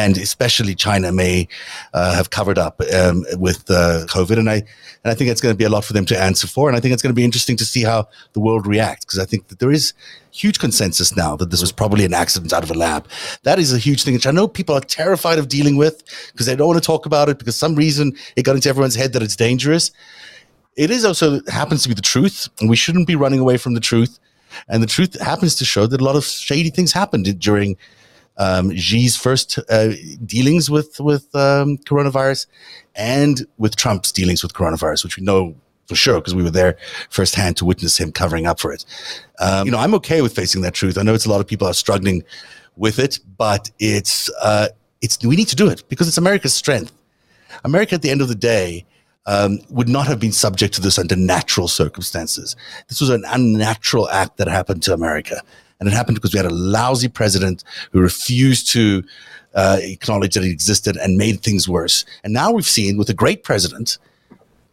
and 0.00 0.16
especially 0.18 0.74
China 0.74 1.12
may 1.12 1.48
uh, 1.94 2.14
have 2.14 2.30
covered 2.30 2.58
up 2.58 2.80
um, 2.94 3.24
with 3.36 3.70
uh, 3.70 4.06
COVID, 4.06 4.38
and 4.38 4.48
I 4.48 4.56
and 5.02 5.12
I 5.12 5.14
think 5.14 5.30
it's 5.30 5.40
going 5.40 5.54
to 5.54 5.58
be 5.58 5.64
a 5.64 5.68
lot 5.68 5.84
for 5.84 5.92
them 5.92 6.06
to 6.06 6.20
answer 6.20 6.46
for, 6.46 6.68
and 6.68 6.76
I 6.76 6.80
think 6.80 6.92
it's 6.92 7.02
going 7.02 7.14
to 7.14 7.20
be 7.22 7.24
interesting 7.24 7.56
to 7.58 7.64
see 7.64 7.82
how 7.82 8.08
the 8.32 8.40
world 8.40 8.66
reacts 8.66 9.04
because 9.04 9.18
I 9.18 9.24
think 9.24 9.48
that 9.48 9.58
there 9.58 9.72
is 9.72 9.92
huge 10.32 10.58
consensus 10.58 11.16
now 11.16 11.36
that 11.36 11.50
this 11.50 11.60
was 11.60 11.72
probably 11.72 12.04
an 12.04 12.14
accident 12.14 12.52
out 12.52 12.62
of 12.62 12.70
a 12.70 12.74
lab. 12.74 13.08
That 13.42 13.58
is 13.58 13.72
a 13.72 13.78
huge 13.78 14.04
thing, 14.04 14.14
which 14.14 14.26
I 14.26 14.30
know 14.30 14.48
people 14.48 14.74
are 14.76 14.80
terrified 14.80 15.38
of 15.38 15.48
dealing 15.48 15.76
with 15.76 16.02
because 16.32 16.46
they 16.46 16.56
don't 16.56 16.68
want 16.68 16.82
to 16.82 16.86
talk 16.86 17.06
about 17.06 17.28
it 17.28 17.38
because 17.38 17.56
some 17.56 17.74
reason 17.74 18.12
it 18.36 18.44
got 18.44 18.56
into 18.56 18.68
everyone's 18.68 18.94
head 18.94 19.12
that 19.12 19.22
it's 19.22 19.36
dangerous 19.36 19.90
it 20.76 20.90
is 20.90 21.04
also 21.04 21.40
happens 21.48 21.82
to 21.82 21.88
be 21.88 21.94
the 21.94 22.00
truth, 22.00 22.48
and 22.60 22.70
we 22.70 22.76
shouldn't 22.76 23.06
be 23.06 23.16
running 23.16 23.40
away 23.40 23.56
from 23.58 23.74
the 23.74 23.80
truth. 23.80 24.18
And 24.68 24.82
the 24.82 24.86
truth 24.86 25.20
happens 25.20 25.54
to 25.56 25.64
show 25.64 25.86
that 25.86 26.00
a 26.00 26.04
lot 26.04 26.16
of 26.16 26.24
shady 26.24 26.70
things 26.70 26.92
happened 26.92 27.38
during 27.38 27.76
um, 28.40 28.74
Xi's 28.74 29.16
first 29.16 29.58
uh, 29.68 29.92
dealings 30.24 30.70
with 30.70 30.98
with 30.98 31.32
um, 31.34 31.76
coronavirus, 31.78 32.46
and 32.96 33.46
with 33.58 33.76
Trump's 33.76 34.10
dealings 34.10 34.42
with 34.42 34.54
coronavirus, 34.54 35.04
which 35.04 35.16
we 35.18 35.22
know 35.22 35.54
for 35.86 35.94
sure 35.94 36.20
because 36.20 36.34
we 36.34 36.42
were 36.42 36.50
there 36.50 36.78
firsthand 37.10 37.56
to 37.58 37.64
witness 37.64 37.98
him 37.98 38.12
covering 38.12 38.46
up 38.46 38.58
for 38.58 38.72
it. 38.72 38.84
Um, 39.40 39.66
you 39.66 39.72
know, 39.72 39.78
I'm 39.78 39.94
okay 39.94 40.22
with 40.22 40.34
facing 40.34 40.62
that 40.62 40.72
truth. 40.72 40.96
I 40.96 41.02
know 41.02 41.14
it's 41.14 41.26
a 41.26 41.30
lot 41.30 41.40
of 41.40 41.46
people 41.46 41.66
are 41.68 41.74
struggling 41.74 42.22
with 42.76 42.98
it, 42.98 43.18
but 43.36 43.70
it's 43.78 44.30
uh, 44.42 44.68
it's 45.02 45.22
we 45.24 45.36
need 45.36 45.48
to 45.48 45.56
do 45.56 45.68
it 45.68 45.84
because 45.90 46.08
it's 46.08 46.18
America's 46.18 46.54
strength. 46.54 46.92
America, 47.64 47.94
at 47.96 48.02
the 48.02 48.10
end 48.10 48.22
of 48.22 48.28
the 48.28 48.34
day, 48.34 48.86
um, 49.26 49.58
would 49.68 49.88
not 49.88 50.06
have 50.06 50.18
been 50.18 50.32
subject 50.32 50.72
to 50.74 50.80
this 50.80 50.98
under 50.98 51.16
natural 51.16 51.68
circumstances. 51.68 52.56
This 52.88 53.00
was 53.00 53.10
an 53.10 53.24
unnatural 53.26 54.08
act 54.08 54.38
that 54.38 54.48
happened 54.48 54.82
to 54.84 54.94
America. 54.94 55.42
And 55.80 55.88
it 55.88 55.92
happened 55.92 56.16
because 56.16 56.32
we 56.32 56.36
had 56.36 56.46
a 56.46 56.54
lousy 56.54 57.08
president 57.08 57.64
who 57.90 58.00
refused 58.00 58.70
to 58.72 59.02
uh, 59.54 59.78
acknowledge 59.80 60.34
that 60.34 60.44
it 60.44 60.50
existed 60.50 60.96
and 60.96 61.16
made 61.16 61.40
things 61.40 61.68
worse. 61.68 62.04
And 62.22 62.32
now 62.32 62.52
we've 62.52 62.66
seen 62.66 62.96
with 62.98 63.08
a 63.08 63.14
great 63.14 63.42
president 63.42 63.98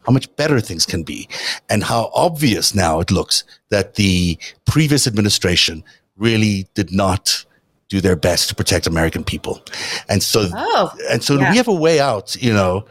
how 0.05 0.13
much 0.13 0.33
better 0.35 0.59
things 0.61 0.85
can 0.85 1.03
be 1.03 1.27
and 1.69 1.83
how 1.83 2.11
obvious 2.13 2.73
now 2.73 2.99
it 2.99 3.11
looks 3.11 3.43
that 3.69 3.95
the 3.95 4.37
previous 4.65 5.05
administration 5.07 5.83
really 6.15 6.67
did 6.75 6.91
not 6.91 7.45
do 7.89 8.01
their 8.01 8.15
best 8.15 8.49
to 8.49 8.55
protect 8.55 8.87
American 8.87 9.23
people. 9.23 9.61
And 10.09 10.21
so 10.21 10.47
Oh, 10.53 10.93
and 11.09 11.23
so 11.23 11.39
yeah. 11.39 11.51
we 11.51 11.57
have 11.57 11.67
a 11.67 11.73
way 11.73 11.99
out, 11.99 12.35
you 12.41 12.53
know, 12.53 12.85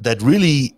that 0.00 0.20
really 0.22 0.74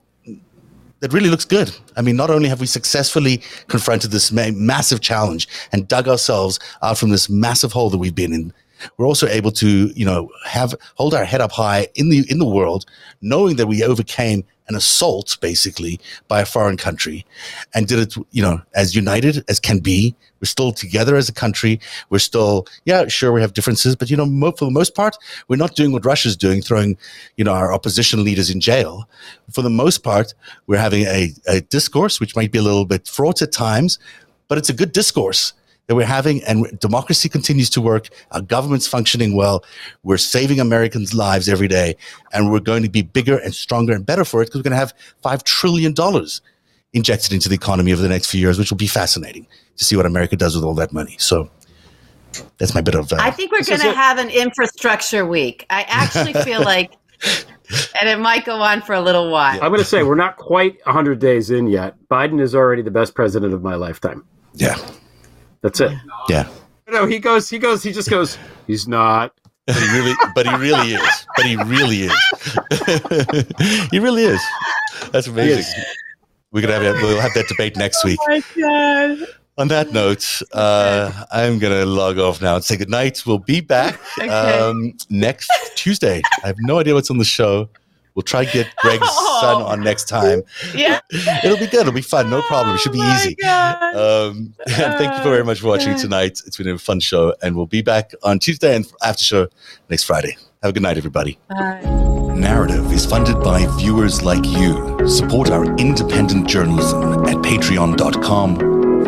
that 1.01 1.13
really 1.13 1.31
looks 1.31 1.45
good. 1.45 1.75
I 1.97 2.03
mean, 2.03 2.17
not 2.17 2.31
only 2.31 2.49
have 2.49 2.61
we 2.61 2.67
successfully 2.67 3.43
confronted 3.69 4.11
this 4.11 4.31
ma- 4.31 4.51
massive 4.53 5.01
challenge 5.01 5.49
and 5.73 5.89
dug 5.89 6.09
ourselves 6.09 6.61
out 6.83 6.99
from 6.99 7.11
this 7.11 7.29
massive 7.29 7.73
hole 7.73 7.91
that 7.91 7.99
we've 7.99 8.15
been 8.15 8.33
in, 8.33 8.53
we're 8.97 9.07
also 9.07 9.27
able 9.27 9.51
to, 9.53 9.89
you 9.95 10.05
know, 10.05 10.31
have 10.45 10.75
hold 10.95 11.15
our 11.15 11.25
head 11.25 11.41
up 11.41 11.53
high 11.53 11.89
in 11.95 12.09
the 12.11 12.25
in 12.31 12.39
the 12.39 12.47
world, 12.47 12.87
knowing 13.21 13.57
that 13.57 13.67
we 13.67 13.83
overcame 13.83 14.45
an 14.71 14.77
assault 14.77 15.37
basically 15.41 16.01
by 16.29 16.41
a 16.41 16.47
foreign 16.47 16.77
country 16.77 17.27
and 17.75 17.89
did 17.89 17.99
it, 17.99 18.15
you 18.31 18.41
know, 18.41 18.63
as 18.75 18.95
united 18.95 19.45
as 19.49 19.59
can 19.61 19.81
be. 19.81 20.15
We're 20.41 20.47
still 20.47 20.73
together 20.73 21.17
as 21.17 21.29
a 21.29 21.35
country. 21.35 21.81
We're 22.09 22.21
still, 22.21 22.67
yeah, 22.87 23.09
sure, 23.09 23.33
we 23.33 23.43
have 23.43 23.53
differences, 23.53 23.95
but 23.97 24.09
you 24.09 24.17
know, 24.17 24.25
mo- 24.25 24.53
for 24.53 24.65
the 24.65 24.71
most 24.71 24.95
part, 24.95 25.17
we're 25.49 25.57
not 25.57 25.75
doing 25.75 25.93
what 25.93 26.07
Russia's 26.07 26.37
doing, 26.37 26.63
throwing, 26.63 26.97
you 27.37 27.45
know, 27.45 27.53
our 27.53 27.75
opposition 27.75 28.25
leaders 28.25 28.49
in 28.49 28.61
jail. 28.61 29.09
For 29.51 29.61
the 29.61 29.69
most 29.69 30.03
part, 30.03 30.33
we're 30.67 30.79
having 30.79 31.03
a, 31.03 31.35
a 31.47 31.61
discourse 31.61 32.21
which 32.21 32.37
might 32.37 32.53
be 32.53 32.59
a 32.59 32.63
little 32.63 32.87
bit 32.87 33.07
fraught 33.07 33.43
at 33.43 33.53
times, 33.53 33.99
but 34.49 34.57
it's 34.57 34.71
a 34.71 34.75
good 34.75 34.93
discourse 34.93 35.53
that 35.91 35.97
we're 35.97 36.07
having, 36.07 36.41
and 36.45 36.79
democracy 36.79 37.29
continues 37.29 37.69
to 37.69 37.81
work. 37.81 38.11
Our 38.31 38.43
government's 38.43 38.87
functioning 38.87 39.35
well. 39.35 39.65
We're 40.05 40.19
saving 40.19 40.61
Americans' 40.61 41.15
lives 41.15 41.49
every 41.49 41.67
day, 41.67 41.97
and 42.33 42.49
we're 42.53 42.61
going 42.61 42.85
to 42.85 42.89
be 42.89 43.03
bigger 43.03 43.39
and 43.39 43.53
stronger 43.53 43.93
and 43.93 44.07
better 44.07 44.25
for 44.25 44.41
it 44.41 44.45
because 44.45 44.61
we're 44.61 44.71
going 44.71 44.71
to 44.71 44.77
have 44.77 44.95
five 45.21 45.43
trillion 45.43 45.93
dollars 45.93 46.43
injected 46.93 47.33
into 47.33 47.49
the 47.49 47.57
economy 47.57 47.93
over 47.93 48.01
the 48.01 48.09
next 48.09 48.31
few 48.31 48.41
years, 48.41 48.57
which 48.57 48.71
will 48.71 48.79
be 48.79 48.87
fascinating 48.87 49.49
to 49.79 49.85
see 49.85 49.97
what 49.97 50.07
America 50.07 50.37
does 50.37 50.55
with 50.55 50.63
all 50.63 50.75
that 50.75 50.93
money. 50.93 51.17
So 51.19 51.51
that's 52.59 52.73
my 52.73 52.83
bit 52.83 52.95
of. 52.95 53.13
Uh, 53.13 53.17
I 53.19 53.33
think 53.33 53.51
we're 53.51 53.65
going 53.65 53.81
to 53.81 53.93
have 53.93 54.19
an 54.19 54.31
infrastructure 54.31 55.27
week. 55.27 55.67
I 55.71 55.83
actually 55.89 56.35
feel 56.35 56.61
like, 56.65 56.93
and 58.01 58.09
it 58.09 58.21
might 58.21 58.45
go 58.45 58.61
on 58.63 58.81
for 58.83 58.95
a 58.95 59.01
little 59.01 59.29
while. 59.29 59.55
I'm 59.61 59.71
going 59.71 59.81
to 59.81 59.85
say 59.85 60.05
we're 60.05 60.15
not 60.15 60.37
quite 60.37 60.79
100 60.87 61.19
days 61.19 61.51
in 61.51 61.67
yet. 61.67 61.97
Biden 62.09 62.41
is 62.41 62.55
already 62.55 62.83
the 62.83 62.93
best 62.93 63.17
president 63.17 63.55
of 63.55 63.65
my 63.65 63.75
lifetime. 63.75 64.25
yeah, 64.55 64.77
That's 65.63 65.81
it. 65.81 65.93
yeah. 66.29 66.49
No, 66.91 67.07
he 67.07 67.19
goes, 67.19 67.49
he 67.49 67.59
goes, 67.59 67.83
he 67.83 67.93
just 67.93 68.11
goes, 68.11 68.37
he's 68.67 68.89
not. 68.89 69.33
But 69.67 69.77
he 69.77 69.93
really, 69.99 70.15
but 70.35 70.47
he 70.47 70.55
really 70.57 70.95
is. 70.95 71.27
But 71.37 71.47
he 71.47 71.57
really 71.57 72.03
is. 72.03 73.89
he 73.93 73.99
really 74.01 74.25
is. 74.25 74.43
That's 75.13 75.29
amazing. 75.29 75.65
We're 76.51 76.63
gonna 76.63 76.83
have 76.83 76.97
we'll 76.97 77.21
have 77.21 77.33
that 77.35 77.47
debate 77.47 77.77
next 77.77 78.05
week. 78.05 78.19
Oh 78.23 78.27
my 78.29 78.43
God. 78.61 79.29
On 79.59 79.69
that 79.69 79.93
note, 79.93 80.41
uh, 80.53 81.13
I'm 81.31 81.59
gonna 81.61 81.85
log 81.85 82.19
off 82.19 82.41
now 82.43 82.57
and 82.57 82.65
say 82.65 82.77
goodnight. 82.77 83.23
We'll 83.27 83.39
be 83.39 83.61
back 83.61 84.01
Okay. 84.19 84.29
um, 84.29 84.95
next 85.11 85.51
Tuesday. 85.77 86.23
I 86.43 86.49
have 86.49 86.57
no 86.61 86.81
idea 86.81 86.95
what's 86.95 87.11
on 87.11 87.19
the 87.19 87.25
show. 87.25 87.69
We'll 88.21 88.25
try 88.25 88.45
to 88.45 88.53
get 88.53 88.67
Greg's 88.83 89.01
Oh. 89.03 89.39
son 89.41 89.63
on 89.63 89.83
next 89.83 90.07
time. 90.07 90.43
Yeah. 90.75 91.01
It'll 91.43 91.57
be 91.57 91.67
good. 91.67 91.81
It'll 91.81 91.93
be 91.95 92.03
fun. 92.03 92.29
No 92.29 92.43
problem. 92.43 92.75
It 92.75 92.81
should 92.81 92.93
be 92.93 93.01
Oh 93.03 93.15
easy. 93.17 93.35
Um, 93.43 94.53
and 94.67 94.95
thank 94.99 95.17
you 95.17 95.23
very 95.23 95.43
much 95.43 95.61
for 95.61 95.69
watching 95.69 95.97
tonight. 95.97 96.43
It's 96.47 96.59
been 96.59 96.69
a 96.69 96.77
fun 96.77 97.01
show, 97.01 97.35
and 97.43 97.57
we'll 97.57 97.65
be 97.65 97.81
back 97.81 98.13
on 98.23 98.39
Tuesday 98.39 98.77
and 98.77 98.87
after 99.03 99.25
show 99.25 99.49
next 99.89 100.05
Friday. 100.05 100.37
Have 100.63 100.69
a 100.69 100.73
good 100.75 100.83
night, 100.83 100.99
everybody. 100.99 101.39
Bye. 101.49 101.81
Narativ 101.83 102.93
is 102.93 103.07
funded 103.07 103.41
by 103.43 103.65
viewers 103.79 104.23
like 104.23 104.45
you. 104.45 105.09
Support 105.09 105.51
our 105.51 105.65
independent 105.79 106.47
journalism 106.47 107.25
at 107.25 107.37
patreon.com 107.37 108.57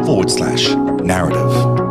forward 0.06 0.30
slash 0.30 0.68
narativ. 0.68 1.81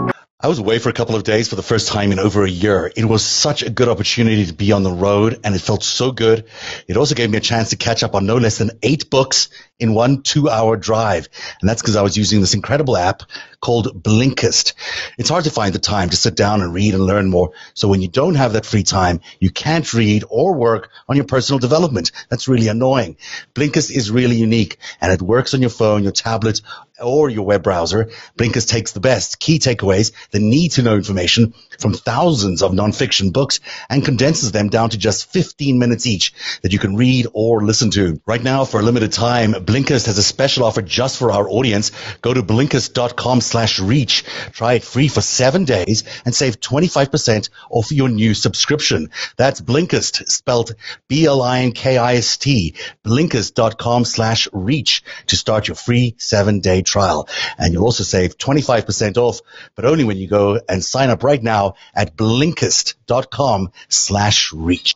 Was 0.51 0.59
away 0.59 0.79
for 0.79 0.89
a 0.89 0.93
couple 0.93 1.15
of 1.15 1.23
days 1.23 1.47
for 1.47 1.55
the 1.55 1.63
first 1.63 1.87
time 1.87 2.11
in 2.11 2.19
over 2.19 2.43
a 2.43 2.49
year. 2.49 2.91
It 2.93 3.05
was 3.05 3.23
such 3.23 3.63
a 3.63 3.69
good 3.69 3.87
opportunity 3.87 4.47
to 4.47 4.53
be 4.53 4.73
on 4.73 4.83
the 4.83 4.91
road 4.91 5.39
and 5.45 5.55
it 5.55 5.59
felt 5.59 5.81
so 5.81 6.11
good. 6.11 6.43
It 6.89 6.97
also 6.97 7.15
gave 7.15 7.29
me 7.29 7.37
a 7.37 7.39
chance 7.39 7.69
to 7.69 7.77
catch 7.77 8.03
up 8.03 8.15
on 8.15 8.25
no 8.25 8.35
less 8.35 8.57
than 8.57 8.71
eight 8.83 9.09
books 9.09 9.47
in 9.81 9.93
one 9.93 10.21
two 10.21 10.47
hour 10.49 10.77
drive. 10.77 11.27
And 11.59 11.69
that's 11.69 11.81
because 11.81 11.95
I 11.95 12.03
was 12.03 12.15
using 12.15 12.39
this 12.39 12.53
incredible 12.53 12.95
app 12.95 13.23
called 13.59 14.03
Blinkist. 14.03 14.73
It's 15.17 15.29
hard 15.29 15.43
to 15.45 15.51
find 15.51 15.73
the 15.73 15.79
time 15.79 16.09
to 16.09 16.15
sit 16.15 16.35
down 16.35 16.61
and 16.61 16.73
read 16.73 16.93
and 16.93 17.03
learn 17.03 17.29
more. 17.29 17.51
So 17.73 17.87
when 17.87 18.01
you 18.01 18.07
don't 18.07 18.35
have 18.35 18.53
that 18.53 18.65
free 18.65 18.83
time, 18.83 19.21
you 19.39 19.49
can't 19.49 19.93
read 19.93 20.23
or 20.29 20.53
work 20.53 20.89
on 21.09 21.15
your 21.15 21.25
personal 21.25 21.59
development. 21.59 22.11
That's 22.29 22.47
really 22.47 22.67
annoying. 22.67 23.17
Blinkist 23.53 23.91
is 23.91 24.11
really 24.11 24.35
unique 24.35 24.77
and 25.01 25.11
it 25.11 25.21
works 25.21 25.53
on 25.53 25.61
your 25.61 25.69
phone, 25.69 26.03
your 26.03 26.11
tablet, 26.11 26.61
or 27.01 27.29
your 27.29 27.45
web 27.45 27.63
browser. 27.63 28.09
Blinkist 28.37 28.69
takes 28.69 28.91
the 28.91 28.99
best 28.99 29.39
key 29.39 29.59
takeaways, 29.59 30.11
the 30.31 30.39
need 30.39 30.71
to 30.71 30.83
know 30.83 30.95
information 30.95 31.53
from 31.79 31.93
thousands 31.93 32.61
of 32.61 32.71
nonfiction 32.71 33.33
books 33.33 33.59
and 33.89 34.05
condenses 34.05 34.51
them 34.51 34.69
down 34.69 34.89
to 34.91 34.97
just 34.97 35.31
15 35.31 35.79
minutes 35.79 36.05
each 36.05 36.33
that 36.61 36.73
you 36.73 36.79
can 36.79 36.95
read 36.95 37.27
or 37.33 37.63
listen 37.63 37.91
to. 37.91 38.21
Right 38.25 38.43
now, 38.43 38.65
for 38.65 38.79
a 38.79 38.83
limited 38.83 39.11
time, 39.11 39.53
Blinkist 39.71 40.07
has 40.07 40.17
a 40.17 40.23
special 40.23 40.65
offer 40.65 40.81
just 40.81 41.17
for 41.17 41.31
our 41.31 41.47
audience. 41.49 41.93
Go 42.19 42.33
to 42.33 42.43
blinkist.com 42.43 43.39
slash 43.39 43.79
reach. 43.79 44.25
Try 44.51 44.73
it 44.73 44.83
free 44.83 45.07
for 45.07 45.21
seven 45.21 45.63
days 45.63 46.03
and 46.25 46.35
save 46.35 46.59
25% 46.59 47.49
off 47.69 47.89
your 47.89 48.09
new 48.09 48.33
subscription. 48.33 49.11
That's 49.37 49.61
Blinkist, 49.61 50.27
spelled 50.27 50.75
B-L-I-N-K-I-S-T, 51.07 52.75
blinkist.com 53.05 54.03
slash 54.03 54.49
reach 54.51 55.03
to 55.27 55.37
start 55.37 55.69
your 55.69 55.75
free 55.75 56.15
seven 56.17 56.59
day 56.59 56.81
trial. 56.81 57.29
And 57.57 57.71
you'll 57.71 57.85
also 57.85 58.03
save 58.03 58.37
25% 58.37 59.15
off, 59.15 59.39
but 59.75 59.85
only 59.85 60.03
when 60.03 60.17
you 60.17 60.27
go 60.27 60.59
and 60.67 60.83
sign 60.83 61.09
up 61.09 61.23
right 61.23 61.41
now 61.41 61.75
at 61.95 62.17
blinkist.com 62.17 63.71
slash 63.87 64.51
reach. 64.51 64.95